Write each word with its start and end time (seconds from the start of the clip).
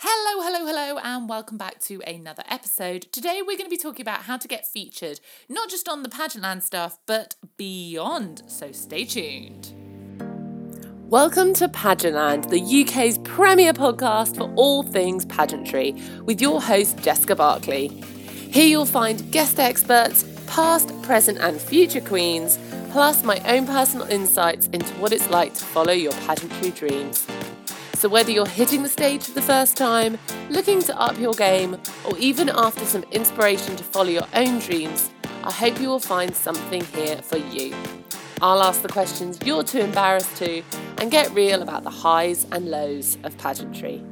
Hello, 0.00 0.44
hello, 0.44 0.64
hello, 0.64 1.00
and 1.02 1.28
welcome 1.28 1.58
back 1.58 1.80
to 1.80 2.00
another 2.06 2.44
episode. 2.48 3.08
Today 3.10 3.40
we're 3.40 3.58
going 3.58 3.68
to 3.68 3.68
be 3.68 3.76
talking 3.76 4.02
about 4.02 4.22
how 4.22 4.36
to 4.36 4.46
get 4.46 4.64
featured, 4.64 5.18
not 5.48 5.68
just 5.68 5.88
on 5.88 6.04
the 6.04 6.08
Pageantland 6.08 6.62
stuff, 6.62 7.00
but 7.04 7.34
beyond. 7.56 8.42
So 8.46 8.70
stay 8.70 9.04
tuned. 9.04 9.72
Welcome 11.10 11.52
to 11.54 11.66
Pageantland, 11.66 12.48
the 12.48 12.60
UK's 12.82 13.18
premier 13.24 13.72
podcast 13.72 14.36
for 14.36 14.54
all 14.54 14.84
things 14.84 15.24
pageantry, 15.24 15.96
with 16.22 16.40
your 16.40 16.62
host 16.62 16.98
Jessica 16.98 17.34
Barkley. 17.34 17.88
Here 17.88 18.68
you'll 18.68 18.86
find 18.86 19.28
guest 19.32 19.58
experts, 19.58 20.24
past, 20.46 20.92
present, 21.02 21.38
and 21.38 21.60
future 21.60 22.00
queens, 22.00 22.56
plus 22.92 23.24
my 23.24 23.40
own 23.52 23.66
personal 23.66 24.06
insights 24.06 24.68
into 24.68 24.94
what 25.00 25.12
it's 25.12 25.28
like 25.28 25.54
to 25.54 25.64
follow 25.64 25.92
your 25.92 26.12
pageantry 26.12 26.70
dreams. 26.70 27.26
So, 27.98 28.08
whether 28.08 28.30
you're 28.30 28.46
hitting 28.46 28.84
the 28.84 28.88
stage 28.88 29.24
for 29.24 29.32
the 29.32 29.42
first 29.42 29.76
time, 29.76 30.18
looking 30.50 30.80
to 30.82 30.96
up 30.96 31.18
your 31.18 31.32
game, 31.32 31.76
or 32.04 32.16
even 32.16 32.48
after 32.48 32.84
some 32.84 33.02
inspiration 33.10 33.74
to 33.74 33.82
follow 33.82 34.10
your 34.10 34.28
own 34.34 34.60
dreams, 34.60 35.10
I 35.42 35.50
hope 35.50 35.80
you 35.80 35.88
will 35.88 35.98
find 35.98 36.32
something 36.32 36.84
here 36.84 37.16
for 37.16 37.38
you. 37.38 37.74
I'll 38.40 38.62
ask 38.62 38.82
the 38.82 38.88
questions 38.88 39.40
you're 39.44 39.64
too 39.64 39.80
embarrassed 39.80 40.36
to 40.36 40.62
and 40.98 41.10
get 41.10 41.32
real 41.32 41.60
about 41.60 41.82
the 41.82 41.90
highs 41.90 42.46
and 42.52 42.70
lows 42.70 43.18
of 43.24 43.36
pageantry. 43.36 44.04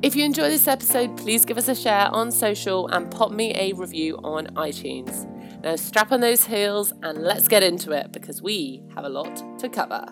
If 0.00 0.16
you 0.16 0.24
enjoy 0.24 0.48
this 0.48 0.66
episode, 0.66 1.14
please 1.18 1.44
give 1.44 1.58
us 1.58 1.68
a 1.68 1.74
share 1.74 2.08
on 2.10 2.32
social 2.32 2.86
and 2.86 3.10
pop 3.10 3.32
me 3.32 3.54
a 3.54 3.74
review 3.74 4.18
on 4.24 4.46
iTunes. 4.54 5.26
Now, 5.62 5.76
strap 5.76 6.10
on 6.10 6.20
those 6.20 6.44
heels 6.44 6.94
and 7.02 7.18
let's 7.18 7.48
get 7.48 7.62
into 7.62 7.92
it 7.92 8.12
because 8.12 8.40
we 8.40 8.82
have 8.94 9.04
a 9.04 9.10
lot 9.10 9.58
to 9.58 9.68
cover. 9.68 10.06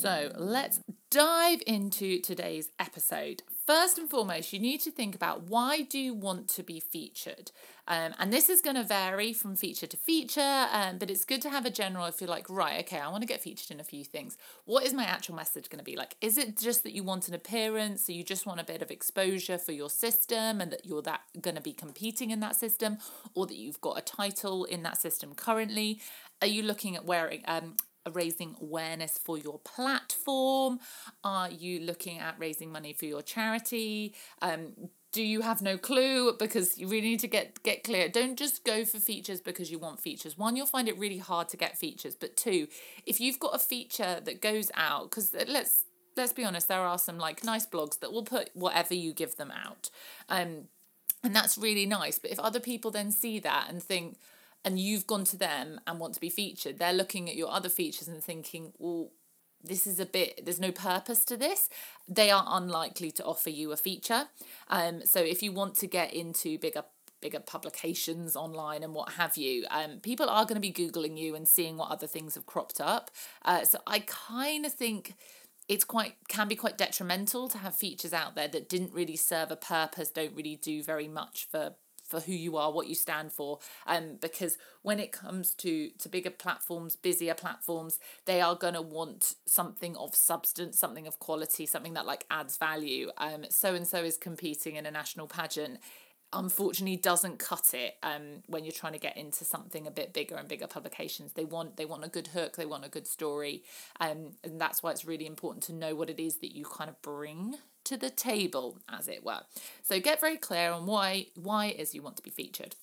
So 0.00 0.32
let's 0.34 0.80
dive 1.10 1.60
into 1.66 2.22
today's 2.22 2.70
episode. 2.78 3.42
First 3.66 3.98
and 3.98 4.08
foremost, 4.08 4.50
you 4.50 4.58
need 4.58 4.80
to 4.80 4.90
think 4.90 5.14
about 5.14 5.42
why 5.42 5.82
do 5.82 5.98
you 5.98 6.14
want 6.14 6.48
to 6.48 6.62
be 6.62 6.80
featured? 6.80 7.52
Um, 7.86 8.14
and 8.18 8.32
this 8.32 8.48
is 8.48 8.62
going 8.62 8.76
to 8.76 8.82
vary 8.82 9.34
from 9.34 9.56
feature 9.56 9.86
to 9.86 9.98
feature, 9.98 10.68
um, 10.72 10.96
but 10.96 11.10
it's 11.10 11.26
good 11.26 11.42
to 11.42 11.50
have 11.50 11.66
a 11.66 11.70
general 11.70 12.06
if 12.06 12.18
you're 12.18 12.30
like, 12.30 12.48
right, 12.48 12.80
okay, 12.80 12.98
I 12.98 13.08
want 13.08 13.20
to 13.20 13.26
get 13.26 13.42
featured 13.42 13.70
in 13.70 13.78
a 13.78 13.84
few 13.84 14.02
things. 14.02 14.38
What 14.64 14.86
is 14.86 14.94
my 14.94 15.04
actual 15.04 15.34
message 15.34 15.68
going 15.68 15.80
to 15.80 15.84
be? 15.84 15.96
Like, 15.96 16.16
is 16.22 16.38
it 16.38 16.56
just 16.56 16.82
that 16.84 16.94
you 16.94 17.04
want 17.04 17.28
an 17.28 17.34
appearance, 17.34 18.06
so 18.06 18.14
you 18.14 18.24
just 18.24 18.46
want 18.46 18.58
a 18.58 18.64
bit 18.64 18.80
of 18.80 18.90
exposure 18.90 19.58
for 19.58 19.72
your 19.72 19.90
system 19.90 20.62
and 20.62 20.72
that 20.72 20.86
you're 20.86 21.02
that 21.02 21.20
going 21.42 21.56
to 21.56 21.60
be 21.62 21.74
competing 21.74 22.30
in 22.30 22.40
that 22.40 22.56
system, 22.56 22.96
or 23.34 23.46
that 23.46 23.56
you've 23.56 23.82
got 23.82 23.98
a 23.98 24.02
title 24.02 24.64
in 24.64 24.82
that 24.84 24.98
system 24.98 25.34
currently? 25.34 26.00
Are 26.40 26.48
you 26.48 26.62
looking 26.62 26.96
at 26.96 27.04
wearing 27.04 27.42
um, 27.46 27.76
raising 28.12 28.56
awareness 28.60 29.18
for 29.18 29.38
your 29.38 29.58
platform? 29.58 30.80
Are 31.24 31.50
you 31.50 31.80
looking 31.80 32.18
at 32.18 32.38
raising 32.38 32.72
money 32.72 32.92
for 32.92 33.06
your 33.06 33.22
charity? 33.22 34.14
Um, 34.40 34.72
do 35.12 35.22
you 35.22 35.40
have 35.40 35.60
no 35.60 35.76
clue? 35.76 36.36
Because 36.38 36.78
you 36.78 36.86
really 36.86 37.08
need 37.10 37.20
to 37.20 37.26
get 37.26 37.62
get 37.62 37.82
clear. 37.82 38.08
Don't 38.08 38.38
just 38.38 38.64
go 38.64 38.84
for 38.84 38.98
features 38.98 39.40
because 39.40 39.70
you 39.70 39.78
want 39.78 39.98
features. 40.00 40.38
One 40.38 40.56
you'll 40.56 40.66
find 40.66 40.88
it 40.88 40.98
really 40.98 41.18
hard 41.18 41.48
to 41.50 41.56
get 41.56 41.78
features. 41.78 42.14
But 42.14 42.36
two 42.36 42.68
if 43.06 43.20
you've 43.20 43.40
got 43.40 43.54
a 43.54 43.58
feature 43.58 44.20
that 44.24 44.40
goes 44.40 44.70
out 44.74 45.10
because 45.10 45.34
let's 45.48 45.84
let's 46.16 46.32
be 46.32 46.44
honest 46.44 46.68
there 46.68 46.80
are 46.80 46.98
some 46.98 47.18
like 47.18 47.44
nice 47.44 47.66
blogs 47.66 47.98
that 48.00 48.12
will 48.12 48.24
put 48.24 48.50
whatever 48.54 48.94
you 48.94 49.12
give 49.12 49.36
them 49.36 49.50
out. 49.50 49.90
Um 50.28 50.68
and 51.22 51.34
that's 51.34 51.58
really 51.58 51.86
nice. 51.86 52.18
But 52.18 52.30
if 52.30 52.38
other 52.38 52.60
people 52.60 52.90
then 52.90 53.10
see 53.10 53.40
that 53.40 53.66
and 53.68 53.82
think 53.82 54.16
and 54.64 54.78
you've 54.78 55.06
gone 55.06 55.24
to 55.24 55.36
them 55.36 55.80
and 55.86 55.98
want 55.98 56.14
to 56.14 56.20
be 56.20 56.30
featured, 56.30 56.78
they're 56.78 56.92
looking 56.92 57.28
at 57.28 57.36
your 57.36 57.50
other 57.50 57.68
features 57.68 58.08
and 58.08 58.22
thinking, 58.22 58.72
well, 58.78 59.10
this 59.62 59.86
is 59.86 60.00
a 60.00 60.06
bit 60.06 60.44
there's 60.44 60.60
no 60.60 60.72
purpose 60.72 61.24
to 61.26 61.36
this. 61.36 61.68
They 62.08 62.30
are 62.30 62.44
unlikely 62.46 63.10
to 63.12 63.24
offer 63.24 63.50
you 63.50 63.72
a 63.72 63.76
feature. 63.76 64.28
Um 64.68 65.04
so 65.04 65.20
if 65.20 65.42
you 65.42 65.52
want 65.52 65.74
to 65.76 65.86
get 65.86 66.14
into 66.14 66.58
bigger 66.58 66.84
bigger 67.20 67.40
publications 67.40 68.34
online 68.34 68.82
and 68.82 68.94
what 68.94 69.10
have 69.12 69.36
you 69.36 69.66
um 69.70 70.00
people 70.00 70.30
are 70.30 70.44
going 70.44 70.54
to 70.54 70.60
be 70.60 70.72
googling 70.72 71.18
you 71.18 71.34
and 71.34 71.46
seeing 71.46 71.76
what 71.76 71.90
other 71.90 72.06
things 72.06 72.34
have 72.34 72.46
cropped 72.46 72.80
up. 72.80 73.10
Uh 73.44 73.64
so 73.64 73.78
i 73.86 73.98
kind 74.00 74.64
of 74.64 74.72
think 74.72 75.14
it's 75.68 75.84
quite 75.84 76.14
can 76.28 76.48
be 76.48 76.56
quite 76.56 76.78
detrimental 76.78 77.48
to 77.48 77.58
have 77.58 77.76
features 77.76 78.14
out 78.14 78.34
there 78.34 78.48
that 78.48 78.68
didn't 78.68 78.92
really 78.94 79.16
serve 79.16 79.50
a 79.50 79.56
purpose 79.56 80.08
don't 80.08 80.34
really 80.34 80.56
do 80.56 80.82
very 80.82 81.08
much 81.08 81.46
for 81.50 81.74
for 82.10 82.20
who 82.20 82.32
you 82.32 82.56
are, 82.56 82.72
what 82.72 82.88
you 82.88 82.94
stand 82.94 83.32
for. 83.32 83.60
Um, 83.86 84.18
because 84.20 84.58
when 84.82 84.98
it 84.98 85.12
comes 85.12 85.54
to 85.54 85.90
to 85.98 86.08
bigger 86.08 86.30
platforms, 86.30 86.96
busier 86.96 87.34
platforms, 87.34 87.98
they 88.26 88.40
are 88.40 88.56
gonna 88.56 88.82
want 88.82 89.36
something 89.46 89.96
of 89.96 90.14
substance, 90.14 90.78
something 90.78 91.06
of 91.06 91.18
quality, 91.18 91.66
something 91.66 91.94
that 91.94 92.06
like 92.06 92.26
adds 92.30 92.56
value. 92.56 93.10
Um, 93.16 93.44
so 93.48 93.74
and 93.74 93.86
so 93.86 94.02
is 94.02 94.16
competing 94.16 94.76
in 94.76 94.86
a 94.86 94.90
national 94.90 95.28
pageant 95.28 95.78
unfortunately 96.32 96.96
doesn't 96.96 97.38
cut 97.38 97.74
it 97.74 97.96
um 98.02 98.42
when 98.46 98.64
you're 98.64 98.72
trying 98.72 98.92
to 98.92 98.98
get 98.98 99.16
into 99.16 99.44
something 99.44 99.86
a 99.86 99.90
bit 99.90 100.12
bigger 100.12 100.36
and 100.36 100.48
bigger 100.48 100.66
publications 100.66 101.32
they 101.32 101.44
want 101.44 101.76
they 101.76 101.84
want 101.84 102.04
a 102.04 102.08
good 102.08 102.28
hook 102.28 102.56
they 102.56 102.66
want 102.66 102.84
a 102.84 102.88
good 102.88 103.06
story 103.06 103.64
um 103.98 104.30
and 104.44 104.60
that's 104.60 104.82
why 104.82 104.90
it's 104.90 105.04
really 105.04 105.26
important 105.26 105.62
to 105.62 105.72
know 105.72 105.94
what 105.94 106.08
it 106.08 106.20
is 106.20 106.36
that 106.36 106.54
you 106.54 106.64
kind 106.64 106.88
of 106.88 107.00
bring 107.02 107.56
to 107.84 107.96
the 107.96 108.10
table, 108.10 108.78
as 108.88 109.08
it 109.08 109.24
were. 109.24 109.40
So 109.82 110.00
get 110.00 110.20
very 110.20 110.36
clear 110.36 110.70
on 110.72 110.86
why 110.86 111.26
why 111.34 111.66
it 111.66 111.80
is 111.80 111.94
you 111.94 112.02
want 112.02 112.16
to 112.16 112.22
be 112.22 112.30
featured. 112.30 112.76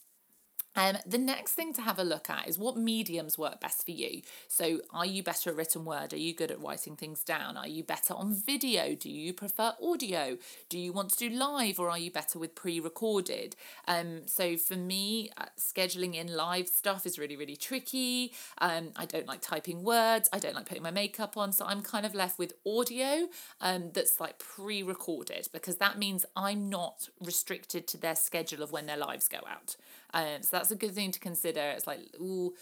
Um, 0.77 0.97
the 1.07 1.17
next 1.17 1.53
thing 1.53 1.73
to 1.73 1.81
have 1.81 1.97
a 1.97 2.03
look 2.03 2.29
at 2.29 2.47
is 2.47 2.59
what 2.59 2.77
mediums 2.77 3.35
work 3.35 3.59
best 3.59 3.83
for 3.83 3.91
you. 3.91 4.21
So, 4.47 4.79
are 4.91 5.07
you 5.07 5.23
better 5.23 5.49
at 5.49 5.55
written 5.55 5.83
word? 5.85 6.13
Are 6.13 6.17
you 6.17 6.35
good 6.35 6.51
at 6.51 6.61
writing 6.61 6.95
things 6.95 7.23
down? 7.23 7.57
Are 7.57 7.67
you 7.67 7.83
better 7.83 8.13
on 8.13 8.35
video? 8.35 8.93
Do 8.93 9.09
you 9.09 9.33
prefer 9.33 9.73
audio? 9.83 10.37
Do 10.69 10.77
you 10.77 10.93
want 10.93 11.09
to 11.09 11.17
do 11.17 11.35
live 11.35 11.79
or 11.79 11.89
are 11.89 11.97
you 11.97 12.11
better 12.11 12.37
with 12.37 12.53
pre 12.53 12.79
recorded? 12.79 13.55
Um, 13.87 14.27
so, 14.27 14.55
for 14.55 14.75
me, 14.75 15.31
uh, 15.35 15.45
scheduling 15.59 16.13
in 16.13 16.27
live 16.35 16.67
stuff 16.67 17.07
is 17.07 17.17
really, 17.17 17.35
really 17.35 17.55
tricky. 17.55 18.33
Um, 18.59 18.91
I 18.95 19.05
don't 19.05 19.27
like 19.27 19.41
typing 19.41 19.83
words, 19.83 20.29
I 20.31 20.37
don't 20.37 20.53
like 20.53 20.67
putting 20.67 20.83
my 20.83 20.91
makeup 20.91 21.37
on. 21.37 21.53
So, 21.53 21.65
I'm 21.65 21.81
kind 21.81 22.05
of 22.05 22.13
left 22.13 22.37
with 22.37 22.53
audio 22.67 23.29
um, 23.61 23.89
that's 23.93 24.19
like 24.19 24.37
pre 24.37 24.83
recorded 24.83 25.49
because 25.51 25.77
that 25.77 25.97
means 25.97 26.23
I'm 26.35 26.69
not 26.69 27.09
restricted 27.19 27.87
to 27.87 27.97
their 27.97 28.15
schedule 28.15 28.61
of 28.61 28.71
when 28.71 28.85
their 28.85 28.97
lives 28.97 29.27
go 29.27 29.39
out. 29.49 29.75
Um, 30.13 30.41
so 30.41 30.49
that's 30.51 30.71
a 30.71 30.75
good 30.75 30.93
thing 30.93 31.11
to 31.11 31.19
consider. 31.19 31.61
It's 31.61 31.87
like, 31.87 31.99
ooh, 32.19 32.53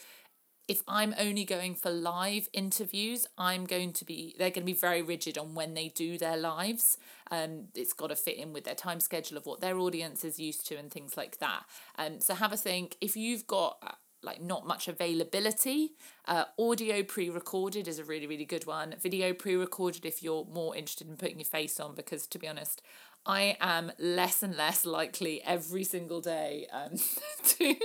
if 0.68 0.82
I'm 0.88 1.14
only 1.20 1.46
going 1.46 1.76
for 1.76 1.92
live 1.92 2.50
interviews, 2.52 3.28
I'm 3.38 3.66
going 3.66 3.94
to 3.94 4.06
be 4.06 4.36
they're 4.38 4.50
going 4.50 4.66
to 4.66 4.74
be 4.74 4.74
very 4.74 5.02
rigid 5.02 5.38
on 5.38 5.54
when 5.54 5.76
they 5.76 5.90
do 5.90 6.18
their 6.18 6.38
lives. 6.38 6.98
Um, 7.30 7.66
it's 7.76 7.94
got 7.94 8.08
to 8.08 8.16
fit 8.16 8.38
in 8.38 8.52
with 8.52 8.64
their 8.64 8.76
time 8.76 9.00
schedule 9.00 9.38
of 9.38 9.46
what 9.46 9.62
their 9.62 9.78
audience 9.78 10.24
is 10.24 10.40
used 10.40 10.66
to 10.68 10.76
and 10.76 10.90
things 10.92 11.16
like 11.16 11.38
that. 11.38 11.66
Um, 11.98 12.20
so 12.20 12.34
have 12.34 12.52
a 12.52 12.58
think. 12.58 12.98
If 13.00 13.16
you've 13.16 13.46
got 13.46 13.78
uh, 13.84 13.92
like 14.24 14.42
not 14.42 14.66
much 14.66 14.88
availability. 14.88 15.92
Uh, 16.28 16.46
audio 16.60 17.04
pre-recorded 17.04 17.88
is 17.88 18.00
a 18.00 18.04
really 18.04 18.26
really 18.26 18.46
good 18.46 18.66
one. 18.66 18.96
Video 19.00 19.34
pre-recorded 19.34 20.06
if 20.06 20.24
you're 20.24 20.46
more 20.52 20.76
interested 20.76 21.08
in 21.08 21.16
putting 21.16 21.38
your 21.38 21.46
face 21.46 21.80
on 21.80 21.94
because 21.94 22.26
to 22.28 22.40
be 22.40 22.48
honest, 22.48 22.82
I 23.26 23.58
am 23.60 23.92
less 23.98 24.44
and 24.44 24.56
less 24.56 24.86
likely 24.86 25.42
every 25.44 25.84
single 25.84 26.22
day 26.22 26.68
um, 26.72 26.92
to 27.48 27.76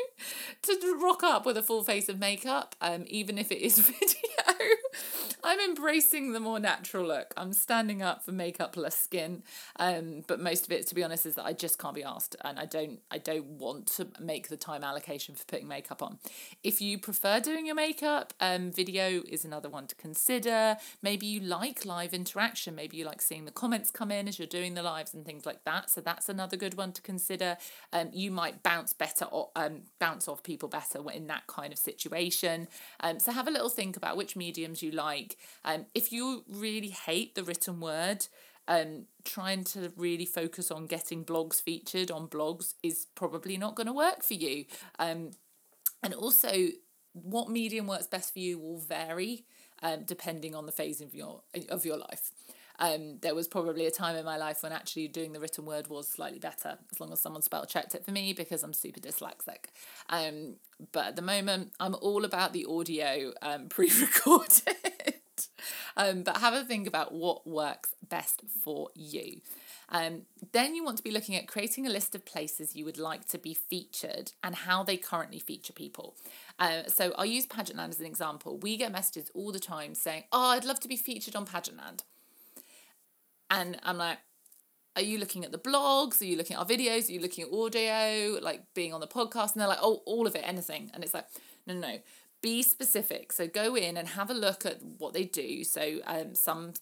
to 0.62 0.98
rock 1.02 1.22
up 1.22 1.46
with 1.46 1.56
a 1.56 1.62
full 1.62 1.82
face 1.82 2.08
of 2.08 2.18
makeup, 2.18 2.76
um, 2.80 3.04
even 3.06 3.38
if 3.38 3.50
it 3.50 3.64
is 3.64 3.78
video. 3.78 4.76
I'm 5.42 5.58
embracing 5.60 6.32
the 6.32 6.40
more 6.40 6.60
natural 6.60 7.06
look. 7.06 7.32
I'm 7.36 7.52
standing 7.52 8.02
up 8.02 8.24
for 8.24 8.32
makeup 8.32 8.72
plus 8.72 8.96
skin, 8.96 9.42
um, 9.76 10.22
but 10.26 10.40
most 10.40 10.66
of 10.66 10.72
it, 10.72 10.86
to 10.88 10.94
be 10.94 11.02
honest, 11.02 11.26
is 11.26 11.34
that 11.36 11.44
I 11.44 11.52
just 11.52 11.78
can't 11.78 11.94
be 11.94 12.02
asked, 12.04 12.36
and 12.42 12.58
I 12.58 12.66
don't 12.66 13.00
I 13.10 13.18
don't 13.18 13.46
want 13.46 13.86
to 13.96 14.08
make 14.20 14.48
the 14.48 14.56
time 14.56 14.84
allocation 14.84 15.34
for 15.34 15.44
putting 15.44 15.68
makeup 15.68 16.02
on. 16.02 16.18
If 16.62 16.80
you 16.80 16.98
prefer 16.98 17.40
doing 17.40 17.66
your 17.66 17.74
makeup, 17.74 18.34
um, 18.40 18.70
video 18.70 19.22
is 19.28 19.44
another 19.44 19.68
one 19.68 19.86
to 19.86 19.94
consider. 19.94 20.76
Maybe 21.02 21.26
you 21.26 21.40
like 21.40 21.84
live 21.84 22.12
interaction. 22.12 22.74
Maybe 22.74 22.96
you 22.96 23.04
like 23.04 23.22
seeing 23.22 23.44
the 23.44 23.50
comments 23.50 23.90
come 23.90 24.10
in 24.10 24.28
as 24.28 24.38
you're 24.38 24.46
doing 24.46 24.74
the 24.74 24.82
lives 24.82 25.14
and 25.14 25.24
things 25.24 25.46
like 25.46 25.64
that. 25.64 25.90
So 25.90 26.00
that's 26.00 26.28
another 26.28 26.56
good 26.56 26.76
one 26.76 26.92
to 26.92 27.02
consider. 27.02 27.56
Um, 27.92 28.10
you 28.12 28.30
might 28.30 28.62
bounce 28.62 28.92
better, 28.92 29.24
or, 29.26 29.50
um, 29.56 29.82
bounce 29.98 30.28
off 30.28 30.42
people 30.42 30.68
better 30.68 30.98
in 31.10 31.26
that 31.28 31.46
kind 31.46 31.72
of 31.72 31.78
situation. 31.78 32.68
Um, 33.00 33.18
so 33.18 33.32
have 33.32 33.48
a 33.48 33.50
little 33.50 33.68
think 33.68 33.96
about 33.96 34.16
which 34.16 34.36
mediums 34.36 34.82
you 34.82 34.89
like. 34.90 35.36
Um, 35.64 35.86
if 35.94 36.12
you 36.12 36.44
really 36.48 36.90
hate 36.90 37.34
the 37.34 37.44
written 37.44 37.80
word, 37.80 38.26
um, 38.68 39.06
trying 39.24 39.64
to 39.64 39.92
really 39.96 40.26
focus 40.26 40.70
on 40.70 40.86
getting 40.86 41.24
blogs 41.24 41.60
featured 41.60 42.10
on 42.10 42.28
blogs 42.28 42.74
is 42.82 43.06
probably 43.14 43.56
not 43.56 43.74
going 43.74 43.86
to 43.86 43.92
work 43.92 44.22
for 44.22 44.34
you. 44.34 44.66
Um, 44.98 45.32
and 46.02 46.14
also, 46.14 46.68
what 47.12 47.50
medium 47.50 47.86
works 47.86 48.06
best 48.06 48.32
for 48.32 48.38
you 48.38 48.58
will 48.58 48.78
vary 48.78 49.44
um, 49.82 50.04
depending 50.04 50.54
on 50.54 50.66
the 50.66 50.72
phase 50.72 51.00
of 51.00 51.14
your 51.14 51.42
of 51.68 51.84
your 51.84 51.96
life. 51.96 52.30
Um, 52.80 53.18
there 53.20 53.34
was 53.34 53.46
probably 53.46 53.86
a 53.86 53.90
time 53.90 54.16
in 54.16 54.24
my 54.24 54.38
life 54.38 54.62
when 54.62 54.72
actually 54.72 55.08
doing 55.08 55.32
the 55.32 55.40
written 55.40 55.66
word 55.66 55.88
was 55.88 56.08
slightly 56.08 56.38
better, 56.38 56.78
as 56.90 56.98
long 56.98 57.12
as 57.12 57.20
someone 57.20 57.42
spell 57.42 57.66
checked 57.66 57.94
it 57.94 58.04
for 58.04 58.10
me 58.10 58.32
because 58.32 58.62
I'm 58.62 58.72
super 58.72 59.00
dyslexic. 59.00 59.66
Um, 60.08 60.56
but 60.92 61.06
at 61.06 61.16
the 61.16 61.22
moment, 61.22 61.72
I'm 61.78 61.94
all 62.00 62.24
about 62.24 62.52
the 62.52 62.66
audio 62.66 63.32
um, 63.42 63.68
pre 63.68 63.90
recorded. 64.00 64.76
Um, 65.96 66.22
but 66.22 66.38
have 66.38 66.54
a 66.54 66.64
think 66.64 66.86
about 66.86 67.12
what 67.12 67.46
works 67.46 67.94
best 68.08 68.42
for 68.62 68.88
you. 68.94 69.40
Um, 69.90 70.22
then 70.52 70.74
you 70.74 70.84
want 70.84 70.96
to 70.98 71.02
be 71.02 71.10
looking 71.10 71.34
at 71.34 71.48
creating 71.48 71.86
a 71.86 71.90
list 71.90 72.14
of 72.14 72.24
places 72.24 72.76
you 72.76 72.84
would 72.84 72.98
like 72.98 73.26
to 73.28 73.38
be 73.38 73.54
featured 73.54 74.32
and 74.42 74.54
how 74.54 74.82
they 74.84 74.96
currently 74.96 75.40
feature 75.40 75.72
people. 75.72 76.16
Uh, 76.58 76.84
so 76.86 77.12
I'll 77.18 77.26
use 77.26 77.46
Pageantland 77.46 77.90
as 77.90 78.00
an 78.00 78.06
example. 78.06 78.58
We 78.58 78.76
get 78.76 78.92
messages 78.92 79.30
all 79.34 79.50
the 79.50 79.58
time 79.58 79.94
saying, 79.94 80.24
"Oh, 80.32 80.50
I'd 80.50 80.64
love 80.64 80.80
to 80.80 80.88
be 80.88 80.96
featured 80.96 81.34
on 81.34 81.44
Pageantland," 81.44 82.02
and 83.50 83.78
I'm 83.82 83.98
like, 83.98 84.18
are 84.96 85.02
you 85.02 85.18
looking 85.18 85.44
at 85.44 85.52
the 85.52 85.58
blogs? 85.58 86.20
Are 86.20 86.24
you 86.24 86.36
looking 86.36 86.56
at 86.56 86.60
our 86.60 86.66
videos? 86.66 87.08
Are 87.08 87.12
you 87.12 87.20
looking 87.20 87.44
at 87.44 87.52
audio, 87.52 88.38
like 88.42 88.62
being 88.74 88.92
on 88.92 89.00
the 89.00 89.06
podcast? 89.06 89.52
And 89.52 89.60
they're 89.60 89.68
like, 89.68 89.78
oh, 89.80 90.02
all 90.06 90.26
of 90.26 90.34
it, 90.34 90.42
anything. 90.44 90.90
And 90.94 91.04
it's 91.04 91.14
like, 91.14 91.26
no, 91.66 91.74
no, 91.74 91.80
no. 91.80 91.98
Be 92.42 92.62
specific. 92.62 93.32
So 93.32 93.46
go 93.46 93.76
in 93.76 93.96
and 93.96 94.08
have 94.08 94.30
a 94.30 94.34
look 94.34 94.64
at 94.64 94.80
what 94.98 95.12
they 95.12 95.24
do. 95.24 95.62
So 95.62 96.00
um, 96.06 96.34
some 96.34 96.72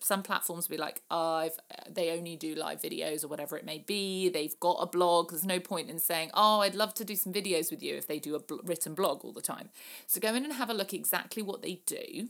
some 0.00 0.22
platforms 0.22 0.68
will 0.68 0.76
be 0.76 0.80
like, 0.80 1.02
oh, 1.10 1.36
I've, 1.36 1.58
they 1.88 2.10
only 2.10 2.36
do 2.36 2.54
live 2.54 2.82
videos 2.82 3.24
or 3.24 3.28
whatever 3.28 3.56
it 3.56 3.64
may 3.64 3.78
be. 3.78 4.28
They've 4.28 4.58
got 4.60 4.76
a 4.80 4.86
blog. 4.86 5.30
There's 5.30 5.44
no 5.44 5.58
point 5.58 5.88
in 5.88 5.98
saying, 5.98 6.30
oh, 6.34 6.60
I'd 6.60 6.74
love 6.74 6.94
to 6.94 7.04
do 7.04 7.16
some 7.16 7.32
videos 7.32 7.70
with 7.70 7.82
you 7.82 7.96
if 7.96 8.06
they 8.06 8.18
do 8.18 8.34
a 8.34 8.40
bl- 8.40 8.56
written 8.62 8.94
blog 8.94 9.24
all 9.24 9.32
the 9.32 9.40
time. 9.40 9.70
So 10.06 10.20
go 10.20 10.34
in 10.34 10.44
and 10.44 10.52
have 10.52 10.70
a 10.70 10.74
look 10.74 10.92
exactly 10.92 11.42
what 11.42 11.62
they 11.62 11.80
do. 11.86 12.28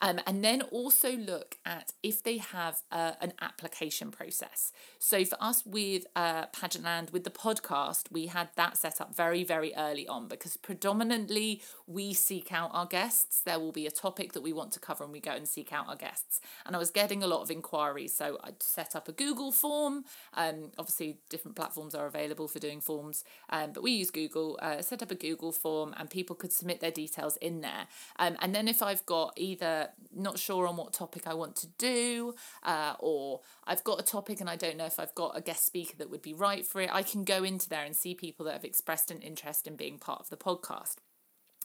Um, 0.00 0.20
and 0.26 0.42
then 0.42 0.62
also 0.62 1.12
look 1.12 1.58
at 1.64 1.92
if 2.02 2.22
they 2.22 2.38
have 2.38 2.82
uh, 2.90 3.12
an 3.20 3.32
application 3.40 4.10
process. 4.10 4.72
So 4.98 5.24
for 5.24 5.36
us 5.40 5.64
with 5.66 6.06
uh, 6.16 6.46
Pageantland, 6.46 7.12
with 7.12 7.24
the 7.24 7.30
podcast, 7.30 8.10
we 8.10 8.26
had 8.26 8.48
that 8.56 8.76
set 8.76 9.00
up 9.00 9.14
very, 9.14 9.44
very 9.44 9.72
early 9.76 10.06
on 10.08 10.28
because 10.28 10.56
predominantly 10.56 11.62
we 11.86 12.14
seek 12.14 12.52
out 12.52 12.70
our 12.72 12.86
guests. 12.86 13.42
There 13.42 13.58
will 13.58 13.72
be 13.72 13.86
a 13.86 13.90
topic 13.90 14.32
that 14.32 14.42
we 14.42 14.52
want 14.52 14.72
to 14.72 14.80
cover 14.80 15.04
and 15.04 15.12
we 15.12 15.20
go 15.20 15.32
and 15.32 15.46
seek 15.46 15.72
out 15.72 15.88
our 15.88 15.96
guests. 15.96 16.40
And 16.64 16.74
I 16.74 16.78
was 16.78 16.90
getting 16.90 17.22
a 17.22 17.26
lot 17.26 17.42
of 17.42 17.50
inquiries. 17.50 18.14
So 18.14 18.38
I 18.42 18.50
set 18.60 18.96
up 18.96 19.08
a 19.08 19.12
Google 19.12 19.52
form. 19.52 20.04
Um, 20.34 20.70
obviously, 20.78 21.18
different 21.28 21.56
platforms 21.56 21.94
are 21.94 22.06
available 22.06 22.48
for 22.48 22.58
doing 22.58 22.80
forms, 22.80 23.24
um, 23.50 23.72
but 23.72 23.82
we 23.82 23.92
use 23.92 24.10
Google. 24.10 24.58
Uh, 24.62 24.80
set 24.82 25.02
up 25.02 25.10
a 25.10 25.14
Google 25.14 25.52
form 25.52 25.94
and 25.96 26.08
people 26.08 26.36
could 26.36 26.52
submit 26.52 26.80
their 26.80 26.90
details 26.90 27.36
in 27.38 27.60
there. 27.60 27.86
Um, 28.18 28.36
and 28.40 28.54
then 28.54 28.68
if 28.68 28.82
I've 28.82 29.04
got 29.06 29.34
either 29.36 29.89
not 30.14 30.38
sure 30.38 30.66
on 30.66 30.76
what 30.76 30.92
topic 30.92 31.26
I 31.26 31.34
want 31.34 31.56
to 31.56 31.66
do, 31.78 32.34
uh, 32.62 32.94
or 32.98 33.40
I've 33.64 33.84
got 33.84 34.00
a 34.00 34.04
topic 34.04 34.40
and 34.40 34.50
I 34.50 34.56
don't 34.56 34.76
know 34.76 34.86
if 34.86 34.98
I've 34.98 35.14
got 35.14 35.36
a 35.36 35.40
guest 35.40 35.66
speaker 35.66 35.96
that 35.98 36.10
would 36.10 36.22
be 36.22 36.34
right 36.34 36.66
for 36.66 36.80
it, 36.80 36.90
I 36.92 37.02
can 37.02 37.24
go 37.24 37.44
into 37.44 37.68
there 37.68 37.84
and 37.84 37.94
see 37.94 38.14
people 38.14 38.46
that 38.46 38.52
have 38.52 38.64
expressed 38.64 39.10
an 39.10 39.20
interest 39.20 39.66
in 39.66 39.76
being 39.76 39.98
part 39.98 40.20
of 40.20 40.30
the 40.30 40.36
podcast. 40.36 40.96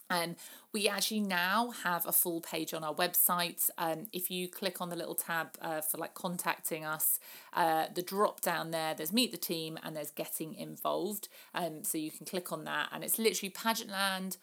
And 0.08 0.32
um, 0.32 0.36
we 0.72 0.88
actually 0.88 1.20
now 1.20 1.70
have 1.82 2.06
a 2.06 2.12
full 2.12 2.40
page 2.40 2.72
on 2.72 2.84
our 2.84 2.94
website. 2.94 3.68
Um, 3.76 4.06
if 4.12 4.30
you 4.30 4.48
click 4.48 4.80
on 4.80 4.88
the 4.88 4.94
little 4.94 5.16
tab 5.16 5.48
uh, 5.60 5.80
for 5.80 5.98
like 5.98 6.14
contacting 6.14 6.84
us, 6.84 7.18
uh, 7.54 7.86
the 7.92 8.02
drop 8.02 8.40
down 8.40 8.70
there, 8.70 8.94
there's 8.94 9.12
meet 9.12 9.32
the 9.32 9.36
team 9.36 9.78
and 9.82 9.96
there's 9.96 10.12
getting 10.12 10.54
involved. 10.54 11.28
Um, 11.54 11.82
so 11.82 11.98
you 11.98 12.12
can 12.12 12.24
click 12.24 12.52
on 12.52 12.62
that, 12.64 12.90
and 12.92 13.02
it's 13.02 13.18
literally 13.18 13.50
Pageantland, 13.50 14.36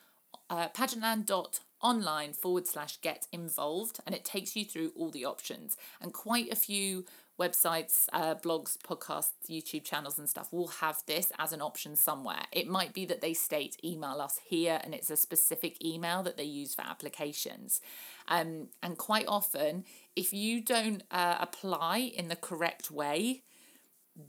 uh, 0.50 0.68
pageantland.com 0.68 1.64
online 1.84 2.34
forward 2.34 2.66
slash 2.66 3.00
get 3.02 3.28
involved 3.32 4.00
and 4.06 4.16
it 4.16 4.26
takes 4.26 4.56
you 4.56 4.66
through 4.66 4.92
all 4.96 5.12
the 5.12 5.26
options. 5.26 5.78
And 6.02 6.14
quite 6.14 6.52
a 6.52 6.56
few 6.56 7.06
websites 7.40 8.06
uh, 8.14 8.36
blogs 8.36 8.78
podcasts 8.78 9.32
youtube 9.50 9.84
channels 9.84 10.20
and 10.20 10.30
stuff 10.30 10.54
will 10.54 10.68
have 10.68 11.02
this 11.08 11.32
as 11.40 11.52
an 11.52 11.62
option 11.62 11.96
somewhere. 11.96 12.44
It 12.52 12.68
might 12.68 12.94
be 12.94 13.06
that 13.06 13.22
they 13.22 13.34
state 13.34 13.76
email 13.84 14.22
us 14.22 14.40
here 14.46 14.80
and 14.84 14.94
it's 14.94 15.10
a 15.10 15.18
specific 15.18 15.84
email 15.84 16.24
that 16.24 16.38
they 16.38 16.44
use 16.44 16.76
for 16.76 16.84
applications. 16.84 17.82
Um, 18.28 18.68
and 18.82 18.98
quite 18.98 19.26
often 19.28 19.84
if 20.16 20.32
you 20.32 20.62
don't 20.62 21.04
uh, 21.12 21.38
apply 21.40 22.12
in 22.16 22.30
the 22.30 22.36
correct 22.36 22.92
way 22.92 23.42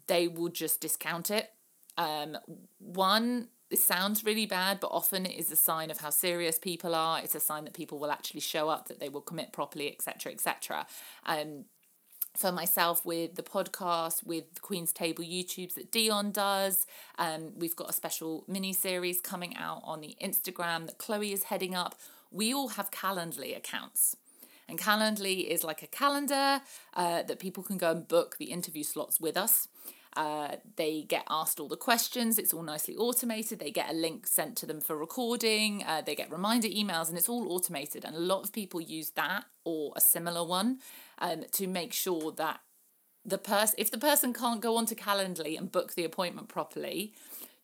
they 0.06 0.28
will 0.28 0.48
just 0.48 0.80
discount 0.80 1.30
it. 1.30 1.50
Um, 1.96 2.38
one 2.78 3.48
this 3.70 3.84
sounds 3.84 4.25
really 4.25 4.46
bad, 4.46 4.78
but 4.81 4.88
often 4.88 5.26
it 5.26 5.38
is 5.38 5.50
a 5.50 5.56
sign 5.56 5.90
of 5.90 5.99
how 5.99 6.11
serious 6.11 6.58
people 6.58 6.94
are. 6.94 7.19
It's 7.20 7.34
a 7.34 7.40
sign 7.40 7.64
that 7.64 7.75
people 7.75 7.99
will 7.99 8.11
actually 8.11 8.40
show 8.40 8.69
up, 8.69 8.88
that 8.88 9.00
they 9.00 9.08
will 9.08 9.20
commit 9.20 9.52
properly, 9.52 9.90
etc., 9.90 10.32
etc. 10.32 10.87
Um, 11.26 11.64
for 12.37 12.50
myself 12.50 13.06
with 13.06 13.37
the 13.37 13.43
podcast 13.43 14.26
with 14.26 14.55
the 14.55 14.61
Queen's 14.61 14.93
Table 14.93 15.22
YouTubes 15.25 15.75
that 15.75 15.93
Dion 15.93 16.32
does. 16.32 16.87
Um, 17.19 17.52
we've 17.56 17.76
got 17.76 17.90
a 17.90 17.93
special 17.93 18.44
mini 18.49 18.72
series 18.72 19.20
coming 19.20 19.56
out 19.56 19.82
on 19.84 20.00
the 20.00 20.17
Instagram 20.22 20.87
that 20.87 20.99
Chloe 20.99 21.32
is 21.32 21.44
heading 21.44 21.75
up. 21.75 21.94
We 22.31 22.52
all 22.52 22.69
have 22.69 22.90
Calendly 22.90 23.56
accounts. 23.56 24.17
And 24.69 24.78
Calendly 24.78 25.46
is 25.46 25.62
like 25.62 25.82
a 25.82 25.87
calendar 25.87 26.62
uh, 26.94 27.22
that 27.22 27.38
people 27.38 27.62
can 27.62 27.76
go 27.76 27.90
and 27.90 28.08
book 28.08 28.37
the 28.38 28.46
interview 28.46 28.82
slots 28.82 29.20
with 29.20 29.37
us. 29.37 29.69
Uh, 30.16 30.56
they 30.76 31.02
get 31.02 31.25
asked 31.28 31.58
all 31.58 31.69
the 31.69 31.76
questions. 31.76 32.38
It's 32.38 32.52
all 32.52 32.62
nicely 32.62 32.96
automated. 32.96 33.58
They 33.58 33.70
get 33.70 33.90
a 33.90 33.94
link 33.94 34.26
sent 34.26 34.56
to 34.58 34.66
them 34.66 34.81
for 34.81 34.96
recording. 34.96 35.84
Uh, 35.87 36.02
they 36.02 36.14
get 36.14 36.31
reminder 36.31 36.69
emails, 36.69 37.08
and 37.08 37.19
it's 37.19 37.28
all 37.28 37.52
automated. 37.52 38.05
And 38.05 38.14
a 38.14 38.20
lot 38.20 38.44
of 38.44 38.52
people 38.52 38.81
use 38.81 39.11
that 39.11 39.44
or 39.64 39.93
a 39.96 40.00
similar 40.00 40.44
one 40.44 40.78
um, 41.19 41.44
to 41.52 41.66
make 41.66 41.93
sure 41.93 42.32
that 42.32 42.61
the 43.25 43.38
person, 43.38 43.75
if 43.78 43.90
the 43.90 43.99
person 43.99 44.32
can't 44.32 44.61
go 44.61 44.76
onto 44.76 44.94
Calendly 44.94 45.56
and 45.56 45.72
book 45.72 45.94
the 45.94 46.05
appointment 46.05 46.49
properly, 46.49 47.14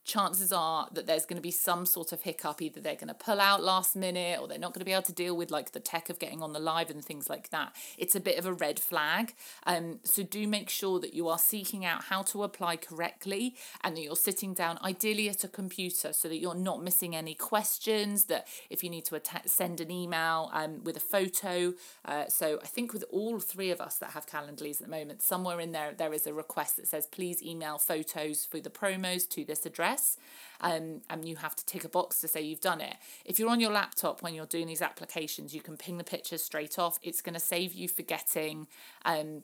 chances 0.03 0.51
are 0.51 0.87
that 0.93 1.05
there's 1.05 1.25
going 1.25 1.37
to 1.37 1.41
be 1.41 1.51
some 1.51 1.85
sort 1.85 2.11
of 2.11 2.21
hiccup. 2.21 2.61
Either 2.61 2.81
they're 2.81 2.95
going 2.95 3.07
to 3.07 3.13
pull 3.13 3.39
out 3.39 3.63
last 3.63 3.95
minute 3.95 4.39
or 4.39 4.47
they're 4.47 4.57
not 4.57 4.73
going 4.73 4.79
to 4.81 4.85
be 4.85 4.91
able 4.91 5.03
to 5.03 5.13
deal 5.13 5.35
with 5.35 5.51
like 5.51 5.71
the 5.71 5.79
tech 5.79 6.09
of 6.09 6.19
getting 6.19 6.41
on 6.41 6.53
the 6.53 6.59
live 6.59 6.89
and 6.89 7.03
things 7.03 7.29
like 7.29 7.49
that. 7.49 7.75
It's 7.97 8.15
a 8.15 8.19
bit 8.19 8.39
of 8.39 8.45
a 8.45 8.53
red 8.53 8.79
flag. 8.79 9.33
Um, 9.65 9.99
so 10.03 10.23
do 10.23 10.47
make 10.47 10.69
sure 10.69 10.99
that 10.99 11.13
you 11.13 11.27
are 11.27 11.37
seeking 11.37 11.85
out 11.85 12.05
how 12.05 12.23
to 12.23 12.43
apply 12.43 12.77
correctly 12.77 13.55
and 13.83 13.95
that 13.95 14.01
you're 14.01 14.15
sitting 14.15 14.53
down 14.53 14.79
ideally 14.83 15.29
at 15.29 15.43
a 15.43 15.47
computer 15.47 16.13
so 16.13 16.27
that 16.27 16.37
you're 16.37 16.55
not 16.55 16.83
missing 16.83 17.15
any 17.15 17.35
questions. 17.35 18.25
That 18.25 18.47
if 18.69 18.83
you 18.83 18.89
need 18.89 19.05
to 19.05 19.15
att- 19.15 19.49
send 19.49 19.79
an 19.79 19.91
email 19.91 20.49
um, 20.53 20.83
with 20.83 20.97
a 20.97 21.01
photo. 21.01 21.73
Uh, 22.05 22.25
so 22.27 22.59
I 22.63 22.67
think 22.67 22.93
with 22.93 23.05
all 23.11 23.39
three 23.39 23.69
of 23.69 23.79
us 23.79 23.97
that 23.97 24.11
have 24.11 24.25
Calendlys 24.25 24.81
at 24.81 24.87
the 24.87 24.91
moment, 24.91 25.21
somewhere 25.21 25.59
in 25.59 25.71
there, 25.71 25.93
there 25.95 26.13
is 26.13 26.25
a 26.25 26.33
request 26.33 26.77
that 26.77 26.87
says 26.87 27.05
please 27.05 27.43
email 27.43 27.77
photos 27.77 28.45
for 28.45 28.59
the 28.59 28.69
promos 28.69 29.29
to 29.29 29.45
this 29.45 29.65
address 29.65 29.90
address. 29.91 30.17
Um, 30.61 31.01
and 31.09 31.27
you 31.27 31.37
have 31.37 31.55
to 31.55 31.65
tick 31.65 31.83
a 31.83 31.89
box 31.89 32.19
to 32.21 32.27
say 32.27 32.41
you've 32.41 32.61
done 32.61 32.81
it. 32.81 32.95
If 33.25 33.39
you're 33.39 33.49
on 33.49 33.59
your 33.59 33.71
laptop 33.71 34.21
when 34.21 34.35
you're 34.35 34.45
doing 34.45 34.67
these 34.67 34.81
applications, 34.81 35.55
you 35.55 35.61
can 35.61 35.75
ping 35.75 35.97
the 35.97 36.03
pictures 36.03 36.43
straight 36.43 36.77
off. 36.77 36.99
It's 37.01 37.21
going 37.21 37.33
to 37.33 37.39
save 37.39 37.73
you 37.73 37.87
forgetting. 37.87 38.67
Um, 39.03 39.43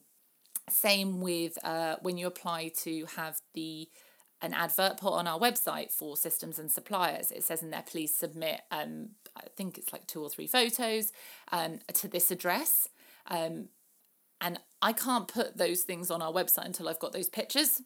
same 0.70 1.22
with 1.22 1.58
uh, 1.64 1.96
when 2.02 2.18
you 2.18 2.28
apply 2.28 2.72
to 2.84 3.06
have 3.16 3.42
the 3.54 3.90
an 4.40 4.54
advert 4.54 5.00
put 5.00 5.14
on 5.14 5.26
our 5.26 5.40
website 5.40 5.92
for 5.92 6.16
systems 6.16 6.60
and 6.60 6.70
suppliers. 6.70 7.32
It 7.32 7.44
says 7.44 7.64
in 7.64 7.72
there, 7.72 7.84
please 7.84 8.14
submit. 8.14 8.62
Um, 8.70 9.10
I 9.36 9.48
think 9.56 9.80
it's 9.80 9.92
like 9.92 10.06
two 10.06 10.22
or 10.22 10.30
three 10.30 10.46
photos 10.46 11.12
um, 11.52 11.80
to 11.94 12.08
this 12.08 12.30
address. 12.30 12.88
Um, 13.26 13.70
and 14.40 14.60
I 14.80 14.94
can't 14.94 15.28
put 15.28 15.58
those 15.58 15.82
things 15.82 16.12
on 16.12 16.22
our 16.22 16.32
website 16.32 16.66
until 16.66 16.88
I've 16.88 17.00
got 17.00 17.14
those 17.14 17.30
pictures. 17.30 17.82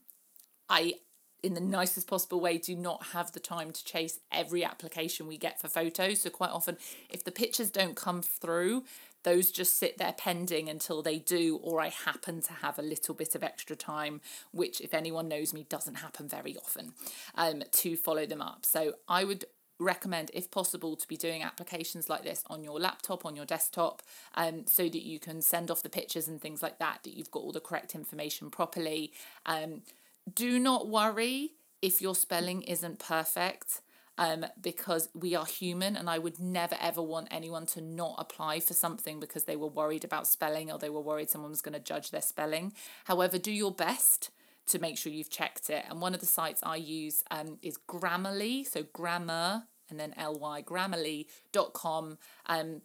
I 0.67 0.95
in 1.43 1.53
the 1.53 1.62
nicest 1.62 2.07
possible 2.07 2.39
way 2.39 2.57
do 2.57 2.75
not 2.75 3.07
have 3.13 3.31
the 3.31 3.39
time 3.39 3.71
to 3.71 3.83
chase 3.83 4.19
every 4.31 4.63
application 4.63 5.27
we 5.27 5.38
get 5.38 5.60
for 5.60 5.67
photos. 5.67 6.21
So 6.21 6.29
quite 6.29 6.51
often 6.51 6.77
if 7.10 7.24
the 7.24 7.31
pictures 7.31 7.69
don't 7.69 7.95
come 7.95 8.21
through, 8.21 8.83
those 9.24 9.51
just 9.51 9.77
sit 9.77 9.98
there 9.98 10.13
pending 10.17 10.67
until 10.69 11.01
they 11.01 11.19
do, 11.19 11.60
or 11.62 11.79
I 11.79 11.89
happen 11.89 12.41
to 12.41 12.53
have 12.53 12.79
a 12.79 12.83
little 12.83 13.13
bit 13.13 13.36
of 13.36 13.43
extra 13.43 13.75
time, 13.75 14.19
which, 14.51 14.81
if 14.81 14.95
anyone 14.95 15.27
knows 15.27 15.53
me, 15.53 15.65
doesn't 15.69 15.95
happen 15.95 16.27
very 16.27 16.57
often, 16.57 16.93
um, 17.36 17.63
to 17.71 17.95
follow 17.95 18.25
them 18.25 18.41
up. 18.41 18.65
So 18.65 18.93
I 19.07 19.24
would 19.24 19.45
recommend, 19.77 20.31
if 20.33 20.50
possible, 20.50 20.95
to 20.95 21.07
be 21.07 21.17
doing 21.17 21.43
applications 21.43 22.10
like 22.10 22.24
this 22.24 22.43
on 22.48 22.63
your 22.63 22.79
laptop, 22.79 23.25
on 23.25 23.36
your 23.36 23.45
desktop, 23.45 24.01
um, 24.33 24.65
so 24.65 24.83
that 24.83 25.03
you 25.03 25.19
can 25.19 25.41
send 25.41 25.69
off 25.69 25.83
the 25.83 25.89
pictures 25.89 26.27
and 26.27 26.41
things 26.41 26.63
like 26.63 26.79
that, 26.79 27.01
that 27.03 27.15
you've 27.15 27.31
got 27.31 27.41
all 27.41 27.51
the 27.51 27.60
correct 27.60 27.93
information 27.93 28.50
properly. 28.50 29.12
Um, 29.45 29.83
do 30.31 30.59
not 30.59 30.87
worry 30.87 31.51
if 31.81 32.01
your 32.01 32.15
spelling 32.15 32.61
isn't 32.63 32.99
perfect. 32.99 33.81
Um, 34.17 34.45
because 34.61 35.09
we 35.15 35.33
are 35.33 35.45
human, 35.45 35.95
and 35.95 36.07
I 36.07 36.19
would 36.19 36.37
never 36.37 36.75
ever 36.79 37.01
want 37.01 37.29
anyone 37.31 37.65
to 37.67 37.81
not 37.81 38.15
apply 38.19 38.59
for 38.59 38.73
something 38.73 39.19
because 39.19 39.45
they 39.45 39.55
were 39.55 39.67
worried 39.67 40.03
about 40.03 40.27
spelling 40.27 40.69
or 40.69 40.77
they 40.77 40.91
were 40.91 41.01
worried 41.01 41.29
someone 41.29 41.49
was 41.49 41.61
going 41.61 41.73
to 41.73 41.79
judge 41.79 42.11
their 42.11 42.21
spelling. 42.21 42.73
However, 43.05 43.39
do 43.39 43.51
your 43.51 43.71
best 43.71 44.29
to 44.67 44.79
make 44.79 44.97
sure 44.97 45.11
you've 45.11 45.29
checked 45.29 45.69
it. 45.69 45.85
And 45.89 46.01
one 46.01 46.13
of 46.13 46.19
the 46.19 46.25
sites 46.25 46.61
I 46.63 46.75
use 46.75 47.23
um, 47.31 47.57
is 47.63 47.77
Grammarly, 47.87 48.67
so 48.67 48.83
grammar 48.93 49.63
and 49.89 49.99
then 49.99 50.13
ly, 50.17 50.61
grammarly.com. 50.61 52.17
Um, 52.47 52.81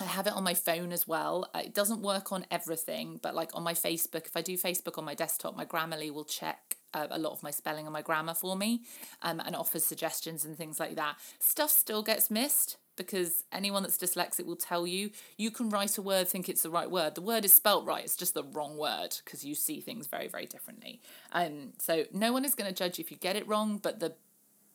I 0.00 0.04
have 0.04 0.26
it 0.26 0.32
on 0.32 0.42
my 0.42 0.54
phone 0.54 0.92
as 0.92 1.06
well. 1.06 1.48
Uh, 1.54 1.62
it 1.64 1.74
doesn't 1.74 2.02
work 2.02 2.32
on 2.32 2.46
everything, 2.50 3.20
but 3.22 3.34
like 3.34 3.50
on 3.54 3.62
my 3.62 3.74
Facebook, 3.74 4.26
if 4.26 4.36
I 4.36 4.42
do 4.42 4.56
Facebook 4.58 4.98
on 4.98 5.04
my 5.04 5.14
desktop, 5.14 5.56
my 5.56 5.64
Grammarly 5.64 6.10
will 6.10 6.24
check 6.24 6.76
uh, 6.92 7.06
a 7.10 7.18
lot 7.18 7.32
of 7.32 7.42
my 7.42 7.50
spelling 7.50 7.86
and 7.86 7.92
my 7.92 8.02
grammar 8.02 8.34
for 8.34 8.56
me 8.56 8.82
um, 9.22 9.40
and 9.40 9.54
offers 9.54 9.84
suggestions 9.84 10.44
and 10.44 10.56
things 10.56 10.80
like 10.80 10.96
that. 10.96 11.16
Stuff 11.38 11.70
still 11.70 12.02
gets 12.02 12.30
missed. 12.30 12.76
because 12.96 13.44
anyone 13.52 13.82
that's 13.82 13.96
dyslexic 13.98 14.46
will 14.46 14.56
tell 14.56 14.86
you 14.86 15.10
you 15.36 15.50
can 15.50 15.68
write 15.68 15.98
a 15.98 16.02
word 16.02 16.28
think 16.28 16.48
it's 16.48 16.62
the 16.62 16.70
right 16.70 16.90
word 16.90 17.14
the 17.14 17.20
word 17.20 17.44
is 17.44 17.52
spelt 17.52 17.84
right 17.84 18.04
it's 18.04 18.16
just 18.16 18.34
the 18.34 18.44
wrong 18.52 18.76
word 18.76 19.16
because 19.24 19.44
you 19.44 19.54
see 19.54 19.80
things 19.80 20.06
very 20.06 20.28
very 20.28 20.46
differently 20.46 21.00
um 21.32 21.72
so 21.78 22.04
no 22.12 22.32
one 22.32 22.44
is 22.44 22.54
going 22.54 22.68
to 22.70 22.74
judge 22.74 23.00
if 23.00 23.10
you 23.10 23.16
get 23.16 23.34
it 23.36 23.46
wrong 23.48 23.78
but 23.78 23.98
the 23.98 24.14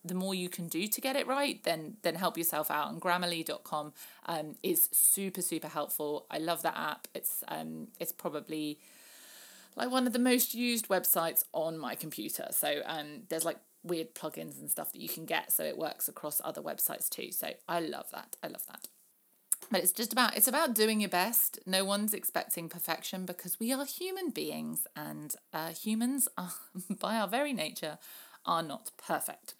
the 0.04 0.14
more 0.14 0.34
you 0.34 0.50
can 0.50 0.68
do 0.68 0.88
to 0.88 1.02
get 1.02 1.16
it 1.16 1.28
right 1.28 1.64
then 1.64 1.98
then 2.04 2.16
help 2.16 2.38
yourself 2.38 2.72
out. 2.72 2.92
And 2.92 3.02
grammarly.com 3.02 3.94
um 4.26 4.56
is 4.64 4.90
super 4.92 5.42
super 5.42 5.68
helpful. 5.68 6.26
I 6.32 6.38
love 6.38 6.62
that 6.64 6.78
app. 6.78 7.08
It's 7.14 7.44
um 7.48 7.90
it's 8.00 8.12
probably 8.12 8.80
like 9.76 9.92
one 9.92 10.08
of 10.08 10.14
the 10.14 10.20
most 10.20 10.54
used 10.54 10.88
websites 10.88 11.44
on 11.54 11.78
my 11.78 11.96
computer. 11.96 12.48
So 12.52 12.82
um 12.86 13.24
there's 13.30 13.46
like 13.46 13.58
weird 13.84 14.14
plugins 14.14 14.60
and 14.60 14.70
stuff 14.70 14.92
that 14.92 15.02
you 15.02 15.10
can 15.10 15.26
get. 15.26 15.52
So 15.52 15.64
it 15.64 15.78
works 15.78 16.08
across 16.08 16.42
other 16.44 16.62
websites 16.62 17.10
too. 17.10 17.32
So 17.32 17.52
i 17.68 17.80
love 17.80 18.08
that. 18.12 18.36
I 18.44 18.48
love 18.48 18.66
that. 18.68 18.88
But 19.72 19.82
it's 19.82 19.92
just 19.92 20.14
about 20.14 20.36
it's 20.38 20.48
about 20.48 20.74
doing 20.74 21.02
your 21.02 21.10
best. 21.10 21.60
No 21.66 21.84
one's 21.84 22.14
expecting 22.14 22.70
perfection 22.70 23.26
because 23.26 23.60
we 23.60 23.72
are 23.74 23.86
human 23.86 24.30
beings 24.30 24.88
and 24.96 25.36
uh, 25.54 25.70
humans 25.70 26.28
are 26.38 26.54
by 27.00 27.16
our 27.16 27.28
very 27.28 27.54
nature 27.54 27.98
are 28.46 28.64
not 28.64 28.92
perfect 28.98 29.56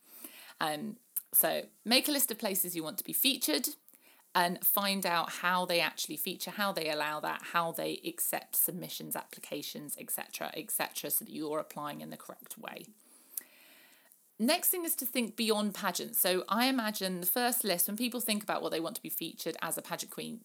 um, 0.62 0.98
so 1.34 1.64
make 1.86 2.08
a 2.08 2.12
list 2.12 2.32
of 2.32 2.40
places 2.40 2.76
you 2.76 2.84
want 2.84 2.98
to 2.98 3.04
be 3.04 3.14
featured 3.14 3.70
and 4.36 4.64
find 4.64 5.06
out 5.06 5.32
how 5.32 5.66
they 5.66 5.80
actually 5.80 6.18
feature, 6.18 6.52
how 6.52 6.72
they 6.72 6.90
allow 6.90 7.20
that, 7.20 7.42
how 7.54 7.72
they 7.72 8.00
accept 8.06 8.56
submissions, 8.56 9.16
applications, 9.16 9.96
etc., 10.00 10.52
etc., 10.56 11.10
so 11.10 11.26
that 11.26 11.34
you're 11.34 11.60
applying 11.60 12.02
in 12.02 12.10
the 12.10 12.18
correct 12.18 12.58
way. 12.58 12.86
Next 14.42 14.70
thing 14.70 14.86
is 14.86 14.96
to 14.96 15.06
think 15.06 15.36
beyond 15.36 15.74
pageants. 15.74 16.20
So 16.20 16.46
I 16.48 16.68
imagine 16.68 17.20
the 17.20 17.28
first 17.28 17.66
list, 17.66 17.88
when 17.88 17.98
people 17.98 18.22
think 18.22 18.42
about 18.42 18.62
what 18.62 18.72
they 18.72 18.80
want 18.80 18.96
to 18.96 19.02
be 19.02 19.10
featured 19.10 19.58
as 19.62 19.78
a 19.78 19.82
pageant 19.82 20.12
queen 20.12 20.40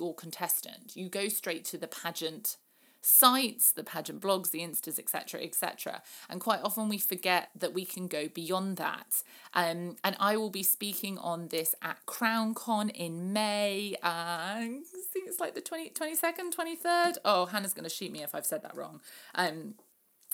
or 0.00 0.14
contestant, 0.14 0.94
you 0.94 1.08
go 1.08 1.26
straight 1.26 1.64
to 1.66 1.78
the 1.78 1.88
pageant 1.88 2.56
sites, 3.02 3.72
the 3.72 3.82
pageant 3.82 4.20
blogs, 4.20 4.50
the 4.50 4.60
instas, 4.60 4.98
etc., 4.98 5.42
etc. 5.42 6.02
And 6.30 6.40
quite 6.40 6.60
often 6.62 6.88
we 6.88 6.98
forget 6.98 7.50
that 7.56 7.74
we 7.74 7.84
can 7.84 8.06
go 8.06 8.28
beyond 8.28 8.76
that. 8.78 9.22
Um, 9.52 9.96
and 10.02 10.16
I 10.18 10.36
will 10.36 10.50
be 10.50 10.62
speaking 10.62 11.18
on 11.18 11.48
this 11.48 11.74
at 11.82 11.98
CrownCon 12.06 12.90
in 12.90 13.32
May. 13.32 13.96
Uh, 14.02 14.06
I 14.06 14.80
think 15.12 15.26
it's 15.26 15.40
like 15.40 15.54
the 15.54 15.60
20, 15.60 15.90
22nd, 15.90 16.54
23rd. 16.54 17.16
Oh, 17.24 17.46
Hannah's 17.46 17.74
going 17.74 17.84
to 17.84 17.90
shoot 17.90 18.12
me 18.12 18.22
if 18.22 18.34
I've 18.34 18.46
said 18.46 18.62
that 18.62 18.76
wrong. 18.76 19.00
Um, 19.34 19.74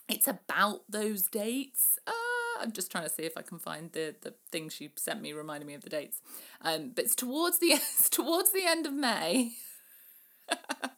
it's 0.09 0.29
about 0.29 0.83
those 0.89 1.25
dates. 1.25 1.99
Uh, 2.07 2.13
I'm 2.61 2.73
just 2.73 2.91
trying 2.91 3.05
to 3.05 3.11
see 3.11 3.25
if 3.25 3.37
I 3.37 3.43
can 3.43 3.59
find 3.59 3.93
the 3.93 4.15
the 4.21 4.35
thing 4.51 4.69
she 4.69 4.91
sent 4.97 5.21
me 5.21 5.33
reminding 5.33 5.67
me 5.67 5.75
of 5.75 5.83
the 5.83 5.91
dates. 5.91 6.21
Um, 6.63 6.93
but 6.95 7.05
it's 7.05 7.15
towards 7.15 7.59
the 7.59 7.67
it's 7.73 8.09
towards 8.09 8.53
the 8.53 8.65
end 8.65 8.87
of 8.87 8.93
May. 8.93 9.53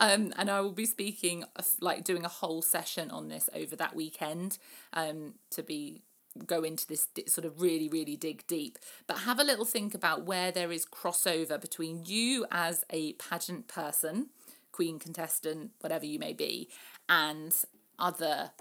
um, 0.00 0.32
and 0.36 0.50
I 0.50 0.60
will 0.60 0.72
be 0.72 0.86
speaking 0.86 1.44
like 1.80 2.04
doing 2.04 2.24
a 2.24 2.28
whole 2.28 2.62
session 2.62 3.10
on 3.10 3.28
this 3.28 3.48
over 3.54 3.76
that 3.76 3.94
weekend. 3.94 4.58
Um, 4.92 5.34
to 5.50 5.62
be 5.62 6.02
go 6.46 6.62
into 6.62 6.86
this 6.86 7.08
sort 7.26 7.44
of 7.44 7.60
really 7.60 7.88
really 7.88 8.14
dig 8.14 8.46
deep 8.46 8.78
but 9.08 9.18
have 9.18 9.40
a 9.40 9.42
little 9.42 9.64
think 9.64 9.94
about 9.94 10.24
where 10.24 10.52
there 10.52 10.70
is 10.70 10.86
crossover 10.86 11.60
between 11.60 12.04
you 12.04 12.46
as 12.52 12.84
a 12.90 13.14
pageant 13.14 13.66
person 13.66 14.28
queen 14.70 15.00
contestant 15.00 15.72
whatever 15.80 16.06
you 16.06 16.20
may 16.20 16.32
be 16.32 16.68
and 17.08 17.64
other 17.98 18.52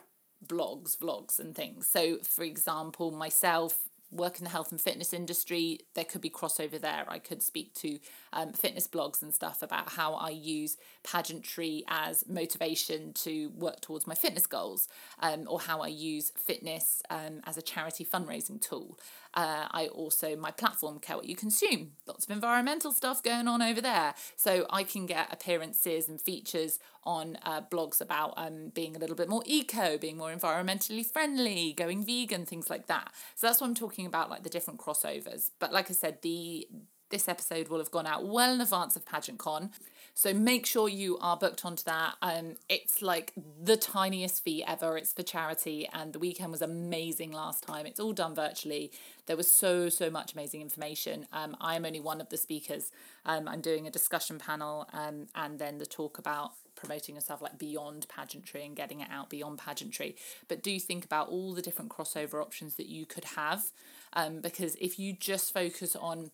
blogs, 0.46 0.98
vlogs, 0.98 1.40
and 1.40 1.56
things. 1.56 1.88
So, 1.88 2.20
for 2.24 2.44
example, 2.44 3.12
myself 3.12 3.89
work 4.12 4.40
in 4.40 4.44
the 4.44 4.50
health 4.50 4.72
and 4.72 4.82
fitness 4.82 5.14
industry, 5.14 5.80
there 5.94 6.04
could 6.04 6.22
be 6.22 6.30
crossover 6.30 6.80
there. 6.80 7.06
I 7.08 7.20
could 7.20 7.44
speak 7.44 7.74
to 7.76 8.00
um, 8.34 8.54
fitness 8.54 8.88
blogs 8.88 9.22
and 9.22 9.34
stuff 9.34 9.62
about 9.62 9.90
how 9.90 10.14
I 10.14 10.30
use 10.30 10.78
pageantry 11.04 11.84
as 11.88 12.28
motivation 12.28 13.14
to 13.14 13.50
work 13.56 13.82
towards 13.82 14.08
my 14.08 14.16
fitness 14.16 14.48
goals, 14.48 14.88
um, 15.20 15.46
or 15.48 15.60
how 15.60 15.82
I 15.82 15.88
use 15.88 16.32
fitness 16.36 17.02
um, 17.10 17.42
as 17.46 17.58
a 17.58 17.62
charity 17.62 18.06
fundraising 18.06 18.60
tool. 18.62 18.98
Uh, 19.34 19.68
I 19.72 19.88
also, 19.88 20.36
my 20.36 20.52
platform, 20.52 21.00
Care 21.00 21.18
What 21.18 21.26
You 21.26 21.36
Consume, 21.36 21.92
lots 22.08 22.26
of 22.26 22.32
environmental 22.32 22.92
stuff 22.92 23.22
going 23.22 23.48
on 23.48 23.62
over 23.62 23.80
there. 23.80 24.16
So 24.36 24.66
I 24.70 24.84
can 24.84 25.06
get 25.06 25.32
appearances 25.32 26.10
and 26.10 26.20
features 26.20 26.80
on 27.04 27.38
uh, 27.44 27.62
blogs 27.62 28.02
about 28.02 28.34
um, 28.38 28.70
being 28.74 28.96
a 28.96 29.00
little 29.00 29.16
bit 29.16 29.30
more 29.30 29.44
eco, 29.46 29.98
being 29.98 30.18
more 30.18 30.34
environmentally 30.34 31.06
friendly, 31.06 31.74
going 31.74 32.04
vegan, 32.04 32.46
things 32.46 32.70
like 32.70 32.88
that. 32.88 33.12
So 33.36 33.48
that's 33.48 33.62
what 33.62 33.68
I'm 33.68 33.76
talking 33.76 34.06
about, 34.06 34.30
like 34.30 34.44
the 34.44 34.50
different 34.50 34.80
crossovers. 34.80 35.52
But 35.60 35.72
like 35.72 35.90
I 35.90 35.94
said, 35.94 36.22
the 36.22 36.68
this 37.10 37.28
episode 37.28 37.70
will 37.70 37.80
have 37.80 37.92
gone 37.92 38.06
out 38.06 38.28
well 38.28 38.54
in 38.54 38.62
advance 38.62 38.96
of 38.96 39.06
Pageant 39.06 39.40
Con. 39.40 39.72
So 40.14 40.34
make 40.34 40.66
sure 40.66 40.90
you 40.90 41.18
are 41.20 41.38
booked 41.38 41.64
onto 41.66 41.84
that. 41.84 42.16
Um, 42.22 42.56
it's 42.68 43.02
like 43.02 43.34
the 43.62 43.78
tiniest 43.78 44.44
fee 44.44 44.64
ever. 44.66 44.98
It's 44.98 45.14
for 45.14 45.24
charity, 45.24 45.88
and 45.94 46.14
the 46.14 46.20
weekend 46.20 46.52
was 46.52 46.62
amazing 46.62 47.32
last 47.32 47.64
time. 47.64 47.86
It's 47.86 48.00
all 48.00 48.14
done 48.14 48.36
virtually. 48.36 48.92
There 49.26 49.38
was 49.38 49.52
so 49.52 49.90
so 49.90 50.10
much 50.10 50.34
amazing 50.34 50.62
information. 50.62 51.28
Um, 51.32 51.56
I'm 51.62 51.86
only 51.86 52.00
one 52.00 52.22
of 52.22 52.30
the 52.30 52.38
speakers. 52.38 52.92
Um, 53.26 53.48
I'm 53.48 53.62
doing 53.62 53.88
a 53.88 53.92
discussion 53.92 54.40
panel, 54.40 54.88
um, 54.94 55.28
and 55.36 55.60
then 55.60 55.78
the 55.78 55.86
talk 55.86 56.18
about 56.18 56.52
promoting 56.76 57.16
yourself 57.16 57.42
like 57.42 57.60
beyond 57.60 58.08
pageantry 58.08 58.66
and 58.66 58.76
getting 58.76 59.02
it 59.02 59.10
out 59.12 59.30
beyond 59.30 59.60
pageantry. 59.60 60.16
But 60.48 60.64
do 60.64 60.80
think 60.80 61.06
about 61.06 61.28
all 61.30 61.54
the 61.54 61.62
different 61.62 61.92
crossover 61.92 62.42
options 62.42 62.76
that 62.76 62.88
you 62.88 63.06
could 63.06 63.26
have, 63.26 63.72
um, 64.14 64.40
because 64.40 64.76
if 64.76 64.98
you 64.98 65.14
just 65.14 65.54
focus 65.54 65.96
on 65.96 66.32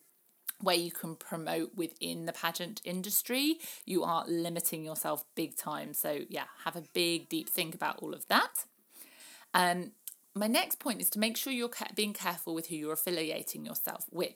where 0.62 0.76
you 0.76 0.92
can 0.92 1.16
promote 1.16 1.76
within 1.76 2.26
the 2.26 2.34
pageant 2.34 2.82
industry, 2.84 3.60
you 3.86 4.04
are 4.04 4.26
limiting 4.28 4.84
yourself 4.84 5.24
big 5.36 5.56
time. 5.56 5.94
So, 5.94 6.22
yeah, 6.30 6.46
have 6.64 6.76
a 6.76 6.84
big, 6.94 7.30
deep 7.30 7.50
think 7.50 7.76
about 7.76 8.00
all 8.00 8.14
of 8.14 8.28
that. 8.28 8.66
Um, 9.54 9.92
my 10.34 10.48
next 10.48 10.80
point 10.80 11.02
is 11.02 11.10
to 11.12 11.20
make 11.20 11.38
sure 11.38 11.54
you're 11.54 11.72
being 11.96 12.14
careful 12.14 12.54
with 12.54 12.68
who 12.68 12.76
you're 12.76 12.94
affiliating 12.94 13.66
yourself 13.66 14.06
with. 14.12 14.36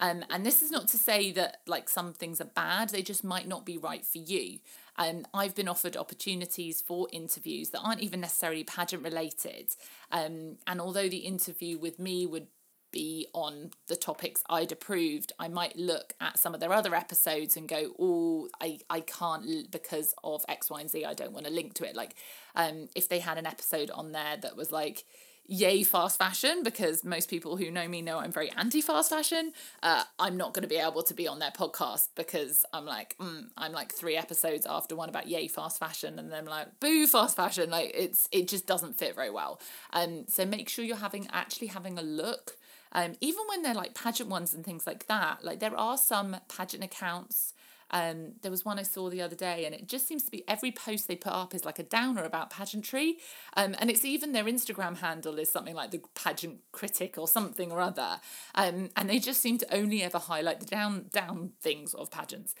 Um, 0.00 0.24
and 0.30 0.44
this 0.46 0.62
is 0.62 0.70
not 0.70 0.88
to 0.88 0.98
say 0.98 1.30
that 1.32 1.58
like 1.66 1.88
some 1.88 2.14
things 2.14 2.40
are 2.40 2.46
bad, 2.46 2.88
they 2.88 3.02
just 3.02 3.22
might 3.22 3.46
not 3.46 3.66
be 3.66 3.76
right 3.76 4.04
for 4.04 4.18
you. 4.18 4.58
Um, 4.96 5.26
I've 5.32 5.54
been 5.54 5.68
offered 5.68 5.96
opportunities 5.96 6.80
for 6.80 7.06
interviews 7.12 7.70
that 7.70 7.80
aren't 7.80 8.00
even 8.00 8.20
necessarily 8.20 8.64
pageant 8.64 9.02
related. 9.02 9.74
Um, 10.10 10.56
and 10.66 10.80
although 10.80 11.08
the 11.08 11.18
interview 11.18 11.78
with 11.78 11.98
me 11.98 12.26
would 12.26 12.46
be 12.90 13.26
on 13.32 13.70
the 13.88 13.96
topics 13.96 14.42
I'd 14.48 14.72
approved, 14.72 15.32
I 15.38 15.48
might 15.48 15.76
look 15.76 16.14
at 16.20 16.38
some 16.38 16.54
of 16.54 16.60
their 16.60 16.72
other 16.72 16.94
episodes 16.94 17.56
and 17.56 17.68
go, 17.68 17.92
oh, 17.98 18.48
I, 18.60 18.78
I 18.88 19.00
can't 19.00 19.70
because 19.70 20.14
of 20.22 20.44
X, 20.48 20.70
Y, 20.70 20.80
and 20.80 20.90
Z. 20.90 21.04
I 21.04 21.14
don't 21.14 21.32
want 21.32 21.46
to 21.46 21.52
link 21.52 21.74
to 21.74 21.88
it. 21.88 21.96
Like, 21.96 22.14
um, 22.54 22.88
if 22.94 23.08
they 23.08 23.20
had 23.20 23.38
an 23.38 23.46
episode 23.46 23.90
on 23.90 24.12
there 24.12 24.36
that 24.42 24.56
was 24.56 24.70
like, 24.70 25.04
yay 25.50 25.82
fast 25.82 26.16
fashion 26.16 26.62
because 26.62 27.04
most 27.04 27.28
people 27.28 27.56
who 27.56 27.72
know 27.72 27.88
me 27.88 28.00
know 28.00 28.18
I'm 28.18 28.30
very 28.30 28.50
anti 28.52 28.80
fast 28.80 29.10
fashion. 29.10 29.52
Uh, 29.82 30.04
I'm 30.18 30.36
not 30.36 30.54
going 30.54 30.62
to 30.62 30.68
be 30.68 30.76
able 30.76 31.02
to 31.02 31.12
be 31.12 31.26
on 31.26 31.40
their 31.40 31.50
podcast 31.50 32.10
because 32.14 32.64
I'm 32.72 32.86
like, 32.86 33.16
mm, 33.18 33.46
I'm 33.56 33.72
like 33.72 33.92
three 33.92 34.16
episodes 34.16 34.64
after 34.64 34.94
one 34.94 35.08
about 35.08 35.26
yay 35.26 35.48
fast 35.48 35.80
fashion, 35.80 36.18
and 36.18 36.30
then 36.30 36.38
I'm 36.38 36.44
like, 36.44 36.78
boo 36.78 37.06
fast 37.06 37.36
fashion. 37.36 37.68
Like 37.68 37.90
it's 37.94 38.28
it 38.30 38.48
just 38.48 38.66
doesn't 38.66 38.96
fit 38.96 39.16
very 39.16 39.30
well. 39.30 39.60
Um, 39.92 40.24
so 40.28 40.46
make 40.46 40.68
sure 40.68 40.84
you're 40.84 40.96
having 40.96 41.28
actually 41.32 41.68
having 41.68 41.98
a 41.98 42.02
look 42.02 42.56
um, 42.92 43.14
even 43.20 43.44
when 43.48 43.62
they're 43.62 43.74
like 43.74 43.94
pageant 43.94 44.28
ones 44.28 44.54
and 44.54 44.64
things 44.64 44.86
like 44.86 45.06
that, 45.06 45.44
like 45.44 45.60
there 45.60 45.76
are 45.76 45.96
some 45.96 46.36
pageant 46.48 46.84
accounts. 46.84 47.54
Um, 47.92 48.34
there 48.42 48.50
was 48.50 48.64
one 48.64 48.78
I 48.78 48.82
saw 48.82 49.10
the 49.10 49.22
other 49.22 49.34
day, 49.34 49.64
and 49.66 49.74
it 49.74 49.88
just 49.88 50.06
seems 50.06 50.22
to 50.24 50.30
be 50.30 50.44
every 50.48 50.70
post 50.70 51.08
they 51.08 51.16
put 51.16 51.32
up 51.32 51.54
is 51.54 51.64
like 51.64 51.78
a 51.78 51.84
downer 51.84 52.24
about 52.24 52.50
pageantry. 52.50 53.18
Um, 53.56 53.74
and 53.78 53.90
it's 53.90 54.04
even 54.04 54.32
their 54.32 54.44
Instagram 54.44 54.98
handle 54.98 55.38
is 55.38 55.50
something 55.50 55.74
like 55.74 55.90
the 55.90 56.00
pageant 56.14 56.60
critic 56.72 57.18
or 57.18 57.26
something 57.26 57.72
or 57.72 57.80
other. 57.80 58.20
Um, 58.54 58.90
and 58.96 59.10
they 59.10 59.18
just 59.18 59.40
seem 59.40 59.58
to 59.58 59.74
only 59.74 60.02
ever 60.02 60.18
highlight 60.18 60.60
the 60.60 60.66
down 60.66 61.06
down 61.12 61.52
things 61.60 61.94
of 61.94 62.10
pageants. 62.10 62.54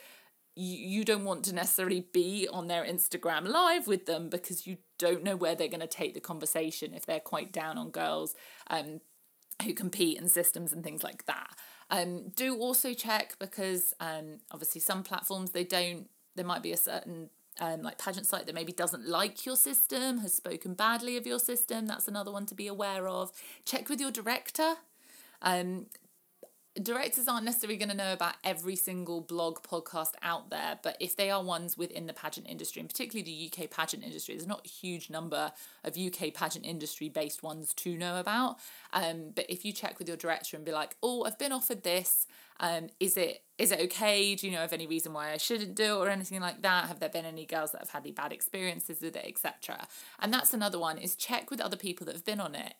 You, 0.56 0.76
you 0.76 1.04
don't 1.04 1.24
want 1.24 1.44
to 1.44 1.54
necessarily 1.54 2.06
be 2.12 2.48
on 2.52 2.66
their 2.66 2.84
Instagram 2.84 3.46
live 3.46 3.86
with 3.86 4.06
them 4.06 4.30
because 4.30 4.66
you 4.66 4.78
don't 4.98 5.22
know 5.22 5.36
where 5.36 5.54
they're 5.54 5.68
going 5.68 5.80
to 5.80 5.86
take 5.86 6.14
the 6.14 6.20
conversation 6.20 6.92
if 6.92 7.06
they're 7.06 7.20
quite 7.20 7.52
down 7.52 7.78
on 7.78 7.90
girls. 7.90 8.34
Um, 8.68 9.00
who 9.62 9.74
compete 9.74 10.18
in 10.18 10.28
systems 10.28 10.72
and 10.72 10.82
things 10.82 11.02
like 11.02 11.26
that. 11.26 11.56
Um, 11.90 12.28
do 12.36 12.56
also 12.56 12.94
check 12.94 13.36
because 13.38 13.94
um, 14.00 14.38
obviously 14.50 14.80
some 14.80 15.02
platforms 15.02 15.50
they 15.50 15.64
don't. 15.64 16.08
There 16.36 16.44
might 16.44 16.62
be 16.62 16.72
a 16.72 16.76
certain 16.76 17.30
um, 17.60 17.82
like 17.82 17.98
pageant 17.98 18.26
site 18.26 18.46
that 18.46 18.54
maybe 18.54 18.72
doesn't 18.72 19.06
like 19.06 19.44
your 19.44 19.56
system, 19.56 20.18
has 20.18 20.32
spoken 20.32 20.74
badly 20.74 21.16
of 21.16 21.26
your 21.26 21.38
system. 21.38 21.86
That's 21.86 22.08
another 22.08 22.32
one 22.32 22.46
to 22.46 22.54
be 22.54 22.66
aware 22.66 23.08
of. 23.08 23.32
Check 23.64 23.88
with 23.88 24.00
your 24.00 24.10
director. 24.10 24.74
Um, 25.42 25.86
directors 26.80 27.26
aren't 27.26 27.44
necessarily 27.44 27.76
going 27.76 27.88
to 27.88 27.96
know 27.96 28.12
about 28.12 28.34
every 28.44 28.76
single 28.76 29.20
blog 29.20 29.60
podcast 29.62 30.12
out 30.22 30.50
there 30.50 30.78
but 30.82 30.96
if 31.00 31.16
they 31.16 31.28
are 31.28 31.42
ones 31.42 31.76
within 31.76 32.06
the 32.06 32.12
pageant 32.12 32.46
industry 32.48 32.78
and 32.78 32.88
particularly 32.88 33.24
the 33.24 33.64
uk 33.64 33.70
pageant 33.70 34.04
industry 34.04 34.36
there's 34.36 34.46
not 34.46 34.64
a 34.64 34.68
huge 34.68 35.10
number 35.10 35.52
of 35.82 35.96
uk 35.98 36.32
pageant 36.32 36.64
industry 36.64 37.08
based 37.08 37.42
ones 37.42 37.74
to 37.74 37.96
know 37.96 38.20
about. 38.20 38.56
Um, 38.92 39.32
but 39.34 39.46
if 39.48 39.64
you 39.64 39.72
check 39.72 39.98
with 39.98 40.06
your 40.06 40.16
director 40.16 40.56
and 40.56 40.64
be 40.64 40.72
like 40.72 40.96
oh 41.02 41.24
i've 41.24 41.38
been 41.38 41.52
offered 41.52 41.82
this 41.82 42.26
um, 42.62 42.88
is 43.00 43.16
it 43.16 43.42
is 43.56 43.72
it 43.72 43.80
okay? 43.80 44.34
Do 44.34 44.46
you 44.46 44.52
know 44.52 44.64
of 44.64 44.74
any 44.74 44.86
reason 44.86 45.14
why 45.14 45.32
i 45.32 45.38
shouldn't 45.38 45.74
do 45.74 45.96
it 45.96 45.98
or 45.98 46.08
anything 46.08 46.40
like 46.40 46.60
that? 46.60 46.88
Have 46.88 47.00
there 47.00 47.08
been 47.08 47.24
any 47.24 47.46
girls 47.46 47.72
that 47.72 47.80
have 47.80 47.90
had 47.90 48.02
any 48.02 48.12
bad 48.12 48.32
experiences 48.32 49.00
with 49.00 49.16
it 49.16 49.24
etc 49.26 49.88
and 50.20 50.32
that's 50.32 50.54
another 50.54 50.78
one 50.78 50.98
is 50.98 51.16
check 51.16 51.50
with 51.50 51.60
other 51.60 51.76
people 51.76 52.04
that 52.06 52.14
have 52.14 52.24
been 52.24 52.40
on 52.40 52.54
it 52.54 52.74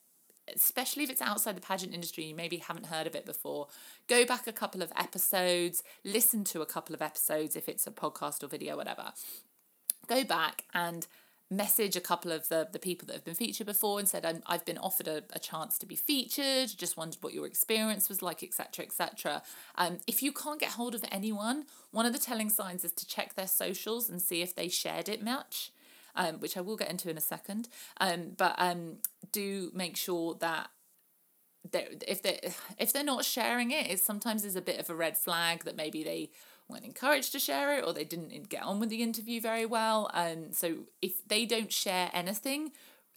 especially 0.54 1.04
if 1.04 1.10
it's 1.10 1.22
outside 1.22 1.56
the 1.56 1.60
pageant 1.60 1.94
industry, 1.94 2.24
you 2.24 2.34
maybe 2.34 2.58
haven't 2.58 2.86
heard 2.86 3.06
of 3.06 3.14
it 3.14 3.26
before, 3.26 3.68
go 4.08 4.24
back 4.24 4.46
a 4.46 4.52
couple 4.52 4.82
of 4.82 4.92
episodes, 4.96 5.82
listen 6.04 6.44
to 6.44 6.60
a 6.60 6.66
couple 6.66 6.94
of 6.94 7.02
episodes 7.02 7.56
if 7.56 7.68
it's 7.68 7.86
a 7.86 7.90
podcast 7.90 8.42
or 8.42 8.48
video, 8.48 8.76
whatever. 8.76 9.12
Go 10.06 10.24
back 10.24 10.64
and 10.74 11.06
message 11.50 11.96
a 11.96 12.00
couple 12.00 12.30
of 12.30 12.48
the, 12.48 12.68
the 12.70 12.78
people 12.78 13.06
that 13.06 13.12
have 13.12 13.24
been 13.24 13.34
featured 13.34 13.66
before 13.66 13.98
and 13.98 14.08
said, 14.08 14.24
i 14.24 14.52
have 14.52 14.64
been 14.64 14.78
offered 14.78 15.08
a, 15.08 15.22
a 15.32 15.38
chance 15.38 15.78
to 15.78 15.86
be 15.86 15.96
featured, 15.96 16.70
just 16.76 16.96
wondered 16.96 17.22
what 17.22 17.34
your 17.34 17.46
experience 17.46 18.08
was 18.08 18.22
like, 18.22 18.42
etc., 18.42 18.84
etc. 18.84 19.42
Um, 19.76 19.98
if 20.06 20.22
you 20.22 20.32
can't 20.32 20.60
get 20.60 20.70
hold 20.70 20.94
of 20.94 21.04
anyone, 21.10 21.64
one 21.90 22.06
of 22.06 22.12
the 22.12 22.20
telling 22.20 22.50
signs 22.50 22.84
is 22.84 22.92
to 22.92 23.06
check 23.06 23.34
their 23.34 23.48
socials 23.48 24.08
and 24.08 24.22
see 24.22 24.42
if 24.42 24.54
they 24.54 24.68
shared 24.68 25.08
it 25.08 25.24
much 25.24 25.72
um, 26.16 26.40
which 26.40 26.56
I 26.56 26.60
will 26.60 26.76
get 26.76 26.90
into 26.90 27.10
in 27.10 27.16
a 27.16 27.22
second. 27.22 27.68
Um, 28.00 28.32
but 28.36 28.54
um, 28.58 28.98
do 29.32 29.70
make 29.74 29.96
sure 29.96 30.34
that 30.40 30.70
if 31.72 32.22
they 32.22 32.40
if 32.78 32.92
they're 32.92 33.04
not 33.04 33.24
sharing 33.24 33.70
it, 33.70 33.90
it 33.90 34.00
sometimes 34.00 34.44
is 34.44 34.56
a 34.56 34.62
bit 34.62 34.80
of 34.80 34.90
a 34.90 34.94
red 34.94 35.16
flag 35.16 35.64
that 35.64 35.76
maybe 35.76 36.02
they 36.02 36.30
weren't 36.68 36.84
encouraged 36.84 37.32
to 37.32 37.38
share 37.38 37.76
it 37.76 37.84
or 37.84 37.92
they 37.92 38.04
didn't 38.04 38.48
get 38.48 38.62
on 38.62 38.78
with 38.78 38.88
the 38.90 39.02
interview 39.02 39.40
very 39.40 39.66
well. 39.66 40.08
And 40.14 40.54
so 40.54 40.86
if 41.02 41.26
they 41.26 41.44
don't 41.44 41.72
share 41.72 42.10
anything, 42.12 42.72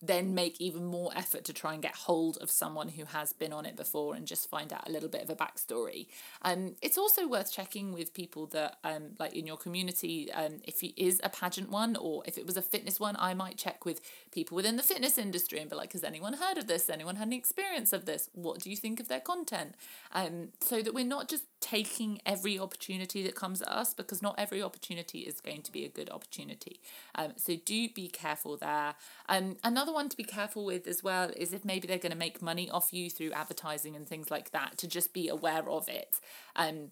then 0.06 0.36
make 0.36 0.60
even 0.60 0.86
more 0.86 1.12
effort 1.16 1.46
to 1.46 1.54
try 1.54 1.74
and 1.74 1.82
get 1.82 1.96
hold 1.96 2.38
of 2.42 2.52
someone 2.52 2.90
who 2.90 3.06
has 3.06 3.32
been 3.32 3.54
on 3.54 3.66
it 3.66 3.78
before 3.78 4.16
and 4.16 4.28
just 4.28 4.50
find 4.50 4.74
out 4.74 4.88
a 4.88 4.92
little 4.92 5.08
bit 5.08 5.22
of 5.22 5.30
a 5.30 5.36
backstory. 5.36 6.08
Um, 6.42 6.76
it's 6.82 6.98
also 6.98 7.26
worth 7.28 7.52
checking 7.54 7.94
with 7.94 8.14
people 8.14 8.48
that, 8.48 8.80
um, 8.84 9.12
like 9.18 9.34
in 9.34 9.48
your 9.48 9.56
community, 9.56 10.32
um, 10.34 10.60
if 10.66 10.84
it 10.84 11.02
is 11.02 11.22
a 11.24 11.30
pageant 11.30 11.70
one 11.70 11.96
or 11.96 12.22
if 12.26 12.38
it 12.38 12.46
was 12.46 12.58
a 12.58 12.62
fitness 12.62 13.00
one, 13.00 13.16
I 13.18 13.34
might 13.34 13.58
check 13.58 13.86
with 13.86 14.02
people 14.32 14.56
within 14.56 14.76
the 14.76 14.84
fitness 14.84 15.18
industry 15.18 15.60
and 15.60 15.70
be 15.70 15.76
like, 15.76 15.94
has 15.94 16.04
anyone 16.04 16.34
heard 16.34 16.58
of 16.58 16.68
this? 16.68 16.90
Anyone 16.90 17.16
had 17.16 17.28
any 17.28 17.38
experience 17.38 17.94
of 17.94 18.06
this? 18.06 18.30
What 18.34 18.60
do 18.60 18.70
you 18.70 18.76
think 18.76 19.00
of 19.00 19.08
their 19.08 19.22
content? 19.22 19.76
Um, 20.12 20.50
so 20.60 20.82
that 20.82 20.94
we're 20.94 21.06
not 21.06 21.30
just 21.30 21.44
taking 21.62 22.20
every 22.26 22.60
opportunity 22.60 23.24
that 23.24 23.36
comes 23.36 23.62
at 23.62 23.70
us 23.70 23.94
because 23.94 24.22
not 24.22 24.36
every 24.38 24.62
opportunity 24.62 25.20
is 25.20 25.40
going 25.40 25.62
to 25.62 25.72
be 25.72 25.86
a 25.86 25.90
good 25.90 26.10
opportunity. 26.10 26.82
Um, 27.16 27.34
so 27.38 27.56
do 27.56 27.88
be 27.88 28.10
careful 28.10 28.58
there. 28.58 28.96
Um, 29.30 29.56
another 29.64 29.93
one 29.94 30.10
to 30.10 30.18
be 30.18 30.24
careful 30.24 30.66
with 30.66 30.88
as 30.88 31.04
well 31.04 31.32
is 31.36 31.54
if 31.54 31.64
maybe 31.64 31.88
they're 31.88 31.98
going 31.98 32.12
to 32.12 32.18
make 32.18 32.42
money 32.42 32.70
off 32.70 32.94
you 32.94 33.10
through 33.10 33.32
advertising 33.32 33.96
and 33.96 34.08
things 34.08 34.30
like 34.30 34.52
that, 34.52 34.78
to 34.80 34.88
just 34.88 35.14
be 35.14 35.28
aware 35.30 35.70
of 35.70 35.88
it. 35.88 36.20
Um, 36.56 36.92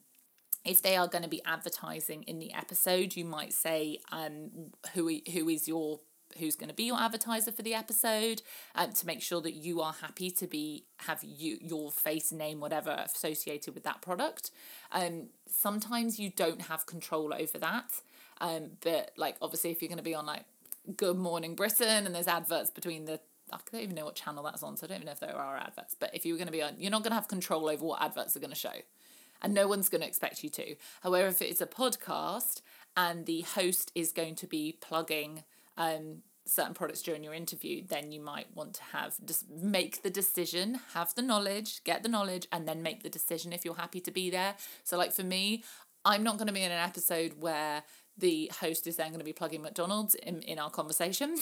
if 0.64 0.82
they 0.82 0.96
are 0.96 1.08
going 1.08 1.24
to 1.24 1.30
be 1.30 1.44
advertising 1.44 2.24
in 2.24 2.40
the 2.40 2.54
episode, 2.54 3.16
you 3.16 3.26
might 3.26 3.52
say, 3.54 4.00
um, 4.12 4.52
who 4.94 5.20
who 5.32 5.50
is 5.50 5.68
your 5.68 6.00
who's 6.38 6.56
going 6.56 6.70
to 6.70 6.76
be 6.76 6.84
your 6.84 7.00
advertiser 7.00 7.52
for 7.52 7.62
the 7.62 7.74
episode 7.74 8.42
um, 8.76 8.92
to 8.94 9.06
make 9.06 9.22
sure 9.22 9.42
that 9.42 9.54
you 9.54 9.82
are 9.82 9.94
happy 9.94 10.32
to 10.32 10.48
be 10.48 10.86
have 11.00 11.24
you 11.24 11.58
your 11.62 11.92
face 11.92 12.32
name 12.32 12.60
whatever 12.60 13.04
associated 13.06 13.74
with 13.74 13.84
that 13.84 14.02
product 14.02 14.52
um 14.92 15.28
sometimes 15.48 16.20
you 16.20 16.30
don't 16.30 16.64
have 16.64 16.86
control 16.86 17.34
over 17.34 17.58
that 17.58 18.02
um 18.40 18.72
but 18.82 19.12
like 19.18 19.36
obviously 19.42 19.72
if 19.72 19.82
you're 19.82 19.90
going 19.90 19.98
to 19.98 20.04
be 20.04 20.16
on 20.16 20.26
like 20.26 20.46
good 20.96 21.18
morning 21.18 21.56
britain 21.56 22.06
and 22.06 22.16
there's 22.16 22.28
adverts 22.28 22.70
between 22.70 23.06
the 23.06 23.20
I 23.52 23.58
don't 23.72 23.82
even 23.82 23.96
know 23.96 24.06
what 24.06 24.16
channel 24.16 24.44
that's 24.44 24.64
on, 24.64 24.78
so 24.78 24.86
I 24.86 24.88
don't 24.88 24.98
even 24.98 25.06
know 25.08 25.12
if 25.12 25.20
there 25.20 25.36
are 25.36 25.58
adverts. 25.58 25.96
But 26.00 26.12
if 26.14 26.26
you 26.26 26.34
were 26.34 26.38
going 26.38 26.48
to 26.48 26.52
be 26.52 26.62
on, 26.62 26.76
you're 26.78 26.92
not 26.92 27.04
going 27.04 27.12
to 27.12 27.16
have 27.16 27.28
control 27.28 27.70
over 27.70 27.84
what 27.84 28.02
adverts 28.02 28.36
are 28.36 28.40
going 28.40 28.52
to 28.52 28.56
show. 28.56 28.74
And 29.42 29.54
no 29.54 29.68
one's 29.68 29.90
going 29.90 30.02
to 30.02 30.08
expect 30.08 30.44
you 30.44 30.50
to. 30.52 30.76
However, 31.02 31.28
if 31.28 31.42
it's 31.42 31.62
a 31.62 31.66
podcast 31.66 32.62
and 32.96 33.26
the 33.26 33.42
host 33.42 33.92
is 33.96 34.12
going 34.12 34.36
to 34.36 34.48
be 34.48 34.78
plugging 34.80 35.44
um, 35.78 36.20
certain 36.46 36.74
products 36.74 37.02
during 37.02 37.24
your 37.24 37.34
interview, 37.34 37.84
then 37.88 38.12
you 38.12 38.22
might 38.22 38.56
want 38.56 38.76
to 38.76 38.84
have 38.92 39.16
just 39.26 39.50
make 39.50 40.04
the 40.04 40.12
decision, 40.12 40.80
have 40.94 41.16
the 41.16 41.22
knowledge, 41.22 41.84
get 41.84 42.04
the 42.04 42.10
knowledge, 42.10 42.48
and 42.52 42.68
then 42.68 42.84
make 42.84 43.02
the 43.02 43.10
decision 43.10 43.52
if 43.52 43.66
you're 43.66 43.76
happy 43.76 44.00
to 44.00 44.12
be 44.12 44.30
there. 44.30 44.56
So, 44.84 44.98
like 44.98 45.12
for 45.12 45.24
me, 45.24 45.64
I'm 46.06 46.24
not 46.24 46.38
going 46.38 46.48
to 46.48 46.54
be 46.54 46.64
in 46.64 46.72
an 46.72 46.84
episode 46.84 47.34
where 47.40 47.84
the 48.18 48.52
host 48.60 48.88
is 48.88 48.98
then 48.98 49.10
going 49.10 49.20
to 49.20 49.26
be 49.26 49.34
plugging 49.34 49.62
McDonald's 49.62 50.16
in, 50.16 50.42
in 50.42 50.60
our 50.60 50.70
conversation 50.70 51.36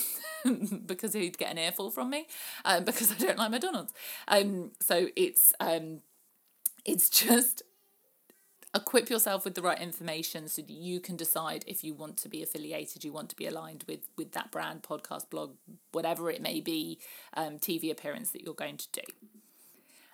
because 0.85 1.13
he'd 1.13 1.37
get 1.37 1.51
an 1.51 1.57
earful 1.57 1.91
from 1.91 2.09
me 2.09 2.27
um, 2.65 2.83
because 2.83 3.11
I 3.11 3.15
don't 3.15 3.37
like 3.37 3.51
McDonald's. 3.51 3.93
Um, 4.27 4.71
so 4.79 5.07
it's 5.15 5.53
um, 5.59 6.01
it's 6.85 7.09
just 7.09 7.63
equip 8.75 9.09
yourself 9.09 9.45
with 9.45 9.55
the 9.55 9.61
right 9.61 9.81
information 9.81 10.47
so 10.47 10.61
that 10.61 10.71
you 10.71 10.99
can 10.99 11.15
decide 11.15 11.63
if 11.65 11.83
you 11.83 11.93
want 11.93 12.17
to 12.17 12.29
be 12.29 12.43
affiliated 12.43 13.03
you 13.03 13.11
want 13.11 13.27
to 13.27 13.35
be 13.35 13.47
aligned 13.47 13.83
with 13.87 14.01
with 14.15 14.31
that 14.33 14.51
brand 14.51 14.83
podcast 14.83 15.27
blog 15.29 15.55
whatever 15.91 16.29
it 16.29 16.39
may 16.39 16.59
be 16.61 16.99
um, 17.35 17.57
tv 17.57 17.89
appearance 17.89 18.29
that 18.29 18.43
you're 18.43 18.53
going 18.53 18.77
to 18.77 18.87
do 18.91 19.01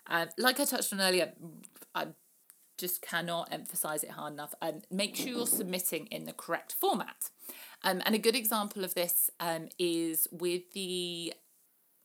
uh, 0.10 0.26
like 0.38 0.58
i 0.60 0.64
touched 0.64 0.94
on 0.94 1.02
earlier 1.02 1.34
i 1.94 2.08
just 2.78 3.02
cannot 3.02 3.50
emphasize 3.52 4.04
it 4.04 4.12
hard 4.12 4.34
enough 4.34 4.54
um, 4.62 4.82
make 4.92 5.16
sure 5.16 5.28
you're 5.28 5.48
submitting 5.48 6.08
in 6.08 6.26
the 6.26 6.34
correct 6.34 6.74
format. 6.74 7.30
Um, 7.84 8.02
and 8.06 8.16
a 8.16 8.20
good 8.20 8.36
example 8.36 8.84
of 8.84 8.96
this 8.96 9.30
um, 9.40 9.70
is 9.78 10.28
with 10.32 10.72
the 10.74 11.34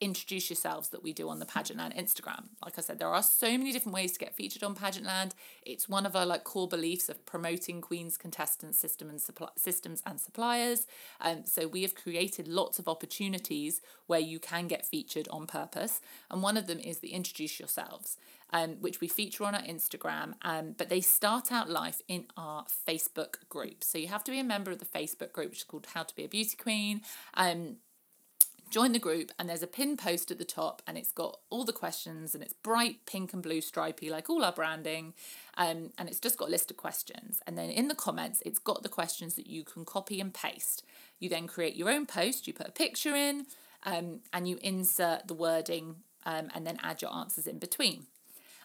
introduce 0.00 0.48
yourselves 0.48 0.88
that 0.88 1.02
we 1.02 1.12
do 1.12 1.28
on 1.28 1.38
the 1.38 1.46
Pageantland 1.46 1.96
Instagram. 1.96 2.44
Like 2.64 2.78
I 2.78 2.80
said, 2.80 2.98
there 2.98 3.08
are 3.08 3.22
so 3.22 3.46
many 3.46 3.72
different 3.72 3.94
ways 3.94 4.12
to 4.12 4.18
get 4.18 4.34
featured 4.34 4.62
on 4.62 4.74
Pageantland. 4.74 5.32
It's 5.62 5.88
one 5.88 6.06
of 6.06 6.16
our 6.16 6.24
like 6.24 6.44
core 6.44 6.68
beliefs 6.68 7.08
of 7.08 7.24
promoting 7.26 7.80
Queen's 7.80 8.16
contestant 8.16 8.74
system 8.74 9.10
and 9.10 9.20
supply 9.20 9.48
systems 9.56 10.02
and 10.06 10.18
suppliers. 10.18 10.86
Um, 11.20 11.44
so 11.44 11.68
we 11.68 11.82
have 11.82 11.94
created 11.94 12.48
lots 12.48 12.78
of 12.78 12.88
opportunities 12.88 13.82
where 14.06 14.20
you 14.20 14.38
can 14.38 14.68
get 14.68 14.86
featured 14.86 15.28
on 15.30 15.46
purpose. 15.46 16.00
And 16.30 16.42
one 16.42 16.56
of 16.56 16.66
them 16.66 16.78
is 16.78 16.98
the 16.98 17.12
introduce 17.12 17.58
yourselves. 17.60 18.16
Um, 18.52 18.78
which 18.80 19.00
we 19.00 19.06
feature 19.06 19.44
on 19.44 19.54
our 19.54 19.62
Instagram, 19.62 20.34
um, 20.42 20.74
but 20.76 20.88
they 20.88 21.00
start 21.00 21.52
out 21.52 21.70
live 21.70 22.02
in 22.08 22.26
our 22.36 22.64
Facebook 22.64 23.48
group. 23.48 23.84
So 23.84 23.96
you 23.96 24.08
have 24.08 24.24
to 24.24 24.32
be 24.32 24.40
a 24.40 24.44
member 24.44 24.72
of 24.72 24.80
the 24.80 24.84
Facebook 24.84 25.30
group, 25.30 25.50
which 25.50 25.58
is 25.58 25.64
called 25.64 25.86
How 25.94 26.02
to 26.02 26.12
Be 26.16 26.24
a 26.24 26.28
Beauty 26.28 26.56
Queen. 26.56 27.02
Um, 27.34 27.76
join 28.70 28.92
the 28.92 28.98
group 28.98 29.32
and 29.38 29.48
there's 29.48 29.62
a 29.62 29.66
pin 29.66 29.96
post 29.96 30.30
at 30.30 30.38
the 30.38 30.44
top 30.44 30.80
and 30.86 30.96
it's 30.96 31.10
got 31.12 31.38
all 31.50 31.64
the 31.64 31.72
questions 31.72 32.34
and 32.34 32.42
it's 32.42 32.52
bright 32.52 33.04
pink 33.04 33.32
and 33.32 33.42
blue 33.42 33.60
stripy 33.60 34.08
like 34.08 34.30
all 34.30 34.44
our 34.44 34.52
branding 34.52 35.12
um, 35.56 35.90
and 35.98 36.08
it's 36.08 36.20
just 36.20 36.38
got 36.38 36.48
a 36.48 36.50
list 36.50 36.70
of 36.70 36.76
questions. 36.76 37.40
And 37.46 37.58
then 37.58 37.70
in 37.70 37.88
the 37.88 37.94
comments 37.94 38.42
it's 38.46 38.58
got 38.58 38.82
the 38.82 38.88
questions 38.88 39.34
that 39.34 39.46
you 39.46 39.64
can 39.64 39.84
copy 39.84 40.20
and 40.20 40.32
paste. 40.32 40.84
You 41.18 41.28
then 41.28 41.46
create 41.46 41.76
your 41.76 41.90
own 41.90 42.06
post 42.06 42.46
you 42.46 42.52
put 42.52 42.68
a 42.68 42.72
picture 42.72 43.14
in 43.14 43.46
um, 43.82 44.20
and 44.32 44.48
you 44.48 44.58
insert 44.62 45.26
the 45.26 45.34
wording 45.34 45.96
um, 46.24 46.48
and 46.54 46.66
then 46.66 46.78
add 46.82 47.02
your 47.02 47.14
answers 47.14 47.46
in 47.46 47.58
between. 47.58 48.06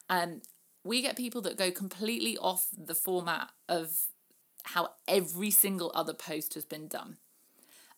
Um, 0.09 0.41
we 0.83 1.01
get 1.01 1.17
people 1.17 1.41
that 1.41 1.57
go 1.57 1.71
completely 1.71 2.37
off 2.37 2.67
the 2.77 2.93
format 2.93 3.49
of 3.67 4.07
how 4.65 4.89
every 5.07 5.49
single 5.49 5.91
other 5.95 6.13
post 6.13 6.53
has 6.53 6.65
been 6.65 6.87
done 6.87 7.17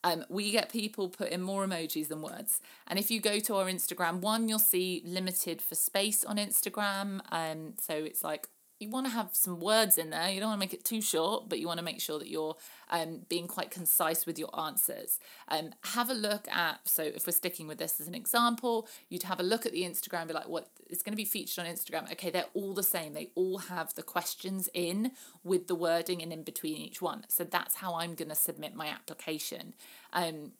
um, 0.03 0.25
we 0.29 0.51
get 0.51 0.71
people 0.71 1.10
putting 1.10 1.41
more 1.41 1.65
emojis 1.65 2.07
than 2.07 2.21
words. 2.21 2.62
And 2.88 2.99
if 2.99 3.10
you 3.12 3.19
go 3.19 3.39
to 3.39 3.55
our 3.55 3.65
Instagram, 3.65 4.19
one, 4.19 4.47
you'll 4.47 4.60
see 4.60 5.01
limited 5.05 5.62
for 5.62 5.75
space 5.75 6.23
on 6.23 6.38
Instagram. 6.38 7.21
Um, 7.31 7.73
so 7.79 7.93
it's 7.93 8.23
like 8.23 8.47
you 8.79 8.89
want 8.89 9.07
to 9.07 9.11
have 9.11 9.29
some 9.31 9.59
words 9.59 9.97
in 9.97 10.11
there. 10.11 10.29
You 10.29 10.39
don't 10.39 10.49
want 10.49 10.59
to 10.59 10.65
make 10.65 10.73
it 10.73 10.83
too 10.83 11.01
short, 11.01 11.49
but 11.49 11.59
you 11.59 11.67
want 11.67 11.79
to 11.79 11.83
make 11.83 11.99
sure 11.99 12.19
that 12.19 12.27
you're 12.27 12.55
um, 12.89 13.21
being 13.27 13.47
quite 13.47 13.71
concise 13.71 14.25
with 14.25 14.37
your 14.37 14.57
answers. 14.59 15.19
Um, 15.47 15.71
have 15.95 16.09
a 16.09 16.13
look 16.13 16.47
at, 16.47 16.87
so 16.87 17.03
if 17.03 17.25
we're 17.25 17.33
sticking 17.33 17.67
with 17.67 17.79
this 17.79 17.99
as 17.99 18.07
an 18.07 18.13
example, 18.13 18.87
you'd 19.09 19.23
have 19.23 19.39
a 19.39 19.43
look 19.43 19.65
at 19.65 19.71
the 19.71 19.81
Instagram, 19.81 20.27
be 20.27 20.33
like, 20.33 20.47
what 20.47 20.69
is 20.89 21.01
going 21.01 21.13
to 21.13 21.17
be 21.17 21.25
featured 21.25 21.65
on 21.65 21.71
Instagram? 21.71 22.11
Okay, 22.11 22.29
they're 22.29 22.45
all 22.53 22.73
the 22.73 22.83
same. 22.83 23.13
They 23.13 23.31
all 23.33 23.57
have 23.59 23.95
the 23.95 24.03
questions 24.03 24.69
in 24.73 25.11
with 25.43 25.67
the 25.67 25.75
wording 25.75 26.21
and 26.21 26.31
in 26.31 26.43
between 26.43 26.77
each 26.77 27.01
one. 27.01 27.25
So 27.29 27.43
that's 27.43 27.75
how 27.75 27.95
I'm 27.95 28.13
going 28.13 28.29
to 28.29 28.35
submit 28.35 28.75
my 28.75 28.87
application. 28.87 29.73
Um, 30.13 30.51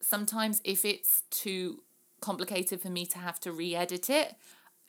sometimes 0.00 0.60
if 0.64 0.84
it's 0.84 1.22
too 1.30 1.82
complicated 2.20 2.80
for 2.80 2.90
me 2.90 3.06
to 3.06 3.18
have 3.18 3.38
to 3.40 3.52
re 3.52 3.76
edit 3.76 4.10
it, 4.10 4.34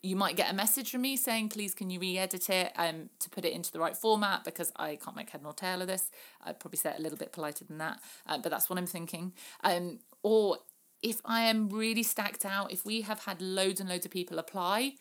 you 0.05 0.15
might 0.15 0.35
get 0.35 0.51
a 0.51 0.53
message 0.53 0.91
from 0.91 1.01
me 1.01 1.17
saying, 1.17 1.49
please, 1.49 1.73
can 1.73 1.89
you 1.89 1.99
re 1.99 2.17
edit 2.17 2.49
it 2.49 2.71
um, 2.75 3.09
to 3.19 3.29
put 3.29 3.43
it 3.43 3.53
into 3.53 3.71
the 3.71 3.79
right 3.79 3.97
format 3.97 4.43
because 4.43 4.71
I 4.75 4.97
can't 4.97 5.15
make 5.15 5.31
head 5.31 5.41
nor 5.41 5.53
tail 5.53 5.81
of 5.81 5.87
this. 5.87 6.11
I'd 6.43 6.59
probably 6.59 6.77
say 6.77 6.91
it 6.91 6.99
a 6.99 7.01
little 7.01 7.17
bit 7.17 7.31
politer 7.31 7.65
than 7.65 7.79
that, 7.79 7.99
uh, 8.27 8.37
but 8.37 8.51
that's 8.51 8.69
what 8.69 8.77
I'm 8.77 8.85
thinking. 8.85 9.33
Um, 9.63 9.99
or 10.21 10.59
if 11.01 11.21
I 11.25 11.41
am 11.45 11.69
really 11.69 12.03
stacked 12.03 12.45
out, 12.45 12.71
if 12.71 12.85
we 12.85 13.01
have 13.01 13.25
had 13.25 13.41
loads 13.41 13.79
and 13.79 13.89
loads 13.89 14.05
of 14.05 14.11
people 14.11 14.37
apply, 14.37 14.93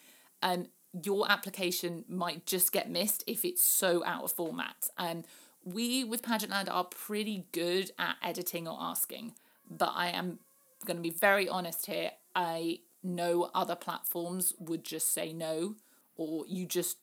um, 0.43 0.69
your 1.03 1.31
application 1.31 2.05
might 2.09 2.47
just 2.47 2.73
get 2.73 2.91
missed 2.91 3.25
if 3.27 3.45
it's 3.45 3.63
so 3.63 4.03
out 4.07 4.25
of 4.25 4.33
format. 4.33 4.89
Um, 4.97 5.25
we 5.65 6.05
with 6.05 6.23
Pageantland 6.23 6.71
are 6.71 6.85
pretty 6.85 7.47
good 7.53 7.91
at 7.99 8.17
editing 8.23 8.67
or 8.67 8.79
asking, 8.81 9.35
but 9.71 9.93
I 9.95 10.09
am 10.09 10.39
going 10.87 10.97
to 10.97 11.03
be 11.03 11.11
very 11.11 11.49
honest 11.49 11.87
here. 11.87 12.13
I 12.35 12.81
know 13.05 13.51
other 13.55 13.77
platforms 13.77 14.53
would 14.59 14.85
just 14.85 15.13
say 15.13 15.33
no, 15.33 15.77
or 16.17 16.45
you 16.49 16.67
just 16.67 16.99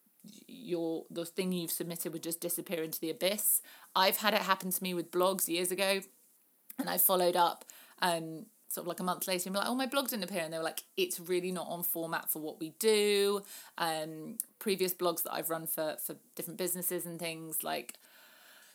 your 0.48 1.06
the 1.10 1.26
thing 1.26 1.52
you've 1.52 1.72
submitted 1.72 2.14
would 2.14 2.24
just 2.24 2.42
disappear 2.42 2.84
into 2.84 3.00
the 3.00 3.10
abyss. 3.10 3.62
I've 3.96 4.18
had 4.18 4.34
it 4.34 4.42
happen 4.42 4.72
to 4.72 4.84
me 4.84 4.94
with 4.94 5.12
blogs 5.12 5.48
years 5.48 5.72
ago, 5.72 6.02
and 6.80 6.90
I 6.90 6.98
followed 6.98 7.36
up 7.36 7.66
um 8.02 8.46
sort 8.72 8.86
of 8.86 8.88
like 8.88 9.00
a 9.00 9.04
month 9.04 9.28
later 9.28 9.48
and 9.48 9.54
be 9.54 9.60
like, 9.60 9.68
oh, 9.68 9.76
my 9.76 9.86
blog 9.86 10.08
didn't 10.08 10.24
appear. 10.24 10.42
And 10.44 10.54
they 10.54 10.58
were 10.58 10.64
like, 10.64 10.84
it's 10.96 11.20
really 11.20 11.52
not 11.52 11.68
on 11.68 11.84
format 11.84 12.30
for 12.30 12.40
what 12.40 12.60
we 12.60 12.70
do. 12.80 13.42
Um, 13.78 14.38
previous 14.60 14.94
blogs 14.94 15.24
that 15.24 15.34
I've 15.34 15.50
run 15.50 15.68
for, 15.68 15.98
for 16.06 16.16
different 16.36 16.58
businesses 16.58 17.06
and 17.06 17.20
things 17.20 17.64
like 17.64 17.96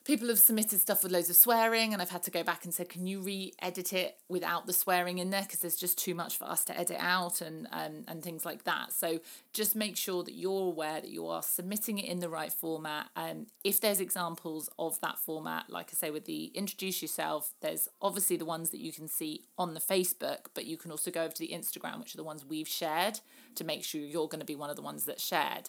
people 0.06 0.28
have 0.28 0.38
submitted 0.38 0.80
stuff 0.80 1.02
with 1.02 1.10
loads 1.10 1.28
of 1.28 1.34
swearing 1.34 1.92
and 1.92 2.00
I've 2.00 2.10
had 2.10 2.22
to 2.22 2.30
go 2.30 2.44
back 2.44 2.64
and 2.64 2.72
say, 2.72 2.84
can 2.84 3.08
you 3.08 3.20
re-edit 3.20 3.92
it 3.92 4.16
without 4.28 4.66
the 4.66 4.72
swearing 4.72 5.18
in 5.18 5.30
there? 5.30 5.42
Because 5.42 5.58
there's 5.58 5.76
just 5.76 5.98
too 5.98 6.14
much 6.14 6.38
for 6.38 6.44
us 6.44 6.64
to 6.66 6.78
edit 6.78 6.98
out 7.00 7.40
and, 7.40 7.66
and, 7.72 8.04
and 8.06 8.22
things 8.22 8.44
like 8.44 8.62
that. 8.64 8.92
So 8.92 9.18
just 9.52 9.74
make 9.74 9.96
sure 9.96 10.22
that 10.22 10.34
you're 10.34 10.68
aware 10.68 11.00
that 11.00 11.10
you 11.10 11.26
are 11.26 11.42
submitting 11.42 11.98
it 11.98 12.04
in 12.04 12.20
the 12.20 12.28
right 12.28 12.52
format. 12.52 13.08
And 13.16 13.38
um, 13.38 13.46
if 13.64 13.80
there's 13.80 13.98
examples 13.98 14.70
of 14.78 15.00
that 15.00 15.18
format, 15.18 15.64
like 15.68 15.88
I 15.90 15.94
say, 15.94 16.10
with 16.12 16.24
the 16.24 16.52
introduce 16.54 17.02
yourself, 17.02 17.54
there's 17.60 17.88
obviously 18.00 18.36
the 18.36 18.44
ones 18.44 18.70
that 18.70 18.80
you 18.80 18.92
can 18.92 19.08
see 19.08 19.42
on 19.58 19.74
the 19.74 19.80
Facebook, 19.80 20.46
but 20.54 20.66
you 20.66 20.76
can 20.76 20.92
also 20.92 21.10
go 21.10 21.24
over 21.24 21.32
to 21.32 21.40
the 21.40 21.52
Instagram, 21.52 21.98
which 21.98 22.14
are 22.14 22.18
the 22.18 22.24
ones 22.24 22.44
we've 22.44 22.68
shared 22.68 23.18
to 23.56 23.64
make 23.64 23.82
sure 23.82 24.00
you're 24.00 24.28
going 24.28 24.38
to 24.38 24.46
be 24.46 24.54
one 24.54 24.70
of 24.70 24.76
the 24.76 24.82
ones 24.82 25.04
that 25.06 25.20
shared. 25.20 25.68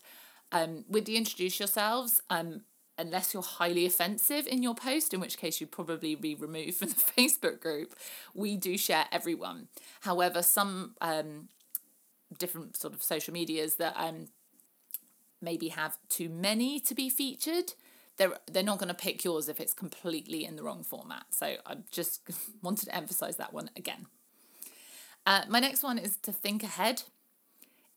Um, 0.52 0.86
with 0.88 1.06
the 1.06 1.17
introduce 1.17 1.60
yourselves, 1.60 2.21
um, 2.30 2.62
unless 2.97 3.33
you're 3.33 3.43
highly 3.43 3.86
offensive 3.86 4.47
in 4.47 4.63
your 4.63 4.75
post, 4.75 5.13
in 5.13 5.19
which 5.19 5.38
case 5.38 5.62
you'd 5.62 5.71
probably 5.71 6.15
be 6.15 6.36
removed 6.36 6.77
from 6.77 6.89
the 6.89 6.95
Facebook 7.17 7.60
group, 7.60 7.95
we 8.33 8.57
do 8.57 8.77
share 8.77 9.05
everyone. 9.12 9.67
However, 10.01 10.41
some 10.41 10.95
um, 11.01 11.49
different 12.38 12.77
sort 12.77 12.93
of 12.93 13.03
social 13.03 13.33
medias 13.33 13.75
that 13.75 13.93
um, 13.95 14.27
maybe 15.41 15.69
have 15.69 15.97
too 16.10 16.29
many 16.29 16.79
to 16.81 16.95
be 16.95 17.10
featured, 17.10 17.73
they're, 18.17 18.33
they're 18.51 18.63
not 18.63 18.79
going 18.79 18.88
to 18.88 18.93
pick 18.93 19.23
yours 19.23 19.47
if 19.47 19.60
it's 19.60 19.73
completely 19.73 20.43
in 20.43 20.55
the 20.55 20.63
wrong 20.63 20.83
format. 20.83 21.25
So 21.29 21.55
I 21.65 21.77
just 21.91 22.21
wanted 22.62 22.86
to 22.86 22.95
emphasize 22.95 23.38
that 23.38 23.53
one 23.53 23.69
again. 23.75 24.07
Uh, 25.25 25.43
my 25.49 25.60
next 25.60 25.83
one 25.83 25.97
is 25.97 26.15
to 26.17 26.31
think 26.31 26.63
ahead. 26.63 27.03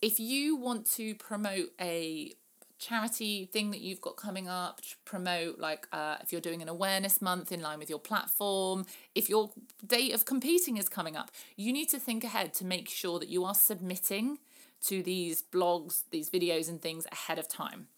If 0.02 0.18
you 0.18 0.56
want 0.56 0.90
to 0.92 1.14
promote 1.14 1.68
a 1.80 2.32
charity 2.80 3.44
thing 3.52 3.70
that 3.70 3.80
you've 3.80 4.00
got 4.00 4.16
coming 4.16 4.48
up 4.48 4.80
to 4.80 4.96
promote 5.04 5.58
like 5.58 5.86
uh, 5.92 6.16
if 6.22 6.32
you're 6.32 6.40
doing 6.40 6.62
an 6.62 6.68
awareness 6.68 7.20
month 7.20 7.52
in 7.52 7.60
line 7.60 7.78
with 7.78 7.90
your 7.90 7.98
platform 7.98 8.86
if 9.14 9.28
your 9.28 9.50
date 9.86 10.14
of 10.14 10.24
competing 10.24 10.78
is 10.78 10.88
coming 10.88 11.14
up 11.14 11.30
you 11.56 11.72
need 11.72 11.90
to 11.90 11.98
think 11.98 12.24
ahead 12.24 12.54
to 12.54 12.64
make 12.64 12.88
sure 12.88 13.18
that 13.18 13.28
you 13.28 13.44
are 13.44 13.54
submitting 13.54 14.38
to 14.82 15.02
these 15.02 15.42
blogs 15.42 16.04
these 16.10 16.30
videos 16.30 16.68
and 16.68 16.80
things 16.80 17.06
ahead 17.12 17.38
of 17.38 17.46
time. 17.46 17.88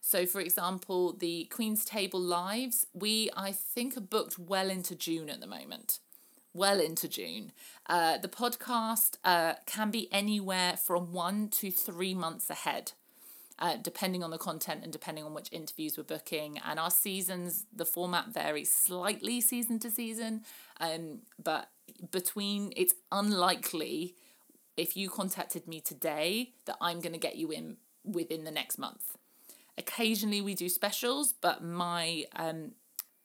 So 0.00 0.26
for 0.26 0.40
example 0.40 1.12
the 1.12 1.44
queen's 1.44 1.84
table 1.84 2.20
lives 2.20 2.86
we 2.94 3.30
i 3.36 3.52
think 3.52 3.96
are 3.96 4.00
booked 4.00 4.38
well 4.38 4.70
into 4.70 4.94
june 4.94 5.28
at 5.28 5.40
the 5.40 5.46
moment. 5.46 5.98
Well 6.54 6.80
into 6.80 7.06
june. 7.08 7.52
Uh, 7.86 8.18
the 8.18 8.28
podcast 8.28 9.16
uh, 9.24 9.54
can 9.66 9.90
be 9.90 10.12
anywhere 10.12 10.76
from 10.76 11.12
one 11.12 11.48
to 11.48 11.70
three 11.70 12.14
months 12.14 12.50
ahead 12.50 12.92
uh, 13.62 13.76
depending 13.80 14.24
on 14.24 14.30
the 14.30 14.38
content 14.38 14.82
and 14.82 14.92
depending 14.92 15.22
on 15.22 15.32
which 15.34 15.48
interviews 15.52 15.96
we're 15.96 16.02
booking. 16.02 16.58
And 16.58 16.80
our 16.80 16.90
seasons, 16.90 17.64
the 17.72 17.84
format 17.84 18.34
varies 18.34 18.72
slightly 18.72 19.40
season 19.40 19.78
to 19.78 19.90
season, 19.90 20.42
um, 20.80 21.20
but 21.42 21.70
between 22.10 22.72
it's 22.76 22.94
unlikely 23.12 24.16
if 24.76 24.96
you 24.96 25.08
contacted 25.08 25.68
me 25.68 25.80
today 25.80 26.50
that 26.64 26.76
I'm 26.80 26.98
going 26.98 27.12
to 27.12 27.20
get 27.20 27.36
you 27.36 27.52
in 27.52 27.76
within 28.04 28.42
the 28.42 28.50
next 28.50 28.78
month. 28.78 29.16
Occasionally 29.78 30.40
we 30.40 30.56
do 30.56 30.68
specials, 30.68 31.32
but 31.32 31.62
my 31.62 32.24
um, 32.34 32.72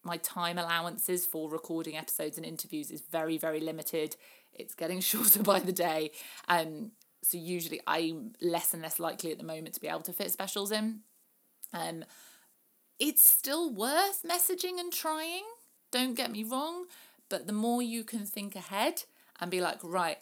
my 0.03 0.17
time 0.17 0.59
allowances 0.59 1.25
for 1.25 1.49
recording 1.49 1.97
episodes 1.97 2.37
and 2.37 2.45
interviews 2.45 2.91
is 2.91 3.01
very 3.01 3.39
very 3.39 3.59
limited. 3.59 4.15
It's 4.53 4.75
getting 4.75 4.99
shorter 5.11 5.41
by 5.41 5.61
the 5.61 5.73
day. 5.73 6.11
Um, 6.47 6.91
so 7.27 7.37
usually 7.37 7.81
I'm 7.85 8.33
less 8.41 8.73
and 8.73 8.81
less 8.81 8.99
likely 8.99 9.31
at 9.31 9.37
the 9.37 9.43
moment 9.43 9.73
to 9.73 9.81
be 9.81 9.87
able 9.87 10.01
to 10.01 10.13
fit 10.13 10.31
specials 10.31 10.71
in. 10.71 11.01
Um, 11.73 12.05
it's 12.99 13.23
still 13.23 13.69
worth 13.69 14.23
messaging 14.23 14.79
and 14.79 14.93
trying. 14.93 15.43
Don't 15.91 16.15
get 16.15 16.31
me 16.31 16.43
wrong, 16.45 16.85
but 17.29 17.45
the 17.45 17.53
more 17.53 17.81
you 17.81 18.05
can 18.05 18.25
think 18.25 18.55
ahead 18.55 19.03
and 19.41 19.51
be 19.51 19.59
like, 19.59 19.79
right, 19.83 20.17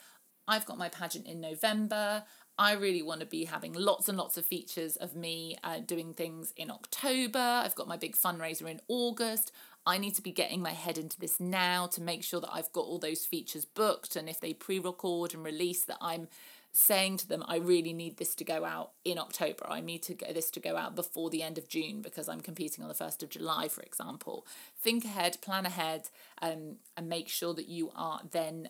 I've 0.47 0.65
got 0.65 0.79
my 0.79 0.89
pageant 0.89 1.27
in 1.27 1.39
November. 1.39 2.23
I 2.57 2.73
really 2.73 3.03
want 3.03 3.19
to 3.19 3.25
be 3.27 3.45
having 3.45 3.73
lots 3.73 4.09
and 4.09 4.17
lots 4.17 4.37
of 4.37 4.45
features 4.45 4.95
of 4.95 5.15
me 5.15 5.57
uh, 5.63 5.79
doing 5.85 6.13
things 6.13 6.53
in 6.57 6.71
October. 6.71 7.39
I've 7.39 7.75
got 7.75 7.87
my 7.87 7.97
big 7.97 8.15
fundraiser 8.15 8.67
in 8.67 8.81
August. 8.87 9.51
I 9.85 9.99
need 9.99 10.15
to 10.15 10.23
be 10.23 10.31
getting 10.31 10.61
my 10.61 10.71
head 10.71 10.97
into 10.97 11.19
this 11.19 11.39
now 11.39 11.85
to 11.87 12.01
make 12.01 12.23
sure 12.23 12.41
that 12.41 12.51
I've 12.51 12.71
got 12.71 12.85
all 12.85 12.97
those 12.97 13.25
features 13.25 13.65
booked. 13.65 14.15
And 14.15 14.27
if 14.27 14.39
they 14.39 14.53
pre 14.53 14.79
record 14.79 15.33
and 15.33 15.43
release, 15.43 15.83
that 15.83 15.97
I'm 16.01 16.27
saying 16.75 17.15
to 17.15 17.27
them, 17.27 17.41
I 17.47 17.55
really 17.55 17.93
need 17.93 18.17
this 18.17 18.35
to 18.35 18.43
go 18.43 18.65
out 18.65 18.91
in 19.05 19.17
October. 19.17 19.65
I 19.69 19.79
need 19.79 20.03
to 20.03 20.13
get 20.13 20.33
this 20.33 20.51
to 20.51 20.59
go 20.59 20.75
out 20.75 20.93
before 20.93 21.29
the 21.29 21.41
end 21.41 21.57
of 21.57 21.69
June 21.69 22.01
because 22.01 22.27
I'm 22.27 22.41
competing 22.41 22.83
on 22.83 22.89
the 22.89 22.93
1st 22.93 23.23
of 23.23 23.29
July, 23.29 23.69
for 23.69 23.81
example. 23.81 24.45
Think 24.77 25.05
ahead, 25.05 25.37
plan 25.41 25.65
ahead, 25.65 26.09
um, 26.41 26.75
and 26.97 27.07
make 27.07 27.29
sure 27.29 27.53
that 27.53 27.69
you 27.69 27.91
are 27.95 28.19
then 28.29 28.69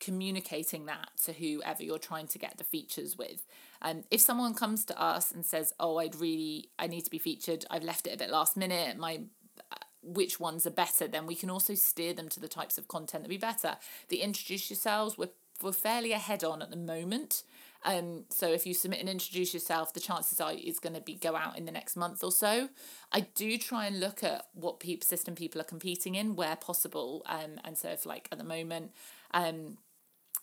communicating 0.00 0.86
that 0.86 1.10
to 1.24 1.32
whoever 1.32 1.84
you're 1.84 1.98
trying 1.98 2.26
to 2.26 2.38
get 2.38 2.58
the 2.58 2.64
features 2.64 3.16
with. 3.16 3.46
Um, 3.80 4.02
if 4.10 4.20
someone 4.20 4.54
comes 4.54 4.84
to 4.86 5.00
us 5.00 5.30
and 5.30 5.46
says, 5.46 5.72
"Oh, 5.78 5.98
I'd 5.98 6.16
really, 6.16 6.70
I 6.80 6.88
need 6.88 7.04
to 7.04 7.10
be 7.10 7.18
featured. 7.18 7.64
I've 7.70 7.84
left 7.84 8.08
it 8.08 8.14
a 8.14 8.18
bit 8.18 8.30
last 8.30 8.56
minute. 8.56 8.96
My 8.98 9.22
uh, 9.70 9.76
which 10.02 10.40
ones 10.40 10.66
are 10.66 10.70
better, 10.70 11.06
then 11.06 11.26
we 11.26 11.34
can 11.34 11.50
also 11.50 11.74
steer 11.74 12.12
them 12.12 12.28
to 12.30 12.40
the 12.40 12.48
types 12.48 12.78
of 12.78 12.88
content 12.88 13.22
that 13.22 13.28
be 13.28 13.36
better. 13.36 13.76
The 14.08 14.20
introduce 14.20 14.70
yourselves, 14.70 15.18
we're 15.18 15.30
we're 15.62 15.72
fairly 15.72 16.12
ahead 16.12 16.44
on 16.44 16.62
at 16.62 16.70
the 16.70 16.76
moment. 16.76 17.42
Um, 17.84 18.24
so 18.28 18.52
if 18.52 18.66
you 18.66 18.74
submit 18.74 19.00
and 19.00 19.08
introduce 19.08 19.54
yourself, 19.54 19.92
the 19.92 20.00
chances 20.00 20.40
are 20.40 20.52
it's 20.52 20.80
going 20.80 20.94
to 20.94 21.00
be 21.00 21.14
go 21.14 21.36
out 21.36 21.56
in 21.56 21.64
the 21.64 21.72
next 21.72 21.96
month 21.96 22.24
or 22.24 22.32
so. 22.32 22.68
I 23.12 23.20
do 23.20 23.56
try 23.56 23.86
and 23.86 24.00
look 24.00 24.24
at 24.24 24.46
what 24.52 24.80
people 24.80 25.06
system 25.06 25.34
people 25.34 25.60
are 25.60 25.64
competing 25.64 26.14
in 26.14 26.34
where 26.34 26.56
possible. 26.56 27.22
Um, 27.26 27.60
and 27.64 27.78
so 27.78 27.88
if 27.90 28.04
like 28.04 28.28
at 28.32 28.38
the 28.38 28.44
moment, 28.44 28.92
um, 29.32 29.78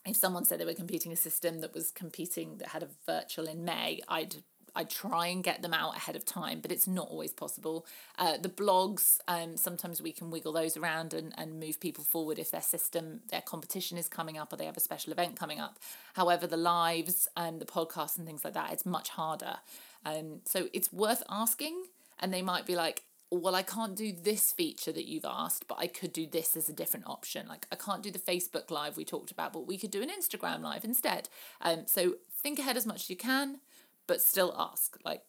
if 0.06 0.16
someone 0.16 0.46
said 0.46 0.60
they 0.60 0.66
were 0.66 0.74
competing 0.74 1.12
a 1.12 1.18
system 1.18 1.62
that 1.62 1.74
was 1.74 1.92
competing 1.92 2.58
that 2.58 2.70
had 2.70 2.84
a 2.84 2.90
virtual 3.06 3.48
in 3.48 3.66
May, 3.66 4.02
I'd 4.08 4.36
I 4.76 4.84
try 4.84 5.28
and 5.28 5.44
get 5.44 5.62
them 5.62 5.74
out 5.74 5.96
ahead 5.96 6.16
of 6.16 6.26
time, 6.26 6.60
but 6.62 6.72
it's 6.72 6.88
not 6.88 7.08
always 7.10 7.32
possible. 7.32 7.86
Uh, 8.18 8.38
the 8.38 8.50
blogs, 8.50 9.20
um, 9.28 9.58
sometimes 9.58 10.02
we 10.02 10.12
can 10.12 10.30
wiggle 10.30 10.54
those 10.54 10.76
around 10.76 11.14
and, 11.14 11.34
and 11.38 11.60
move 11.60 11.80
people 11.80 12.04
forward 12.04 12.40
if 12.40 12.52
their 12.52 12.62
system, 12.62 13.22
their 13.30 13.42
competition 13.42 13.98
is 13.98 14.08
coming 14.08 14.38
up 14.38 14.52
or 14.52 14.58
they 14.58 14.66
have 14.66 14.78
a 14.78 14.82
special 14.82 15.14
event 15.14 15.40
coming 15.40 15.60
up. 15.60 15.80
However, 16.14 16.46
the 16.48 16.58
lives 16.58 17.28
and 17.38 17.60
the 17.62 17.66
podcasts 17.66 18.18
and 18.18 18.28
things 18.28 18.44
like 18.44 18.54
that, 18.54 18.74
it's 18.74 18.86
much 18.86 19.10
harder. 19.10 19.58
Um, 20.06 20.42
so 20.46 20.68
it's 20.74 20.92
worth 20.92 21.24
asking, 21.30 21.86
and 22.20 22.34
they 22.34 22.42
might 22.42 22.66
be 22.66 22.76
like, 22.76 23.04
well, 23.32 23.56
I 23.56 23.64
can't 23.64 23.96
do 23.96 24.12
this 24.12 24.52
feature 24.52 24.92
that 24.92 25.08
you've 25.08 25.26
asked, 25.26 25.68
but 25.68 25.80
I 25.80 25.88
could 25.88 26.14
do 26.14 26.28
this 26.28 26.56
as 26.56 26.70
a 26.70 26.74
different 26.74 27.08
option. 27.08 27.48
Like 27.48 27.66
I 27.72 27.76
can't 27.76 28.04
do 28.04 28.12
the 28.12 28.20
Facebook 28.20 28.70
Live 28.70 28.98
we 28.98 29.06
talked 29.06 29.32
about, 29.32 29.52
but 29.52 29.68
we 29.68 29.78
could 29.78 29.92
do 29.92 30.02
an 30.02 30.10
Instagram 30.10 30.62
Live 30.62 30.86
instead. 30.86 31.30
Um, 31.62 31.84
so 31.88 32.16
think 32.30 32.60
ahead 32.60 32.78
as 32.78 32.86
much 32.86 33.04
as 33.04 33.10
you 33.10 33.16
can 33.16 33.60
but 34.08 34.22
still 34.22 34.54
ask. 34.58 34.98
Like 35.04 35.22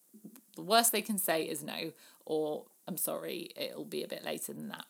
the 0.55 0.63
worst 0.63 0.93
they 0.93 1.03
can 1.03 1.19
say 1.19 1.43
is 1.45 1.63
no, 1.63 1.93
or 2.25 2.67
I'm 2.87 2.97
sorry, 2.97 3.51
it'll 3.57 3.85
be 3.85 4.03
a 4.03 4.09
bit 4.09 4.25
later 4.25 4.53
than 4.53 4.69
that. 4.69 4.87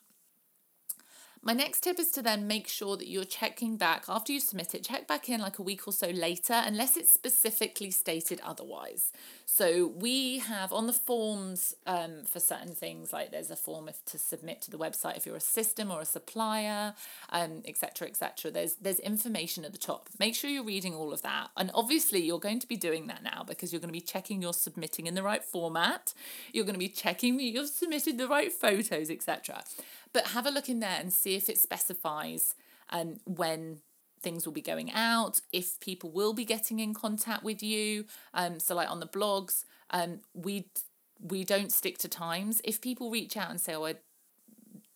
My 1.43 1.53
next 1.53 1.81
tip 1.81 1.99
is 1.99 2.11
to 2.11 2.21
then 2.21 2.47
make 2.47 2.67
sure 2.67 2.97
that 2.97 3.07
you're 3.07 3.23
checking 3.23 3.77
back 3.77 4.05
after 4.09 4.33
you 4.33 4.39
submit 4.39 4.75
it, 4.75 4.83
check 4.83 5.07
back 5.07 5.29
in 5.29 5.39
like 5.39 5.59
a 5.59 5.63
week 5.63 5.87
or 5.87 5.93
so 5.93 6.07
later, 6.07 6.53
unless 6.53 6.97
it's 6.97 7.13
specifically 7.13 7.91
stated 7.91 8.41
otherwise. 8.43 9.11
So 9.49 9.87
we 9.87 10.39
have 10.39 10.73
on 10.73 10.87
the 10.87 10.93
forms 10.93 11.73
um, 11.87 12.25
for 12.25 12.41
certain 12.41 12.75
things, 12.75 13.13
like 13.13 13.31
there's 13.31 13.49
a 13.49 13.55
form 13.55 13.87
if, 13.87 14.03
to 14.07 14.19
submit 14.19 14.61
to 14.63 14.71
the 14.71 14.77
website 14.77 15.15
if 15.15 15.25
you're 15.25 15.37
a 15.37 15.39
system 15.39 15.89
or 15.89 16.01
a 16.01 16.05
supplier, 16.05 16.93
um, 17.29 17.61
etc. 17.63 18.09
etc. 18.09 18.51
There's 18.51 18.75
there's 18.75 18.99
information 18.99 19.63
at 19.63 19.71
the 19.71 19.77
top. 19.77 20.09
Make 20.19 20.35
sure 20.35 20.49
you're 20.49 20.65
reading 20.65 20.93
all 20.93 21.13
of 21.13 21.21
that, 21.21 21.47
and 21.55 21.71
obviously 21.73 22.21
you're 22.21 22.41
going 22.41 22.59
to 22.59 22.67
be 22.67 22.75
doing 22.75 23.07
that 23.07 23.23
now 23.23 23.45
because 23.47 23.71
you're 23.71 23.79
going 23.79 23.87
to 23.87 23.93
be 23.93 24.01
checking 24.01 24.41
you're 24.41 24.51
submitting 24.51 25.07
in 25.07 25.15
the 25.15 25.23
right 25.23 25.45
format. 25.45 26.13
You're 26.51 26.65
going 26.65 26.75
to 26.75 26.79
be 26.79 26.89
checking 26.89 27.37
that 27.37 27.43
you've 27.43 27.69
submitted 27.69 28.17
the 28.17 28.27
right 28.27 28.51
photos, 28.51 29.09
etc. 29.09 29.63
But 30.11 30.27
have 30.27 30.45
a 30.45 30.51
look 30.51 30.67
in 30.67 30.81
there 30.81 30.99
and 30.99 31.13
see 31.13 31.35
if 31.37 31.47
it 31.47 31.57
specifies 31.57 32.53
um, 32.89 33.21
when 33.25 33.79
things 34.21 34.45
will 34.45 34.53
be 34.53 34.61
going 34.61 34.91
out, 34.91 35.41
if 35.51 35.79
people 35.79 36.11
will 36.11 36.33
be 36.33 36.45
getting 36.45 36.79
in 36.79 36.93
contact 36.93 37.43
with 37.43 37.61
you. 37.63 38.05
Um, 38.33 38.59
so 38.59 38.75
like 38.75 38.89
on 38.89 38.99
the 38.99 39.07
blogs, 39.07 39.63
um, 39.91 40.19
we 40.33 40.65
we 41.19 41.43
don't 41.43 41.71
stick 41.71 41.97
to 41.99 42.07
times. 42.07 42.61
If 42.63 42.81
people 42.81 43.09
reach 43.09 43.37
out 43.37 43.49
and 43.49 43.59
say, 43.59 43.75
"Oh, 43.75 43.85
I, 43.85 43.95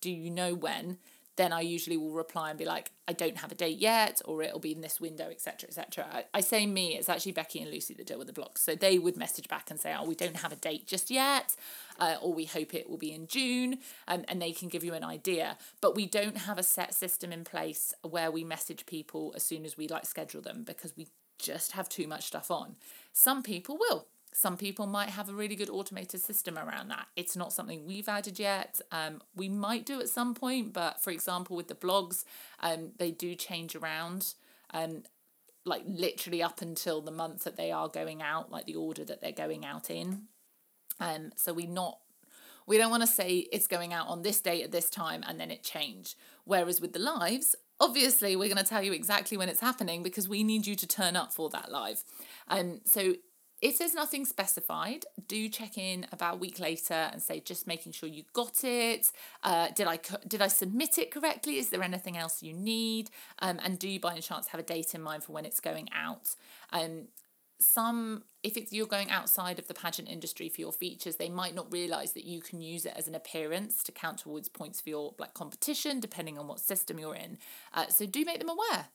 do 0.01 0.11
you 0.11 0.29
know 0.29 0.53
when?" 0.53 0.97
Then 1.37 1.53
I 1.53 1.61
usually 1.61 1.97
will 1.97 2.11
reply 2.11 2.49
and 2.49 2.59
be 2.59 2.65
like, 2.65 2.91
I 3.07 3.13
don't 3.13 3.37
have 3.37 3.51
a 3.51 3.55
date 3.55 3.77
yet, 3.79 4.21
or 4.25 4.43
it'll 4.43 4.59
be 4.59 4.73
in 4.73 4.81
this 4.81 4.99
window, 4.99 5.29
etc., 5.29 5.69
etc. 5.69 6.05
I, 6.11 6.25
I 6.33 6.41
say 6.41 6.65
me, 6.65 6.95
it's 6.97 7.09
actually 7.09 7.31
Becky 7.31 7.61
and 7.61 7.71
Lucy 7.71 7.93
that 7.95 8.05
deal 8.05 8.17
with 8.17 8.27
the 8.27 8.33
blogs. 8.33 8.59
So 8.59 8.75
they 8.75 8.99
would 8.99 9.17
message 9.17 9.47
back 9.47 9.71
and 9.71 9.79
say, 9.79 9.95
oh, 9.97 10.05
we 10.05 10.15
don't 10.15 10.37
have 10.37 10.51
a 10.51 10.57
date 10.57 10.87
just 10.87 11.09
yet, 11.09 11.55
uh, 11.99 12.15
or 12.21 12.33
we 12.33 12.45
hope 12.45 12.73
it 12.73 12.89
will 12.89 12.97
be 12.97 13.13
in 13.13 13.27
June, 13.27 13.79
um, 14.07 14.25
and 14.27 14.41
they 14.41 14.51
can 14.51 14.67
give 14.67 14.83
you 14.83 14.93
an 14.93 15.03
idea. 15.03 15.57
But 15.79 15.95
we 15.95 16.05
don't 16.05 16.37
have 16.37 16.57
a 16.57 16.63
set 16.63 16.93
system 16.93 17.31
in 17.31 17.43
place 17.43 17.93
where 18.01 18.29
we 18.31 18.43
message 18.43 18.85
people 18.85 19.33
as 19.35 19.43
soon 19.43 19.65
as 19.65 19.77
we 19.77 19.87
like 19.87 20.05
schedule 20.05 20.41
them 20.41 20.63
because 20.63 20.95
we 20.97 21.07
just 21.39 21.71
have 21.71 21.89
too 21.89 22.07
much 22.07 22.25
stuff 22.25 22.51
on. 22.51 22.75
Some 23.13 23.41
people 23.41 23.77
will. 23.77 24.07
Some 24.33 24.55
people 24.55 24.87
might 24.87 25.09
have 25.09 25.29
a 25.29 25.33
really 25.33 25.55
good 25.55 25.69
automated 25.69 26.21
system 26.21 26.57
around 26.57 26.87
that. 26.87 27.07
It's 27.15 27.35
not 27.35 27.51
something 27.51 27.85
we've 27.85 28.07
added 28.07 28.39
yet. 28.39 28.79
Um, 28.91 29.21
we 29.35 29.49
might 29.49 29.85
do 29.85 29.99
at 29.99 30.09
some 30.09 30.33
point, 30.33 30.71
but 30.71 31.03
for 31.03 31.11
example, 31.11 31.57
with 31.57 31.67
the 31.67 31.75
blogs, 31.75 32.23
um, 32.61 32.91
they 32.97 33.11
do 33.11 33.35
change 33.35 33.75
around. 33.75 34.33
Um, 34.73 35.03
like 35.65 35.83
literally 35.85 36.41
up 36.41 36.61
until 36.61 37.01
the 37.01 37.11
month 37.11 37.43
that 37.43 37.57
they 37.57 37.71
are 37.71 37.87
going 37.87 38.21
out, 38.21 38.51
like 38.51 38.65
the 38.65 38.75
order 38.75 39.03
that 39.03 39.21
they're 39.21 39.31
going 39.31 39.65
out 39.65 39.89
in. 39.89 40.23
Um, 40.99 41.31
so 41.35 41.53
we 41.53 41.65
not 41.65 41.99
we 42.67 42.77
don't 42.77 42.91
want 42.91 43.03
to 43.03 43.07
say 43.07 43.47
it's 43.51 43.67
going 43.67 43.91
out 43.91 44.07
on 44.07 44.21
this 44.21 44.39
date 44.39 44.63
at 44.63 44.71
this 44.71 44.89
time 44.89 45.23
and 45.27 45.39
then 45.39 45.51
it 45.51 45.63
change. 45.63 46.15
Whereas 46.45 46.79
with 46.79 46.93
the 46.93 46.99
lives, 46.99 47.55
obviously 47.79 48.35
we're 48.35 48.53
going 48.53 48.63
to 48.63 48.69
tell 48.69 48.83
you 48.83 48.93
exactly 48.93 49.35
when 49.35 49.49
it's 49.49 49.59
happening 49.59 50.03
because 50.03 50.29
we 50.29 50.43
need 50.43 50.67
you 50.67 50.75
to 50.75 50.87
turn 50.87 51.15
up 51.15 51.33
for 51.33 51.49
that 51.49 51.71
live. 51.71 52.03
Um, 52.47 52.81
so 52.85 53.15
if 53.61 53.77
there's 53.77 53.93
nothing 53.93 54.25
specified, 54.25 55.05
do 55.27 55.47
check 55.47 55.77
in 55.77 56.07
about 56.11 56.35
a 56.35 56.37
week 56.37 56.59
later 56.59 56.93
and 56.93 57.21
say 57.21 57.39
just 57.39 57.67
making 57.67 57.91
sure 57.91 58.09
you 58.09 58.23
got 58.33 58.63
it. 58.63 59.11
Uh, 59.43 59.67
did 59.75 59.87
I 59.87 59.99
did 60.27 60.41
I 60.41 60.47
submit 60.47 60.97
it 60.97 61.11
correctly? 61.11 61.57
Is 61.57 61.69
there 61.69 61.83
anything 61.83 62.17
else 62.17 62.41
you 62.41 62.53
need? 62.53 63.11
Um, 63.39 63.59
and 63.63 63.77
do 63.77 63.87
you 63.87 63.99
by 63.99 64.13
any 64.13 64.21
chance 64.21 64.47
have 64.47 64.59
a 64.59 64.63
date 64.63 64.95
in 64.95 65.01
mind 65.01 65.23
for 65.23 65.33
when 65.33 65.45
it's 65.45 65.59
going 65.59 65.89
out? 65.93 66.35
Um, 66.71 67.07
some 67.59 68.23
if 68.41 68.57
it's 68.57 68.73
you're 68.73 68.87
going 68.87 69.11
outside 69.11 69.59
of 69.59 69.67
the 69.67 69.73
pageant 69.73 70.09
industry 70.09 70.49
for 70.49 70.59
your 70.59 70.71
features 70.71 71.17
they 71.17 71.29
might 71.29 71.53
not 71.53 71.71
realize 71.71 72.13
that 72.13 72.25
you 72.25 72.41
can 72.41 72.59
use 72.59 72.85
it 72.85 72.93
as 72.95 73.07
an 73.07 73.13
appearance 73.13 73.83
to 73.83 73.91
count 73.91 74.17
towards 74.17 74.49
points 74.49 74.81
for 74.81 74.89
your 74.89 75.13
like 75.19 75.35
competition 75.35 75.99
depending 75.99 76.39
on 76.39 76.47
what 76.47 76.59
system 76.59 76.97
you're 76.97 77.13
in 77.13 77.37
uh, 77.75 77.87
so 77.87 78.05
do 78.07 78.25
make 78.25 78.39
them 78.39 78.49
aware 78.49 78.87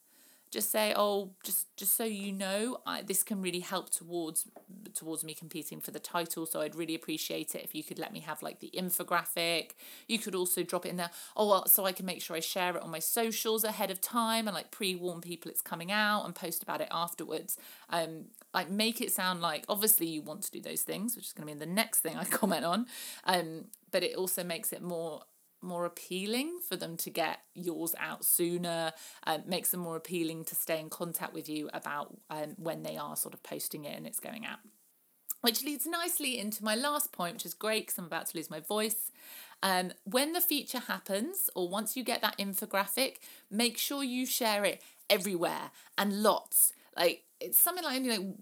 just 0.51 0.71
say 0.71 0.93
oh 0.95 1.31
just 1.43 1.67
just 1.75 1.95
so 1.95 2.03
you 2.03 2.31
know 2.31 2.77
I, 2.85 3.01
this 3.01 3.23
can 3.23 3.41
really 3.41 3.59
help 3.59 3.89
towards 3.89 4.47
towards 4.93 5.23
me 5.23 5.33
competing 5.33 5.81
for 5.81 5.91
the 5.91 5.99
title 5.99 6.45
so 6.45 6.61
i'd 6.61 6.75
really 6.75 6.95
appreciate 6.95 7.53
it 7.55 7.63
if 7.63 7.75
you 7.75 7.83
could 7.83 7.99
let 7.99 8.13
me 8.13 8.21
have 8.21 8.41
like 8.41 8.59
the 8.59 8.71
infographic. 8.75 9.71
You 10.07 10.19
could 10.19 10.35
also 10.35 10.63
drop 10.63 10.85
it 10.85 10.89
in 10.89 10.97
there. 10.97 11.11
Oh 11.35 11.49
well 11.49 11.67
so 11.67 11.85
i 11.85 11.91
can 11.91 12.05
make 12.05 12.21
sure 12.21 12.35
i 12.35 12.39
share 12.39 12.75
it 12.75 12.83
on 12.83 12.91
my 12.91 12.99
socials 12.99 13.63
ahead 13.63 13.91
of 13.91 14.01
time 14.01 14.47
and 14.47 14.55
like 14.55 14.71
pre-warn 14.71 15.21
people 15.21 15.51
it's 15.51 15.61
coming 15.61 15.91
out 15.91 16.23
and 16.25 16.35
post 16.35 16.63
about 16.63 16.81
it 16.81 16.87
afterwards. 16.91 17.57
Um 17.89 18.25
like 18.53 18.69
make 18.69 19.01
it 19.01 19.11
sound 19.11 19.41
like 19.41 19.65
obviously 19.69 20.07
you 20.07 20.21
want 20.21 20.43
to 20.43 20.51
do 20.51 20.61
those 20.61 20.81
things 20.81 21.15
which 21.15 21.25
is 21.25 21.33
going 21.33 21.47
to 21.47 21.53
be 21.53 21.59
the 21.59 21.65
next 21.65 21.99
thing 21.99 22.15
i 22.15 22.23
comment 22.41 22.65
on 22.65 22.85
um 23.25 23.65
but 23.91 24.03
it 24.03 24.15
also 24.15 24.43
makes 24.43 24.73
it 24.73 24.81
more 24.81 25.23
more 25.61 25.85
appealing 25.85 26.59
for 26.67 26.75
them 26.75 26.97
to 26.97 27.09
get 27.09 27.39
yours 27.53 27.95
out 27.99 28.23
sooner, 28.23 28.93
um, 29.25 29.43
makes 29.45 29.71
them 29.71 29.79
more 29.79 29.95
appealing 29.95 30.45
to 30.45 30.55
stay 30.55 30.79
in 30.79 30.89
contact 30.89 31.33
with 31.33 31.49
you 31.49 31.69
about 31.73 32.15
um, 32.29 32.55
when 32.57 32.83
they 32.83 32.97
are 32.97 33.15
sort 33.15 33.33
of 33.33 33.43
posting 33.43 33.85
it 33.85 33.97
and 33.97 34.05
it's 34.05 34.19
going 34.19 34.45
out. 34.45 34.59
Which 35.41 35.63
leads 35.63 35.85
nicely 35.85 36.39
into 36.39 36.63
my 36.63 36.75
last 36.75 37.11
point, 37.11 37.35
which 37.35 37.45
is 37.45 37.53
great 37.53 37.87
because 37.87 37.97
I'm 37.99 38.05
about 38.05 38.27
to 38.27 38.37
lose 38.37 38.49
my 38.49 38.59
voice. 38.59 39.11
Um, 39.63 39.91
when 40.03 40.33
the 40.33 40.41
feature 40.41 40.79
happens, 40.79 41.49
or 41.55 41.69
once 41.69 41.95
you 41.95 42.03
get 42.03 42.21
that 42.21 42.37
infographic, 42.37 43.17
make 43.49 43.77
sure 43.77 44.03
you 44.03 44.25
share 44.25 44.65
it 44.65 44.81
everywhere 45.09 45.71
and 45.97 46.21
lots. 46.23 46.73
Like 46.95 47.23
it's 47.39 47.59
something 47.59 47.83
like 47.83 48.01
you 48.01 48.09
know, 48.09 48.35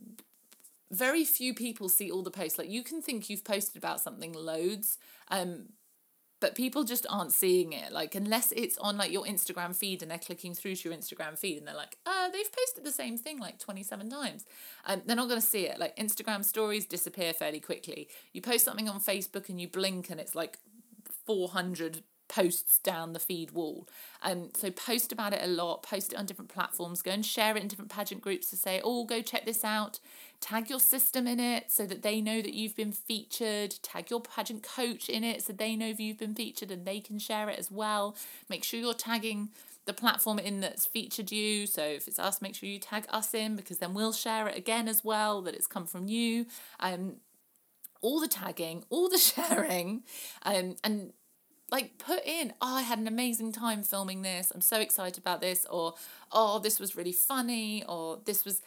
very 0.91 1.25
few 1.25 1.53
people 1.53 1.89
see 1.89 2.11
all 2.11 2.23
the 2.23 2.31
posts. 2.31 2.57
Like 2.57 2.69
you 2.69 2.83
can 2.83 3.01
think 3.01 3.29
you've 3.29 3.43
posted 3.43 3.77
about 3.77 4.01
something 4.01 4.33
loads, 4.33 4.97
um, 5.29 5.69
but 6.45 6.53
people 6.53 6.83
just 6.83 7.07
aren't 7.09 7.31
seeing 7.31 7.73
it 7.73 7.91
like 7.91 8.13
unless 8.13 8.51
it's 8.51 8.77
on 8.77 8.97
like 8.97 9.11
your 9.11 9.25
instagram 9.25 9.75
feed 9.75 10.03
and 10.03 10.11
they're 10.11 10.19
clicking 10.19 10.53
through 10.53 10.75
to 10.75 10.89
your 10.89 10.95
instagram 10.95 11.35
feed 11.35 11.57
and 11.57 11.67
they're 11.67 11.73
like 11.75 11.97
uh 12.05 12.29
they've 12.29 12.51
posted 12.51 12.83
the 12.83 12.91
same 12.91 13.17
thing 13.17 13.39
like 13.39 13.59
27 13.59 14.09
times. 14.09 14.45
And 14.85 15.01
they're 15.05 15.15
not 15.15 15.27
going 15.27 15.41
to 15.41 15.45
see 15.45 15.67
it. 15.67 15.79
Like 15.79 15.95
instagram 15.97 16.43
stories 16.43 16.85
disappear 16.85 17.33
fairly 17.33 17.59
quickly. 17.59 18.09
You 18.33 18.41
post 18.41 18.65
something 18.65 18.89
on 18.89 18.99
facebook 18.99 19.49
and 19.49 19.59
you 19.59 19.67
blink 19.67 20.09
and 20.09 20.19
it's 20.19 20.35
like 20.35 20.59
400 21.25 22.03
posts 22.27 22.79
down 22.79 23.13
the 23.13 23.19
feed 23.19 23.51
wall. 23.51 23.87
Um, 24.21 24.49
so 24.55 24.71
post 24.71 25.11
about 25.11 25.33
it 25.33 25.41
a 25.43 25.47
lot, 25.47 25.83
post 25.83 26.13
it 26.13 26.19
on 26.19 26.25
different 26.25 26.49
platforms, 26.49 27.01
go 27.01 27.11
and 27.11 27.25
share 27.25 27.55
it 27.55 27.61
in 27.61 27.67
different 27.67 27.91
pageant 27.91 28.21
groups 28.21 28.49
to 28.49 28.55
say, 28.55 28.81
oh, 28.83 29.05
go 29.05 29.21
check 29.21 29.45
this 29.45 29.63
out 29.63 29.99
tag 30.41 30.69
your 30.69 30.79
system 30.79 31.27
in 31.27 31.39
it 31.39 31.71
so 31.71 31.85
that 31.85 32.03
they 32.03 32.21
know 32.21 32.41
that 32.41 32.53
you've 32.53 32.75
been 32.75 32.91
featured, 32.91 33.75
tag 33.81 34.09
your 34.09 34.21
pageant 34.21 34.63
coach 34.63 35.09
in 35.09 35.23
it 35.23 35.41
so 35.41 35.53
they 35.53 35.75
know 35.75 35.87
you've 35.97 36.19
been 36.19 36.35
featured 36.35 36.71
and 36.71 36.85
they 36.85 36.99
can 36.99 37.17
share 37.17 37.49
it 37.49 37.57
as 37.57 37.71
well. 37.71 38.15
Make 38.49 38.63
sure 38.63 38.79
you're 38.79 38.93
tagging 38.93 39.49
the 39.85 39.93
platform 39.93 40.39
in 40.39 40.61
that's 40.61 40.85
featured 40.85 41.31
you. 41.31 41.65
So 41.67 41.83
if 41.83 42.07
it's 42.07 42.19
us, 42.19 42.41
make 42.41 42.55
sure 42.55 42.69
you 42.69 42.79
tag 42.79 43.05
us 43.09 43.33
in 43.33 43.55
because 43.55 43.79
then 43.79 43.93
we'll 43.93 44.13
share 44.13 44.47
it 44.47 44.57
again 44.57 44.87
as 44.87 45.03
well 45.03 45.41
that 45.41 45.55
it's 45.55 45.67
come 45.67 45.85
from 45.85 46.07
you. 46.07 46.45
Um, 46.79 47.15
all 48.01 48.19
the 48.19 48.27
tagging, 48.27 48.83
all 48.89 49.09
the 49.09 49.17
sharing, 49.57 50.03
um, 50.43 50.75
and 50.83 51.13
like 51.71 51.97
put 51.97 52.23
in 52.25 52.53
oh 52.61 52.75
i 52.75 52.81
had 52.81 52.99
an 52.99 53.07
amazing 53.07 53.51
time 53.51 53.81
filming 53.81 54.21
this 54.21 54.51
i'm 54.53 54.61
so 54.61 54.79
excited 54.79 55.17
about 55.17 55.41
this 55.41 55.65
or 55.69 55.95
oh 56.31 56.59
this 56.59 56.79
was 56.79 56.95
really 56.95 57.11
funny 57.11 57.83
or 57.87 58.19
this 58.25 58.45
was 58.45 58.61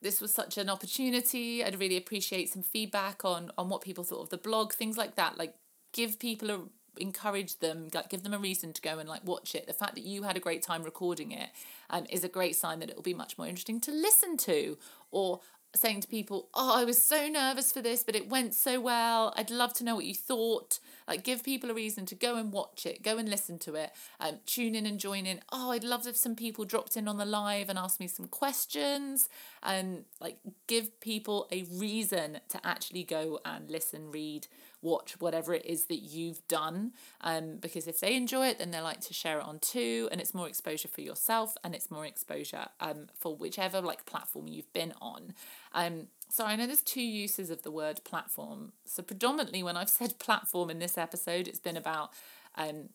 this 0.00 0.20
was 0.20 0.32
such 0.32 0.58
an 0.58 0.68
opportunity. 0.68 1.64
I'd 1.64 1.78
really 1.78 1.96
appreciate 1.96 2.50
some 2.50 2.62
feedback 2.62 3.24
on 3.24 3.50
on 3.58 3.68
what 3.68 3.82
people 3.82 4.04
thought 4.04 4.22
of 4.22 4.28
the 4.30 4.38
blog, 4.38 4.72
things 4.72 4.96
like 4.96 5.16
that. 5.16 5.38
Like 5.38 5.54
give 5.92 6.18
people 6.18 6.50
a 6.50 6.60
encourage 7.00 7.60
them, 7.60 7.88
like 7.94 8.08
give 8.08 8.24
them 8.24 8.34
a 8.34 8.38
reason 8.38 8.72
to 8.72 8.82
go 8.82 8.98
and 8.98 9.08
like 9.08 9.24
watch 9.24 9.54
it. 9.54 9.66
The 9.66 9.72
fact 9.72 9.94
that 9.94 10.04
you 10.04 10.24
had 10.24 10.36
a 10.36 10.40
great 10.40 10.62
time 10.62 10.82
recording 10.82 11.32
it 11.32 11.50
um, 11.90 12.06
is 12.10 12.24
a 12.24 12.28
great 12.28 12.56
sign 12.56 12.80
that 12.80 12.90
it 12.90 12.96
will 12.96 13.02
be 13.02 13.14
much 13.14 13.38
more 13.38 13.46
interesting 13.46 13.80
to 13.82 13.92
listen 13.92 14.36
to. 14.38 14.76
Or 15.10 15.40
saying 15.74 16.00
to 16.00 16.08
people, 16.08 16.48
Oh, 16.54 16.74
I 16.76 16.84
was 16.84 17.02
so 17.02 17.28
nervous 17.28 17.72
for 17.72 17.80
this, 17.82 18.02
but 18.02 18.16
it 18.16 18.28
went 18.28 18.54
so 18.54 18.80
well. 18.80 19.32
I'd 19.36 19.50
love 19.50 19.74
to 19.74 19.84
know 19.84 19.94
what 19.94 20.04
you 20.04 20.14
thought. 20.14 20.78
Like, 21.06 21.24
give 21.24 21.42
people 21.42 21.70
a 21.70 21.74
reason 21.74 22.06
to 22.06 22.14
go 22.14 22.36
and 22.36 22.52
watch 22.52 22.84
it, 22.86 23.02
go 23.02 23.18
and 23.18 23.28
listen 23.28 23.58
to 23.60 23.74
it, 23.74 23.90
um, 24.20 24.38
tune 24.46 24.74
in 24.74 24.86
and 24.86 24.98
join 24.98 25.26
in. 25.26 25.40
Oh, 25.50 25.70
I'd 25.70 25.84
love 25.84 26.06
if 26.06 26.16
some 26.16 26.36
people 26.36 26.64
dropped 26.64 26.96
in 26.96 27.08
on 27.08 27.16
the 27.16 27.24
live 27.24 27.68
and 27.68 27.78
asked 27.78 28.00
me 28.00 28.08
some 28.08 28.26
questions. 28.26 29.28
And 29.62 30.04
like, 30.20 30.38
give 30.66 31.00
people 31.00 31.48
a 31.50 31.64
reason 31.64 32.40
to 32.48 32.66
actually 32.66 33.04
go 33.04 33.40
and 33.44 33.70
listen, 33.70 34.10
read, 34.10 34.46
watch 34.82 35.20
whatever 35.20 35.54
it 35.54 35.66
is 35.66 35.86
that 35.86 36.00
you've 36.00 36.46
done. 36.48 36.92
Um, 37.20 37.56
because 37.56 37.86
if 37.86 38.00
they 38.00 38.14
enjoy 38.14 38.48
it, 38.48 38.58
then 38.58 38.70
they 38.70 38.80
like 38.80 39.00
to 39.02 39.14
share 39.14 39.38
it 39.38 39.44
on 39.44 39.58
too, 39.58 40.08
and 40.10 40.20
it's 40.20 40.34
more 40.34 40.48
exposure 40.48 40.88
for 40.88 41.00
yourself 41.00 41.56
and 41.64 41.74
it's 41.74 41.90
more 41.90 42.06
exposure 42.06 42.66
um, 42.80 43.08
for 43.14 43.36
whichever 43.36 43.80
like 43.80 44.06
platform 44.06 44.48
you've 44.48 44.72
been 44.72 44.94
on. 45.00 45.34
Um, 45.72 46.08
so 46.28 46.44
I 46.44 46.56
know 46.56 46.66
there's 46.66 46.82
two 46.82 47.02
uses 47.02 47.50
of 47.50 47.62
the 47.62 47.70
word 47.70 48.02
platform. 48.04 48.72
So 48.84 49.02
predominantly 49.02 49.62
when 49.62 49.76
I've 49.76 49.90
said 49.98 50.18
platform 50.18 50.70
in 50.70 50.78
this 50.78 50.98
episode, 50.98 51.48
it's 51.48 51.58
been 51.58 51.76
about 51.76 52.10
um, 52.56 52.90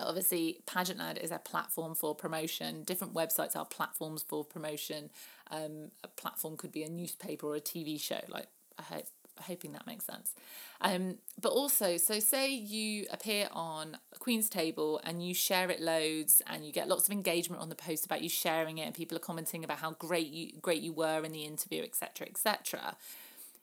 obviously 0.00 0.60
Pageantland 0.66 1.22
is 1.22 1.30
a 1.30 1.38
platform 1.38 1.94
for 1.94 2.14
promotion. 2.14 2.82
Different 2.84 3.14
websites 3.14 3.56
are 3.56 3.64
platforms 3.64 4.22
for 4.22 4.44
promotion. 4.44 5.10
Um, 5.50 5.90
a 6.02 6.08
platform 6.08 6.56
could 6.56 6.72
be 6.72 6.82
a 6.82 6.88
newspaper 6.88 7.46
or 7.46 7.56
a 7.56 7.60
TV 7.60 8.00
show. 8.00 8.20
Like 8.28 8.46
I 8.78 8.82
hope 8.82 9.06
hoping 9.42 9.72
that 9.72 9.86
makes 9.86 10.04
sense. 10.04 10.34
Um, 10.80 11.18
but 11.40 11.50
also, 11.50 11.96
so 11.96 12.18
say 12.18 12.50
you 12.50 13.06
appear 13.12 13.48
on 13.52 13.98
Queen's 14.18 14.48
Table 14.48 15.00
and 15.04 15.24
you 15.24 15.34
share 15.34 15.70
it 15.70 15.80
loads, 15.80 16.42
and 16.46 16.64
you 16.64 16.72
get 16.72 16.88
lots 16.88 17.06
of 17.06 17.12
engagement 17.12 17.62
on 17.62 17.68
the 17.68 17.74
post 17.74 18.04
about 18.04 18.22
you 18.22 18.28
sharing 18.28 18.78
it, 18.78 18.82
and 18.82 18.94
people 18.94 19.16
are 19.16 19.20
commenting 19.20 19.64
about 19.64 19.78
how 19.78 19.92
great 19.92 20.28
you 20.28 20.52
great 20.60 20.82
you 20.82 20.92
were 20.92 21.24
in 21.24 21.32
the 21.32 21.44
interview, 21.44 21.82
etc., 21.82 22.26
etc. 22.26 22.96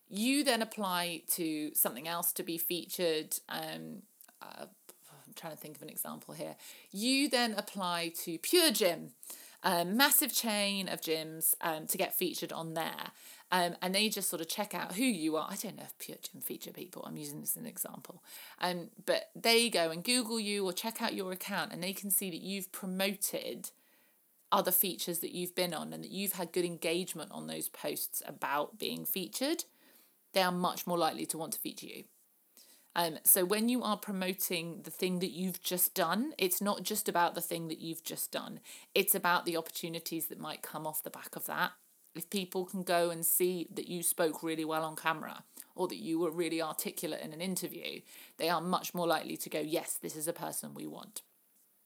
You 0.09 0.43
then 0.43 0.61
apply 0.61 1.21
to 1.31 1.71
something 1.75 2.07
else 2.07 2.31
to 2.33 2.43
be 2.43 2.57
featured. 2.57 3.35
Um, 3.47 4.03
uh, 4.41 4.65
I'm 5.29 5.33
trying 5.35 5.53
to 5.53 5.59
think 5.59 5.75
of 5.75 5.83
an 5.83 5.89
example 5.89 6.33
here. 6.33 6.55
You 6.91 7.29
then 7.29 7.53
apply 7.55 8.13
to 8.23 8.39
Pure 8.39 8.71
Gym, 8.71 9.11
a 9.61 9.85
massive 9.85 10.33
chain 10.33 10.87
of 10.87 11.01
gyms, 11.01 11.53
um, 11.61 11.85
to 11.87 11.97
get 11.97 12.17
featured 12.17 12.51
on 12.51 12.73
there. 12.73 13.11
Um, 13.51 13.75
and 13.81 13.95
they 13.95 14.09
just 14.09 14.29
sort 14.29 14.41
of 14.41 14.47
check 14.47 14.75
out 14.75 14.93
who 14.93 15.03
you 15.03 15.35
are. 15.35 15.47
I 15.49 15.55
don't 15.55 15.75
know 15.75 15.83
if 15.83 16.21
Gym 16.21 16.41
feature 16.41 16.71
people, 16.71 17.03
I'm 17.05 17.17
using 17.17 17.41
this 17.41 17.57
as 17.57 17.61
an 17.61 17.67
example. 17.67 18.23
Um, 18.59 18.89
but 19.05 19.31
they 19.35 19.69
go 19.69 19.89
and 19.89 20.03
Google 20.03 20.39
you 20.39 20.65
or 20.65 20.73
check 20.73 21.01
out 21.01 21.15
your 21.15 21.31
account 21.31 21.73
and 21.73 21.81
they 21.81 21.93
can 21.93 22.11
see 22.11 22.29
that 22.29 22.41
you've 22.41 22.71
promoted 22.71 23.71
other 24.51 24.71
features 24.71 25.19
that 25.19 25.31
you've 25.31 25.55
been 25.55 25.73
on 25.73 25.93
and 25.93 26.03
that 26.03 26.11
you've 26.11 26.33
had 26.33 26.51
good 26.51 26.65
engagement 26.65 27.31
on 27.31 27.47
those 27.47 27.69
posts 27.69 28.21
about 28.25 28.77
being 28.77 29.05
featured, 29.05 29.63
they 30.33 30.41
are 30.41 30.51
much 30.51 30.85
more 30.85 30.97
likely 30.97 31.25
to 31.25 31.37
want 31.37 31.53
to 31.53 31.59
feature 31.59 31.87
you. 31.87 32.03
Um, 32.95 33.19
so 33.23 33.45
when 33.45 33.69
you 33.69 33.83
are 33.83 33.97
promoting 33.97 34.81
the 34.83 34.91
thing 34.91 35.19
that 35.19 35.31
you've 35.31 35.61
just 35.61 35.93
done, 35.93 36.33
it's 36.37 36.61
not 36.61 36.83
just 36.83 37.07
about 37.07 37.35
the 37.35 37.41
thing 37.41 37.67
that 37.67 37.79
you've 37.79 38.03
just 38.03 38.31
done. 38.31 38.59
It's 38.95 39.13
about 39.13 39.45
the 39.45 39.57
opportunities 39.57 40.25
that 40.27 40.39
might 40.39 40.61
come 40.63 40.87
off 40.87 41.03
the 41.03 41.09
back 41.09 41.35
of 41.35 41.45
that. 41.45 41.71
If 42.15 42.29
people 42.29 42.65
can 42.65 42.83
go 42.83 43.09
and 43.09 43.25
see 43.25 43.67
that 43.73 43.87
you 43.87 44.03
spoke 44.03 44.41
really 44.43 44.65
well 44.65 44.83
on 44.83 44.95
camera 44.95 45.43
or 45.75 45.87
that 45.87 45.97
you 45.97 46.19
were 46.19 46.31
really 46.31 46.61
articulate 46.61 47.21
in 47.21 47.33
an 47.33 47.41
interview, 47.41 48.01
they 48.37 48.49
are 48.49 48.61
much 48.61 48.93
more 48.93 49.07
likely 49.07 49.37
to 49.37 49.49
go, 49.49 49.59
yes, 49.59 49.97
this 50.01 50.15
is 50.15 50.27
a 50.27 50.33
person 50.33 50.73
we 50.73 50.87
want. 50.87 51.21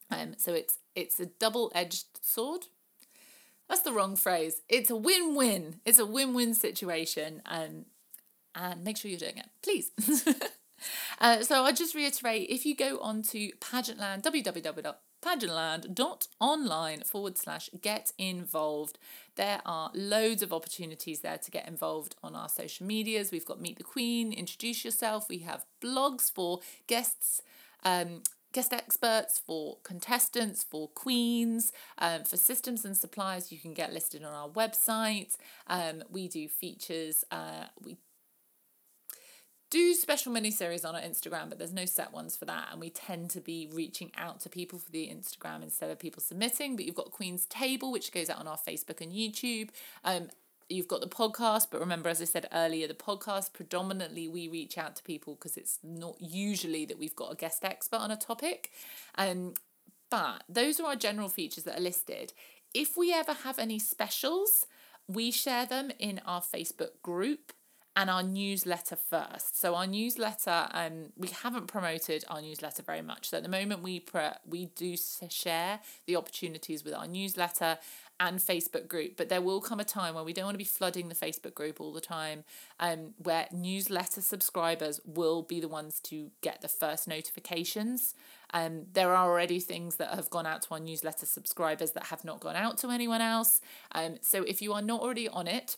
Um, 0.10 0.36
so 0.38 0.54
it's 0.54 0.78
it's 0.96 1.20
a 1.20 1.26
double-edged 1.26 2.20
sword. 2.22 2.68
That's 3.68 3.82
the 3.82 3.94
wrong 3.94 4.16
phrase. 4.16 4.62
It's 4.70 4.90
a 4.90 4.96
win-win. 4.96 5.80
It's 5.86 6.00
a 6.00 6.06
win-win 6.06 6.54
situation. 6.54 7.42
Um, 7.46 7.86
and 8.56 8.84
make 8.84 8.98
sure 8.98 9.10
you're 9.10 9.20
doing 9.20 9.38
it, 9.38 9.48
please. 9.64 9.92
uh, 11.20 11.42
so 11.42 11.64
I 11.64 11.72
just 11.72 11.96
reiterate 11.96 12.50
if 12.50 12.66
you 12.66 12.76
go 12.76 13.00
on 13.00 13.24
to 13.24 13.52
Pageantland, 13.54 14.24
www.pageantland.online 15.24 17.02
forward 17.02 17.38
slash 17.38 17.70
get 17.82 18.12
involved, 18.18 18.98
there 19.36 19.62
are 19.66 19.92
loads 19.94 20.42
of 20.42 20.54
opportunities 20.54 21.22
there 21.22 21.38
to 21.38 21.52
get 21.52 21.68
involved 21.68 22.16
on 22.24 22.36
our 22.36 22.50
social 22.50 22.86
medias. 22.86 23.32
We've 23.32 23.46
got 23.46 23.62
Meet 23.62 23.78
the 23.78 23.84
Queen, 23.84 24.34
Introduce 24.34 24.84
Yourself, 24.84 25.30
we 25.30 25.40
have 25.40 25.66
blogs 25.82 26.32
for 26.32 26.60
guests. 26.88 27.42
Um, 27.84 28.22
guest 28.54 28.72
experts, 28.72 29.40
for 29.40 29.78
contestants, 29.84 30.64
for 30.64 30.88
queens, 30.90 31.74
um, 31.98 32.24
for 32.24 32.38
systems 32.38 32.86
and 32.86 32.96
suppliers. 32.96 33.52
You 33.52 33.58
can 33.58 33.74
get 33.74 33.92
listed 33.92 34.24
on 34.24 34.32
our 34.32 34.48
website. 34.48 35.36
Um, 35.66 36.04
we 36.10 36.28
do 36.28 36.48
features. 36.48 37.24
Uh, 37.32 37.66
we 37.84 37.98
do 39.74 39.96
special 39.96 40.32
mini 40.32 40.52
series 40.52 40.86
on 40.86 40.94
our 40.94 41.02
Instagram, 41.02 41.50
but 41.50 41.58
there's 41.58 41.74
no 41.74 41.86
set 41.86 42.14
ones 42.14 42.38
for 42.38 42.46
that. 42.46 42.68
And 42.72 42.80
we 42.80 42.92
tend 42.92 43.32
to 43.32 43.42
be 43.42 43.68
reaching 43.74 44.12
out 44.16 44.40
to 44.42 44.50
people 44.50 44.78
for 44.78 44.92
the 44.92 45.08
Instagram 45.08 45.64
instead 45.64 45.90
of 45.90 45.98
people 45.98 46.22
submitting. 46.22 46.76
But 46.76 46.86
you've 46.86 46.94
got 46.94 47.10
Queen's 47.10 47.48
Table, 47.48 47.92
which 47.92 48.12
goes 48.12 48.30
out 48.30 48.38
on 48.38 48.48
our 48.48 48.58
Facebook 48.58 49.02
and 49.02 49.12
YouTube. 49.12 49.70
Um, 50.04 50.30
you've 50.70 50.88
got 50.88 51.02
the 51.02 51.08
podcast, 51.08 51.70
but 51.72 51.80
remember, 51.80 52.08
as 52.08 52.22
I 52.22 52.26
said 52.26 52.48
earlier, 52.54 52.88
the 52.88 52.94
podcast 52.94 53.54
predominantly 53.54 54.28
we 54.28 54.48
reach 54.48 54.78
out 54.78 54.96
to 54.98 55.04
people 55.04 55.34
because 55.34 55.58
it's 55.58 55.80
not 55.84 56.18
usually 56.20 56.86
that 56.86 57.00
we've 57.00 57.16
got 57.16 57.34
a 57.34 57.36
guest 57.36 57.66
expert 57.66 57.98
on 57.98 58.12
a 58.12 58.16
topic. 58.16 58.70
Um, 59.16 59.56
but 60.12 60.44
those 60.48 60.80
are 60.80 60.86
our 60.86 60.96
general 60.96 61.30
features 61.30 61.64
that 61.64 61.80
are 61.80 61.82
listed. 61.82 62.32
If 62.76 62.96
we 62.96 63.12
ever 63.12 63.34
have 63.34 63.58
any 63.58 63.80
specials, 63.80 64.68
we 65.08 65.32
share 65.32 65.66
them 65.66 65.90
in 65.98 66.22
our 66.28 66.42
Facebook 66.42 67.02
group 67.02 67.54
and 67.96 68.10
our 68.10 68.24
newsletter 68.24 68.96
first. 68.96 69.60
So 69.60 69.76
our 69.76 69.86
newsletter, 69.86 70.68
um, 70.72 71.12
we 71.16 71.30
haven't 71.30 71.68
promoted 71.68 72.26
our 72.30 72.42
newsletter 72.42 72.82
very 72.82 73.02
much. 73.02 73.30
So 73.30 73.38
at 73.38 73.44
the 73.44 73.50
moment, 73.50 73.84
we 73.84 74.00
pre- 74.00 74.38
we 74.48 74.68
do 74.68 74.96
share 75.30 75.80
the 76.08 76.16
opportunities 76.16 76.84
with 76.84 76.94
our 76.94 77.08
newsletter 77.08 77.78
and 78.20 78.40
Facebook 78.40 78.88
group, 78.88 79.18
but 79.18 79.30
there 79.30 79.42
will 79.42 79.62
come 79.62 79.80
a 79.80 79.84
time 79.84 80.16
where 80.16 80.24
we 80.24 80.34
don't 80.34 80.46
want 80.46 80.56
to 80.56 80.60
be 80.60 80.64
flooding 80.64 81.10
the 81.10 81.16
Facebook 81.16 81.54
group 81.54 81.82
all 81.82 81.92
the 81.92 82.02
time, 82.02 82.44
um, 82.80 83.14
where 83.18 83.48
newsletter 83.52 84.22
subscribers 84.22 85.02
will 85.06 85.42
be 85.42 85.60
the 85.60 85.68
ones 85.68 86.00
to 86.00 86.32
get 86.42 86.62
the 86.62 86.68
first 86.68 87.08
notifications. 87.08 88.16
Um, 88.54 88.86
there 88.94 89.14
are 89.14 89.30
already 89.30 89.60
things 89.60 89.96
that 89.96 90.14
have 90.14 90.30
gone 90.30 90.46
out 90.46 90.62
to 90.64 90.72
our 90.72 90.80
newsletter 90.80 91.26
subscribers 91.26 91.92
that 91.92 92.06
have 92.06 92.24
not 92.24 92.40
gone 92.40 92.56
out 92.56 92.78
to 92.80 92.90
anyone 92.90 93.22
else. 93.22 93.62
Um, 93.92 94.18
so 94.22 94.44
if 94.44 94.62
you 94.62 94.74
are 94.74 94.82
not 94.82 95.02
already 95.02 95.28
on 95.28 95.48
it, 95.48 95.78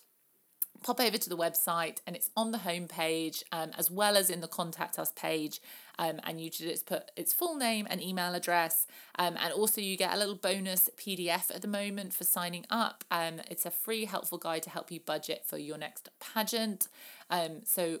pop 0.82 1.00
over 1.00 1.18
to 1.18 1.28
the 1.28 1.36
website 1.36 1.98
and 2.06 2.16
it's 2.16 2.30
on 2.36 2.50
the 2.50 2.58
homepage 2.58 3.42
um, 3.52 3.70
as 3.78 3.90
well 3.90 4.16
as 4.16 4.30
in 4.30 4.40
the 4.40 4.48
contact 4.48 4.98
us 4.98 5.12
page 5.12 5.60
um, 5.98 6.20
and 6.24 6.40
you 6.40 6.50
just 6.50 6.86
put 6.86 7.10
its 7.16 7.32
full 7.32 7.56
name 7.56 7.86
and 7.88 8.02
email 8.02 8.34
address 8.34 8.86
um, 9.18 9.36
and 9.42 9.52
also 9.52 9.80
you 9.80 9.96
get 9.96 10.14
a 10.14 10.16
little 10.16 10.34
bonus 10.34 10.90
pdf 10.96 11.54
at 11.54 11.62
the 11.62 11.68
moment 11.68 12.12
for 12.12 12.24
signing 12.24 12.64
up. 12.70 13.04
Um, 13.10 13.40
it's 13.50 13.66
a 13.66 13.70
free 13.70 14.04
helpful 14.04 14.38
guide 14.38 14.62
to 14.64 14.70
help 14.70 14.90
you 14.90 15.00
budget 15.00 15.44
for 15.46 15.58
your 15.58 15.78
next 15.78 16.08
pageant. 16.20 16.88
Um, 17.30 17.60
so 17.64 18.00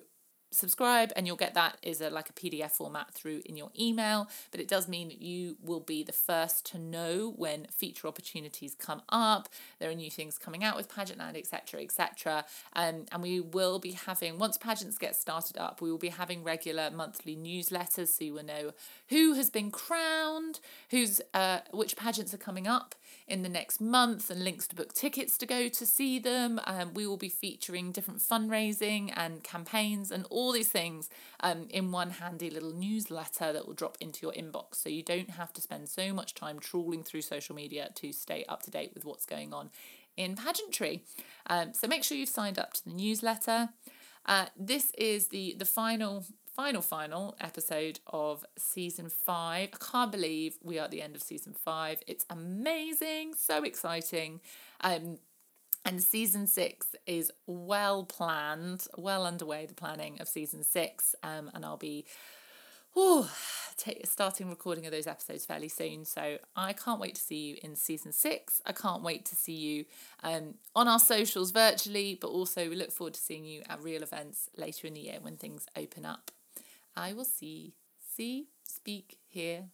subscribe 0.50 1.12
and 1.16 1.26
you'll 1.26 1.36
get 1.36 1.54
that 1.54 1.76
is 1.82 2.00
a 2.00 2.10
like 2.10 2.30
a 2.30 2.32
PDF 2.32 2.72
format 2.72 3.12
through 3.12 3.42
in 3.44 3.56
your 3.56 3.70
email 3.78 4.28
but 4.50 4.60
it 4.60 4.68
does 4.68 4.88
mean 4.88 5.08
that 5.08 5.20
you 5.20 5.56
will 5.62 5.80
be 5.80 6.02
the 6.02 6.12
first 6.12 6.64
to 6.66 6.78
know 6.78 7.32
when 7.36 7.66
feature 7.70 8.06
opportunities 8.06 8.74
come 8.78 9.02
up 9.08 9.48
there 9.78 9.90
are 9.90 9.94
new 9.94 10.10
things 10.10 10.38
coming 10.38 10.64
out 10.64 10.76
with 10.76 10.88
Pageantland 10.88 11.36
etc 11.36 11.82
etc 11.82 12.44
um, 12.74 13.06
and 13.12 13.22
we 13.22 13.40
will 13.40 13.78
be 13.78 13.92
having 13.92 14.38
once 14.38 14.56
pageants 14.56 14.98
get 14.98 15.16
started 15.16 15.56
up 15.58 15.80
we 15.80 15.90
will 15.90 15.98
be 15.98 16.08
having 16.08 16.42
regular 16.42 16.90
monthly 16.90 17.36
newsletters 17.36 18.08
so 18.08 18.24
you 18.24 18.34
will 18.34 18.44
know 18.44 18.72
who 19.08 19.34
has 19.34 19.50
been 19.50 19.70
crowned 19.70 20.60
who's 20.90 21.20
uh, 21.34 21.60
which 21.72 21.96
pageants 21.96 22.32
are 22.32 22.38
coming 22.38 22.66
up 22.66 22.94
in 23.28 23.42
the 23.42 23.48
next 23.48 23.80
month 23.80 24.30
and 24.30 24.44
links 24.44 24.68
to 24.68 24.76
book 24.76 24.92
tickets 24.92 25.36
to 25.38 25.46
go 25.46 25.68
to 25.68 25.84
see 25.84 26.18
them. 26.18 26.60
Um, 26.64 26.94
we 26.94 27.06
will 27.06 27.16
be 27.16 27.28
featuring 27.28 27.90
different 27.90 28.20
fundraising 28.20 29.12
and 29.16 29.42
campaigns 29.42 30.10
and 30.12 30.26
all 30.30 30.35
these 30.52 30.68
things 30.68 31.08
um, 31.40 31.66
in 31.70 31.92
one 31.92 32.10
handy 32.10 32.50
little 32.50 32.72
newsletter 32.72 33.52
that 33.52 33.66
will 33.66 33.74
drop 33.74 33.96
into 34.00 34.20
your 34.22 34.32
inbox. 34.32 34.76
So 34.76 34.88
you 34.88 35.02
don't 35.02 35.30
have 35.30 35.52
to 35.54 35.60
spend 35.60 35.88
so 35.88 36.12
much 36.12 36.34
time 36.34 36.58
trawling 36.58 37.02
through 37.02 37.22
social 37.22 37.54
media 37.54 37.90
to 37.96 38.12
stay 38.12 38.44
up 38.48 38.62
to 38.62 38.70
date 38.70 38.92
with 38.94 39.04
what's 39.04 39.26
going 39.26 39.52
on 39.52 39.70
in 40.16 40.36
pageantry. 40.36 41.04
Um, 41.46 41.74
so 41.74 41.86
make 41.86 42.04
sure 42.04 42.16
you've 42.16 42.28
signed 42.28 42.58
up 42.58 42.74
to 42.74 42.84
the 42.84 42.94
newsletter. 42.94 43.70
Uh, 44.24 44.46
this 44.56 44.92
is 44.98 45.28
the 45.28 45.54
the 45.56 45.64
final 45.64 46.24
final, 46.56 46.80
final 46.80 47.36
episode 47.38 48.00
of 48.06 48.44
season 48.56 49.10
five. 49.10 49.68
I 49.74 49.92
can't 49.92 50.10
believe 50.10 50.56
we 50.62 50.78
are 50.78 50.84
at 50.84 50.90
the 50.90 51.02
end 51.02 51.14
of 51.14 51.22
season 51.22 51.52
five. 51.52 52.00
It's 52.06 52.24
amazing, 52.30 53.34
so 53.36 53.62
exciting. 53.62 54.40
Um, 54.80 55.18
and 55.86 56.02
season 56.02 56.46
six 56.46 56.88
is 57.06 57.30
well 57.46 58.04
planned, 58.04 58.86
well 58.96 59.24
underway, 59.24 59.66
the 59.66 59.74
planning 59.74 60.20
of 60.20 60.28
season 60.28 60.62
six. 60.64 61.14
Um, 61.22 61.50
and 61.54 61.64
I'll 61.64 61.76
be 61.76 62.04
oh, 62.96 63.30
t- 63.76 64.00
starting 64.04 64.48
recording 64.48 64.86
of 64.86 64.92
those 64.92 65.06
episodes 65.06 65.46
fairly 65.46 65.68
soon. 65.68 66.04
So 66.04 66.38
I 66.56 66.72
can't 66.72 66.98
wait 66.98 67.14
to 67.14 67.20
see 67.20 67.36
you 67.36 67.56
in 67.62 67.76
season 67.76 68.10
six. 68.10 68.60
I 68.66 68.72
can't 68.72 69.02
wait 69.02 69.24
to 69.26 69.36
see 69.36 69.52
you 69.52 69.84
um, 70.24 70.54
on 70.74 70.88
our 70.88 70.98
socials 70.98 71.52
virtually, 71.52 72.18
but 72.20 72.28
also 72.28 72.68
we 72.68 72.74
look 72.74 72.90
forward 72.90 73.14
to 73.14 73.20
seeing 73.20 73.44
you 73.44 73.62
at 73.68 73.82
real 73.82 74.02
events 74.02 74.50
later 74.56 74.86
in 74.86 74.94
the 74.94 75.00
year 75.00 75.18
when 75.20 75.36
things 75.36 75.66
open 75.76 76.04
up. 76.04 76.30
I 76.96 77.12
will 77.12 77.26
see, 77.26 77.74
see, 78.16 78.48
speak, 78.64 79.18
hear 79.28 79.64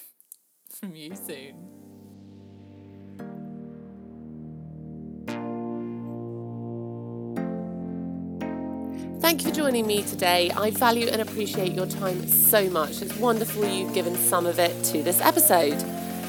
from 0.68 0.94
you 0.94 1.16
soon. 1.16 2.09
Thank 9.30 9.44
you 9.44 9.50
for 9.50 9.56
joining 9.56 9.86
me 9.86 10.02
today. 10.02 10.50
I 10.56 10.72
value 10.72 11.06
and 11.06 11.22
appreciate 11.22 11.72
your 11.72 11.86
time 11.86 12.26
so 12.26 12.68
much. 12.68 13.00
It's 13.00 13.16
wonderful 13.16 13.64
you've 13.64 13.94
given 13.94 14.16
some 14.16 14.44
of 14.44 14.58
it 14.58 14.82
to 14.86 15.04
this 15.04 15.20
episode. 15.20 15.78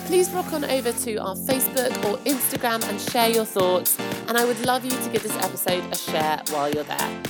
Please 0.06 0.30
rock 0.30 0.54
on 0.54 0.64
over 0.66 0.92
to 0.92 1.16
our 1.16 1.34
Facebook 1.34 1.90
or 2.06 2.20
Instagram 2.26 2.88
and 2.88 3.02
share 3.02 3.28
your 3.28 3.44
thoughts. 3.44 4.00
And 4.28 4.38
I 4.38 4.46
would 4.46 4.64
love 4.68 4.86
you 4.86 4.92
to 4.92 5.10
give 5.10 5.24
this 5.24 5.36
episode 5.38 5.84
a 5.92 5.96
share 5.96 6.44
while 6.52 6.72
you're 6.72 6.84
there. 6.84 7.24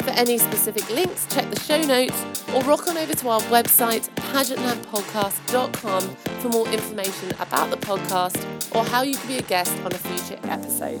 For 0.00 0.10
any 0.10 0.36
specific 0.36 0.90
links, 0.90 1.26
check 1.34 1.48
the 1.48 1.58
show 1.58 1.80
notes 1.80 2.22
or 2.54 2.62
rock 2.64 2.86
on 2.86 2.98
over 2.98 3.14
to 3.14 3.28
our 3.30 3.40
website, 3.44 4.10
pageantlandpodcast.com, 4.16 6.16
for 6.42 6.48
more 6.50 6.68
information 6.68 7.32
about 7.40 7.70
the 7.70 7.78
podcast 7.78 8.44
or 8.76 8.84
how 8.84 9.00
you 9.00 9.16
can 9.16 9.28
be 9.28 9.38
a 9.38 9.42
guest 9.42 9.74
on 9.84 9.92
a 9.94 9.98
future 9.98 10.38
episode. 10.50 11.00